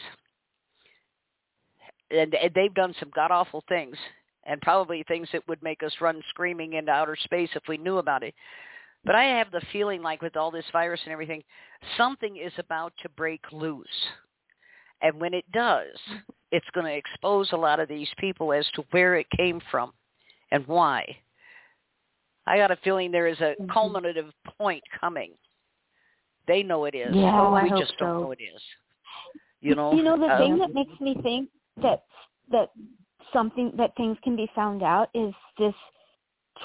[2.11, 3.98] and, and they've done some god awful things
[4.45, 7.98] and probably things that would make us run screaming into outer space if we knew
[7.98, 8.34] about it
[9.06, 11.44] but i have the feeling like with all this virus and everything
[11.98, 13.88] something is about to break loose
[15.02, 15.98] and when it does
[16.52, 19.91] it's going to expose a lot of these people as to where it came from
[20.52, 21.06] and why.
[22.48, 23.69] I got a feeling there is a Mhm.
[23.69, 25.38] culminative point coming.
[26.48, 27.15] They know it is.
[27.15, 28.61] Yeah, Oh, I we hope just don't know it is.
[29.61, 29.91] You know.
[29.94, 32.06] You know the uh, thing that makes me think that
[32.52, 32.72] that
[33.34, 35.76] something that things can be found out is this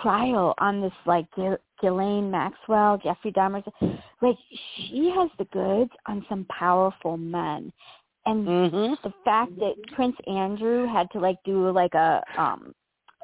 [0.02, 3.62] trial on this like Gil- Ghislaine Maxwell, Jeffrey Dahmer.
[4.22, 4.36] Like
[4.76, 7.72] she has the goods on some powerful men,
[8.26, 9.02] and Mhm.
[9.02, 12.74] the fact that Prince Andrew had to like do like a um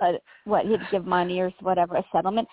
[0.00, 2.48] a what he'd give money or whatever a settlement.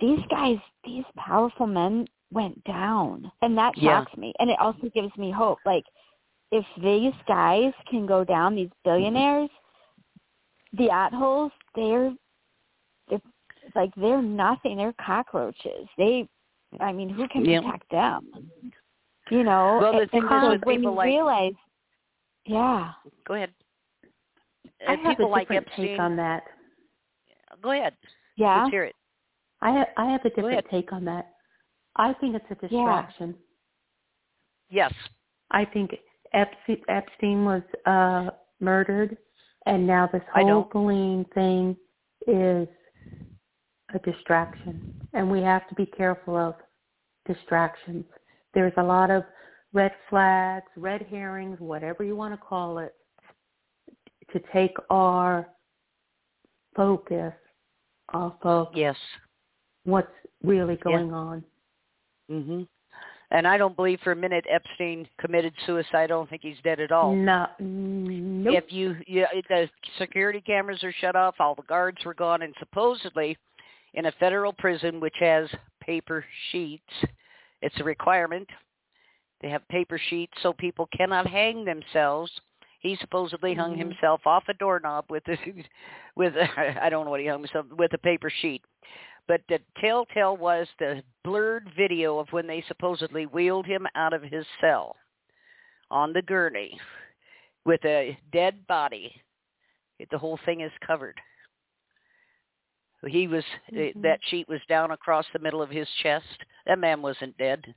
[0.00, 4.04] These guys, these powerful men went down, and that Yeah.
[4.04, 4.32] shocks me.
[4.38, 5.58] And it also gives me hope.
[5.64, 5.84] Like
[6.50, 9.50] if these guys can go down, these billionaires,
[10.72, 12.16] the holes, they're they're
[13.74, 14.76] like they're nothing.
[14.78, 15.88] They're cockroaches.
[15.96, 16.28] They,
[16.80, 17.60] I mean, who can Yeah.
[17.62, 18.50] protect them?
[19.30, 21.52] You know, Well, the and, thing and so with when people you like- realize,
[22.46, 22.92] yeah,
[23.26, 23.52] Go ahead.
[24.86, 25.86] I And have people a like different Epstein.
[25.86, 26.44] take on that.
[27.62, 27.94] Go ahead.
[28.36, 28.94] yeah, Let's hear it.
[29.60, 31.34] I have, I have a different take on that.
[31.96, 33.34] I think it's a distraction.
[34.70, 34.92] Yes.
[35.50, 35.94] I think
[36.32, 38.30] Epstein, Epstein was uh
[38.60, 39.16] murdered,
[39.66, 41.76] and now this whole bullying thing
[42.26, 42.68] is
[43.94, 46.54] a distraction, and we have to be careful of
[47.26, 48.04] distractions.
[48.54, 49.24] There's a lot of
[49.72, 52.94] red flags, red herrings, whatever you want to call it,
[54.32, 55.48] to take our
[56.74, 57.34] focus
[58.12, 58.96] off of Yes.
[59.84, 60.12] what's
[60.42, 61.44] really going on.
[62.30, 62.68] Mhm.
[63.30, 66.04] And I don't believe for a minute Epstein committed suicide.
[66.04, 67.14] I don't think he's dead at all.
[67.14, 68.54] No, nope.
[68.54, 72.54] If you, you the security cameras are shut off, all the guards were gone, and
[72.58, 73.36] supposedly
[73.94, 75.48] in a federal prison which has
[75.80, 76.92] paper sheets,
[77.62, 78.48] it's a requirement.
[79.40, 82.30] They have paper sheets so people cannot hang themselves.
[82.80, 83.78] He supposedly hung Mhm.
[83.78, 85.36] himself off a doorknob with a,
[86.16, 86.46] with a,
[86.84, 88.62] I don't know what he hung himself with a paper sheet.
[89.26, 94.22] But the telltale was the blurred video of when they supposedly wheeled him out of
[94.22, 94.96] his cell
[95.90, 96.80] on the gurney
[97.64, 99.14] with a dead body.
[100.10, 101.20] The whole thing is covered.
[103.06, 104.02] He was Mhm.
[104.02, 106.44] that sheet was down across the middle of his chest.
[106.66, 107.74] That man wasn't dead.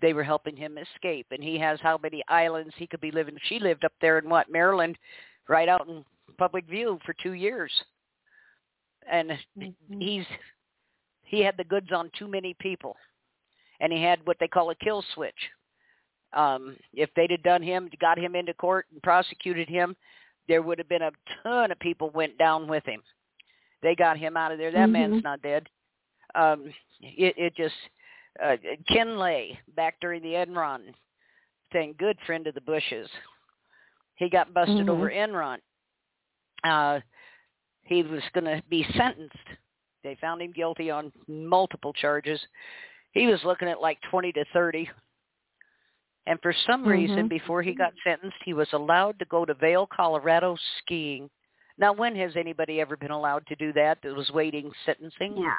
[0.00, 3.38] They were helping him escape, and he has how many islands he could be living.
[3.38, 4.98] She lived up there in what Maryland,
[5.46, 6.04] right out in
[6.38, 7.84] public view for two years,
[9.06, 10.02] and Mhm.
[10.02, 10.26] he's
[11.22, 12.96] he had the goods on too many people,
[13.78, 15.50] and he had what they call a kill switch.
[16.32, 19.96] Um, if they'd have done him, got him into court and prosecuted him,
[20.48, 21.12] there would have been a
[21.42, 23.02] ton of people went down with him.
[23.82, 24.70] They got him out of there.
[24.70, 25.24] That man's Mhm.
[25.24, 25.68] not dead.
[26.34, 27.74] Um, it, it just
[28.40, 28.56] uh,
[28.88, 30.94] Ken Lay back during the Enron
[31.72, 33.10] thing, good friend of the Bushes.
[34.16, 34.88] He got busted Mhm.
[34.88, 35.60] over Enron.
[36.62, 37.00] Uh,
[37.82, 39.36] he was going to be sentenced.
[40.02, 42.40] They found him guilty on multiple charges.
[43.12, 44.88] He was looking at like 20 to 30.
[46.26, 47.30] And for some reason, Mhm.
[47.30, 51.30] before he got sentenced, he was allowed to go to Vail, Colorado skiing.
[51.80, 55.34] Now, when has anybody ever been allowed to do that that was waiting sentencing?
[55.38, 55.54] Yeah.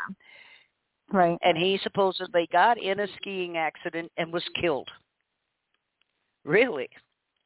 [1.11, 1.37] Right.
[1.41, 4.87] And he supposedly got in a skiing accident and was killed.
[6.45, 6.87] Really?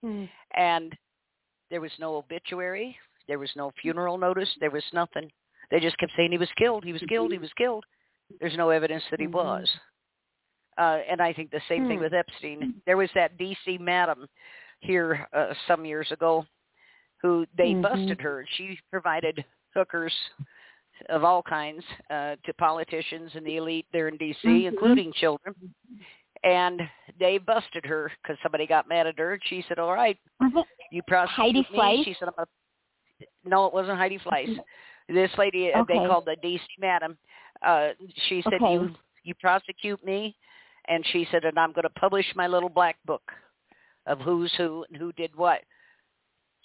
[0.04, 0.30] Mm.
[0.56, 0.94] And
[1.72, 2.98] there was no obituary.
[3.30, 4.50] There was no funeral notice.
[4.60, 5.32] There was nothing.
[5.72, 6.84] They just kept saying he was killed.
[6.84, 7.32] He was killed.
[7.32, 7.86] He was killed.
[8.42, 9.32] There's no evidence that he Mhm.
[9.32, 9.80] was.
[10.78, 12.04] Uh, and I think the same thing Hmm.
[12.04, 12.82] with Epstein.
[12.86, 13.78] There was that D.C.
[13.78, 14.28] madam
[14.82, 16.46] here uh, some years ago
[17.22, 17.82] who they Mhm.
[17.82, 18.46] busted her.
[18.52, 19.44] She provided
[19.74, 20.14] hookers
[21.10, 24.68] of all kinds uh, to politicians and the elite there in D.C., Mhm.
[24.68, 25.56] including children.
[26.44, 26.88] And
[27.20, 29.34] they busted her because somebody got mad at her.
[29.34, 30.18] And she said, "All right,
[30.92, 32.04] you prosecute Heidi me." Fleiss?
[32.06, 32.48] She said, I'm a,
[33.44, 34.60] "No, it wasn't Heidi Fleiss.
[35.08, 37.18] This lady uh, they called the DC madam.
[37.62, 37.94] Uh,
[38.28, 38.74] she said, Okay.
[38.74, 40.38] "You you prosecute me,"
[40.88, 43.32] and she said, "And I'm going to publish my little black book
[44.06, 45.64] of who's who and who did what."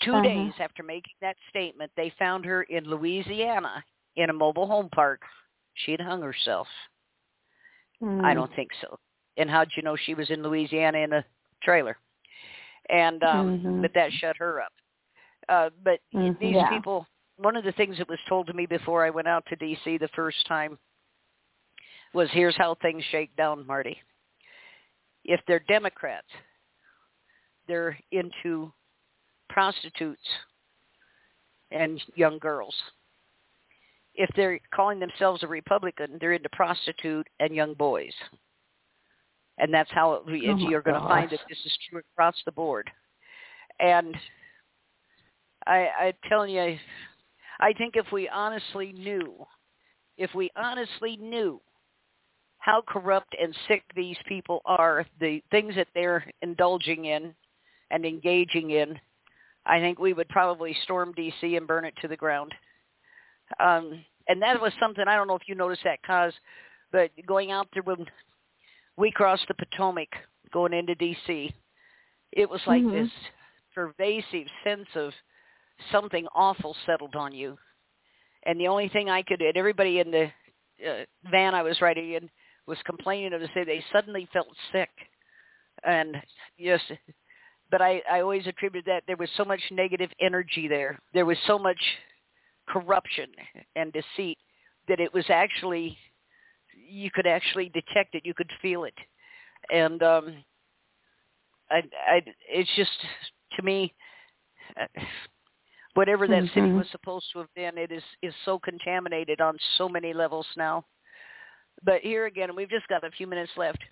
[0.05, 0.21] 2 Uh-huh.
[0.21, 3.85] days after making that statement, they found her in Louisiana
[4.17, 5.23] in a mobile home park.
[5.75, 6.67] She had hung herself.
[8.23, 8.35] I Mm.
[8.35, 8.99] don't think so.
[9.37, 11.25] And how'd you know she was in Louisiana in a
[11.63, 11.97] trailer?
[12.89, 13.81] And um Mhm.
[13.81, 14.73] but that shut her up.
[15.49, 16.37] Uh but Mhm.
[16.41, 16.69] these Yeah.
[16.69, 17.07] people
[17.37, 19.99] one of the things that was told to me before I went out to DC
[19.99, 20.79] the first time
[22.13, 23.97] was here's how things shake down, Marty.
[25.25, 26.27] If they're Democrats,
[27.69, 28.73] they're into
[29.51, 30.23] prostitutes
[31.71, 32.75] and young girls.
[34.15, 38.13] If they're calling themselves a Republican, they're into prostitute and young boys.
[39.59, 42.53] And that's how it, Oh you're going to find that this is true across the
[42.53, 42.91] board.
[43.79, 44.17] And
[45.67, 46.79] I, I'm telling you,
[47.61, 49.47] I think if we honestly knew,
[50.17, 51.61] if we honestly knew
[52.59, 57.35] how corrupt and sick these people are, the things that they're indulging in
[57.91, 58.99] and engaging in,
[59.71, 61.55] I think we would probably storm D.C.
[61.55, 62.53] and burn it to the ground.
[63.61, 66.33] Um, and that was something I don't know if you noticed that, cause,
[66.91, 68.05] but going out there when
[68.97, 70.09] we crossed the Potomac
[70.53, 71.55] going into D.C.,
[72.33, 72.93] it was like Mhm.
[72.93, 73.13] this
[73.73, 75.15] pervasive sense of
[75.93, 77.57] something awful settled on you.
[78.43, 80.33] And the only thing I could, and everybody in the
[80.85, 82.31] uh, van I was riding in
[82.67, 84.91] was complaining of say they suddenly felt sick,
[85.85, 86.17] and
[86.57, 86.81] yes,
[87.71, 90.99] but I I always attribute that there was so much negative energy there.
[91.15, 91.81] There was so much
[92.69, 93.29] corruption
[93.77, 94.39] and deceit
[94.89, 95.99] that it was actually
[96.75, 98.95] you could actually detect it, you could feel it,
[99.71, 100.45] and um,
[101.71, 102.91] I I it's just
[103.57, 103.95] to me.
[104.81, 104.87] Uh,
[105.95, 106.77] whatever that city Mhm.
[106.77, 110.85] was supposed to have been, it is is so contaminated on so many levels now
[111.83, 113.83] But here again, we've just got a few minutes left.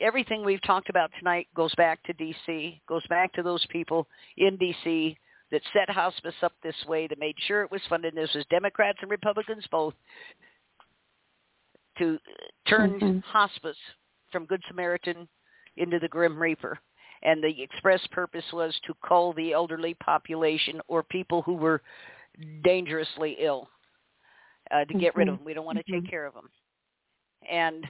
[0.00, 4.56] Everything we've talked about tonight goes back to D.C., goes back to those people in
[4.56, 5.16] D.C.
[5.50, 8.14] that set hospice up this way, that made sure it was funded.
[8.14, 9.94] This was Democrats and Republicans both
[11.98, 12.18] to
[12.66, 13.22] turn Mhm.
[13.22, 13.78] hospice
[14.32, 15.28] from Good Samaritan
[15.76, 16.80] into the Grim Reaper.
[17.22, 21.82] And the express purpose was to cull the elderly population or people who were
[22.62, 23.70] dangerously ill
[24.70, 25.38] uh, to get rid of Mhm.
[25.38, 25.44] them.
[25.44, 26.10] We don't want to take Mhm.
[26.10, 26.50] care of them.
[27.48, 27.88] And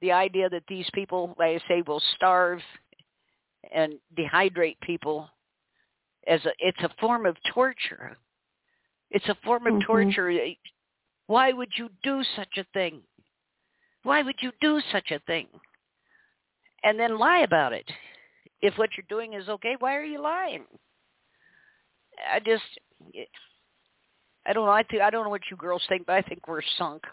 [0.00, 2.60] the idea that these people, like I say, will starve
[3.72, 5.28] and dehydrate people
[6.26, 8.16] as a it's a form of torture.
[9.10, 9.86] It's a form of Mhm.
[9.86, 10.54] torture.
[11.26, 13.02] Why would you do such a thing?
[14.02, 15.48] Why would you do such a thing?
[16.82, 17.90] And then lie about it.
[18.60, 20.66] If what you're doing is okay, why are you lying?
[22.26, 22.78] I just
[24.46, 24.72] I don't know.
[24.72, 27.06] I think I don't know what you girls think, but I think we're sunk.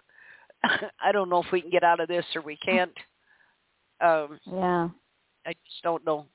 [1.03, 2.91] I don't know if we can get out of this or we can't.
[4.01, 4.89] Um, Yeah.
[5.47, 6.25] I just don't know.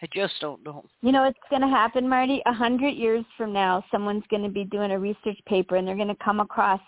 [0.00, 0.84] I just don't know.
[1.02, 2.40] You know what's going to happen, Marty?
[2.46, 5.96] A hundred years from now, someone's going to be doing a research paper, and they're
[5.96, 6.80] going to come across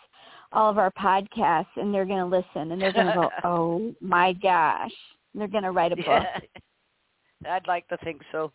[0.52, 3.94] all of our podcasts, and they're going to listen, and they're going to go, "Oh
[4.00, 4.92] my gosh!"
[5.32, 6.06] And they're going to write a book.
[6.06, 6.38] Yeah.
[7.50, 8.52] I'd like to think so.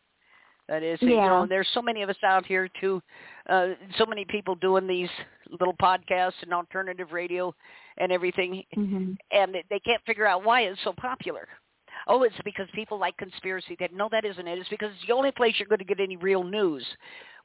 [0.67, 3.01] That is, you know, there's so many of us out here too.
[3.47, 5.09] Uh, so many people doing these
[5.51, 7.53] little podcasts and alternative radio
[7.97, 11.47] and everything, hmm and they- can't figure out why it's so popular.
[12.07, 13.76] Oh, it's because people like conspiracy.
[13.80, 14.59] That no, that isn't it.
[14.59, 16.85] It's because it's the only place you're going to get any real news.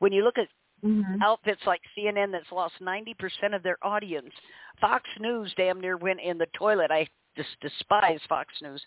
[0.01, 0.49] When you look at
[0.83, 4.33] hmm outfits like CNN that's lost 90% of their audience.
[4.81, 6.91] Fox News damn near went in the toilet.
[6.91, 7.07] I
[7.37, 8.83] just despise Fox News.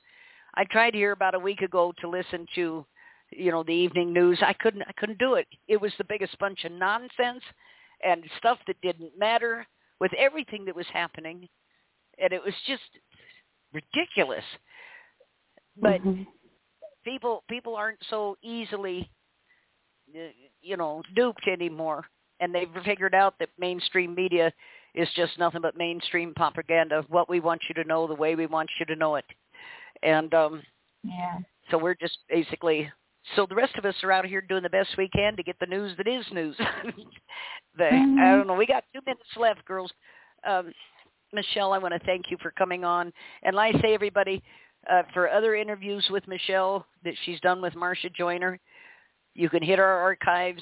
[0.56, 2.85] I tried here about a week ago to listen to,
[3.31, 4.40] you know, the evening news.
[4.41, 5.48] I couldn't I couldn't do it.
[5.68, 7.44] It was the biggest bunch of nonsense
[8.05, 9.65] and stuff that didn't matter
[9.99, 11.47] with everything that was happening.
[12.19, 12.81] And it was just
[13.73, 14.43] ridiculous.
[15.81, 16.27] But Mhm.
[17.03, 19.09] people people aren't so easily
[20.61, 22.05] you know duped anymore
[22.39, 24.51] and they've figured out that mainstream media
[24.95, 28.45] is just nothing but mainstream propaganda what we want you to know the way we
[28.45, 29.25] want you to know it
[30.03, 30.61] and um
[31.03, 31.39] Yeah.
[31.71, 32.91] so we're just basically
[33.36, 35.56] so the rest of us are out here doing the best we can to get
[35.60, 36.56] the news that is news
[37.78, 38.38] but i Mhm.
[38.38, 39.91] don't know we got two minutes left girls
[40.45, 40.72] um
[41.32, 43.12] michelle i want to thank you for coming on
[43.44, 44.41] and like i say everybody
[44.91, 48.60] uh, for other interviews with Michelle that she's done with Marsha Joiner.
[49.34, 50.62] You can hit our archives,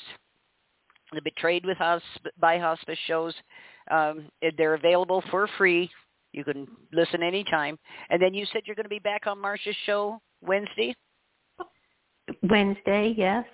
[1.12, 2.02] the Betrayed with Hosp-
[2.40, 3.34] by Hospice shows.
[3.90, 5.90] Um, they're available for free.
[6.34, 7.78] You can listen anytime.
[8.10, 10.96] And then you said you're going to be back on Marsha's show Wednesday.
[12.44, 13.46] Wednesday, yes.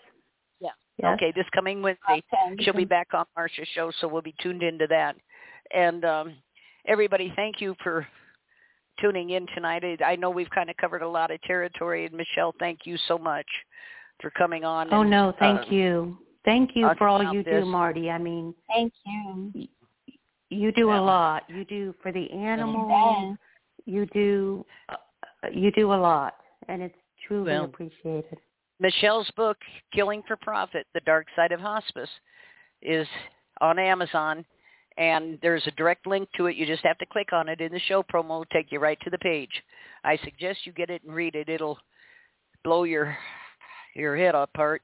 [0.60, 0.69] Yeah.
[0.98, 1.15] Yes.
[1.15, 2.23] Okay, this coming Wednesday.
[2.60, 5.15] She'll be back on Marsha's show, so we'll be tuned into that.
[5.73, 6.35] And um,
[6.88, 8.07] everybody, thank you for
[8.99, 9.84] tuning in tonight.
[9.84, 12.98] I I know we've kind of covered a lot of territory, and Michelle, thank you
[13.07, 13.45] so much
[14.22, 14.91] for coming on.
[14.91, 16.18] Oh and, no, thank uh, you.
[16.45, 17.64] Thank you for all you this.
[17.64, 18.10] do, Marty.
[18.10, 19.68] I mean, Thank you.
[20.49, 20.99] you do Yeah.
[20.99, 21.44] a lot.
[21.49, 23.38] You do for the animals.
[23.85, 24.95] You do uh,
[25.52, 26.35] you do a lot,
[26.69, 26.95] and it's
[27.27, 28.38] truly Well, appreciated.
[28.80, 29.58] Michelle's book,
[29.94, 32.10] Killing for Profit: The Dark Side of Hospice,
[32.82, 33.08] is
[33.62, 34.45] on Amazon,
[34.98, 36.56] and there's a direct link to it.
[36.56, 38.99] You just have to click on it in the show promo, it'll take you right
[39.02, 39.64] to the page.
[40.04, 41.49] I suggest you get it and read it.
[41.49, 41.80] It'll
[42.64, 43.18] blow your
[43.95, 44.84] your head apart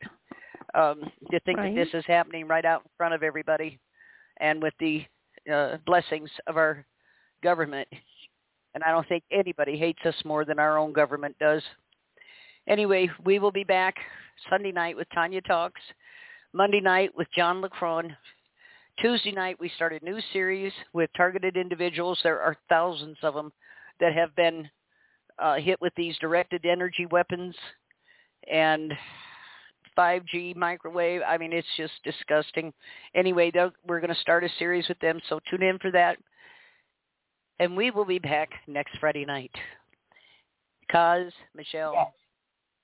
[0.74, 1.02] um,
[1.32, 1.76] to think Right.
[1.76, 3.80] that this is happening right out in front of everybody,
[4.40, 5.06] and with the
[5.52, 6.86] uh, blessings of our
[7.44, 7.88] government.
[8.74, 11.62] And I don't think anybody hates us more than our own government does.
[12.68, 13.96] Anyway, we will be back
[14.50, 15.82] Sunday night with Tanya Talks,
[16.54, 18.16] Monday night with John LaCron.
[19.02, 22.20] Tuesday night we start a new series with targeted individuals.
[22.24, 23.52] There are thousands of them
[24.00, 24.70] that have been
[25.40, 27.56] uh, hit with these directed energy weapons
[28.50, 28.94] and
[29.98, 31.22] 5G microwave.
[31.28, 32.72] I mean, it's just disgusting.
[33.14, 33.52] Anyway,
[33.86, 36.18] we're going to start a series with them, so tune in for that.
[37.60, 39.52] And we will be back next Friday night.
[40.94, 42.08] Kaz, Michelle, Yes.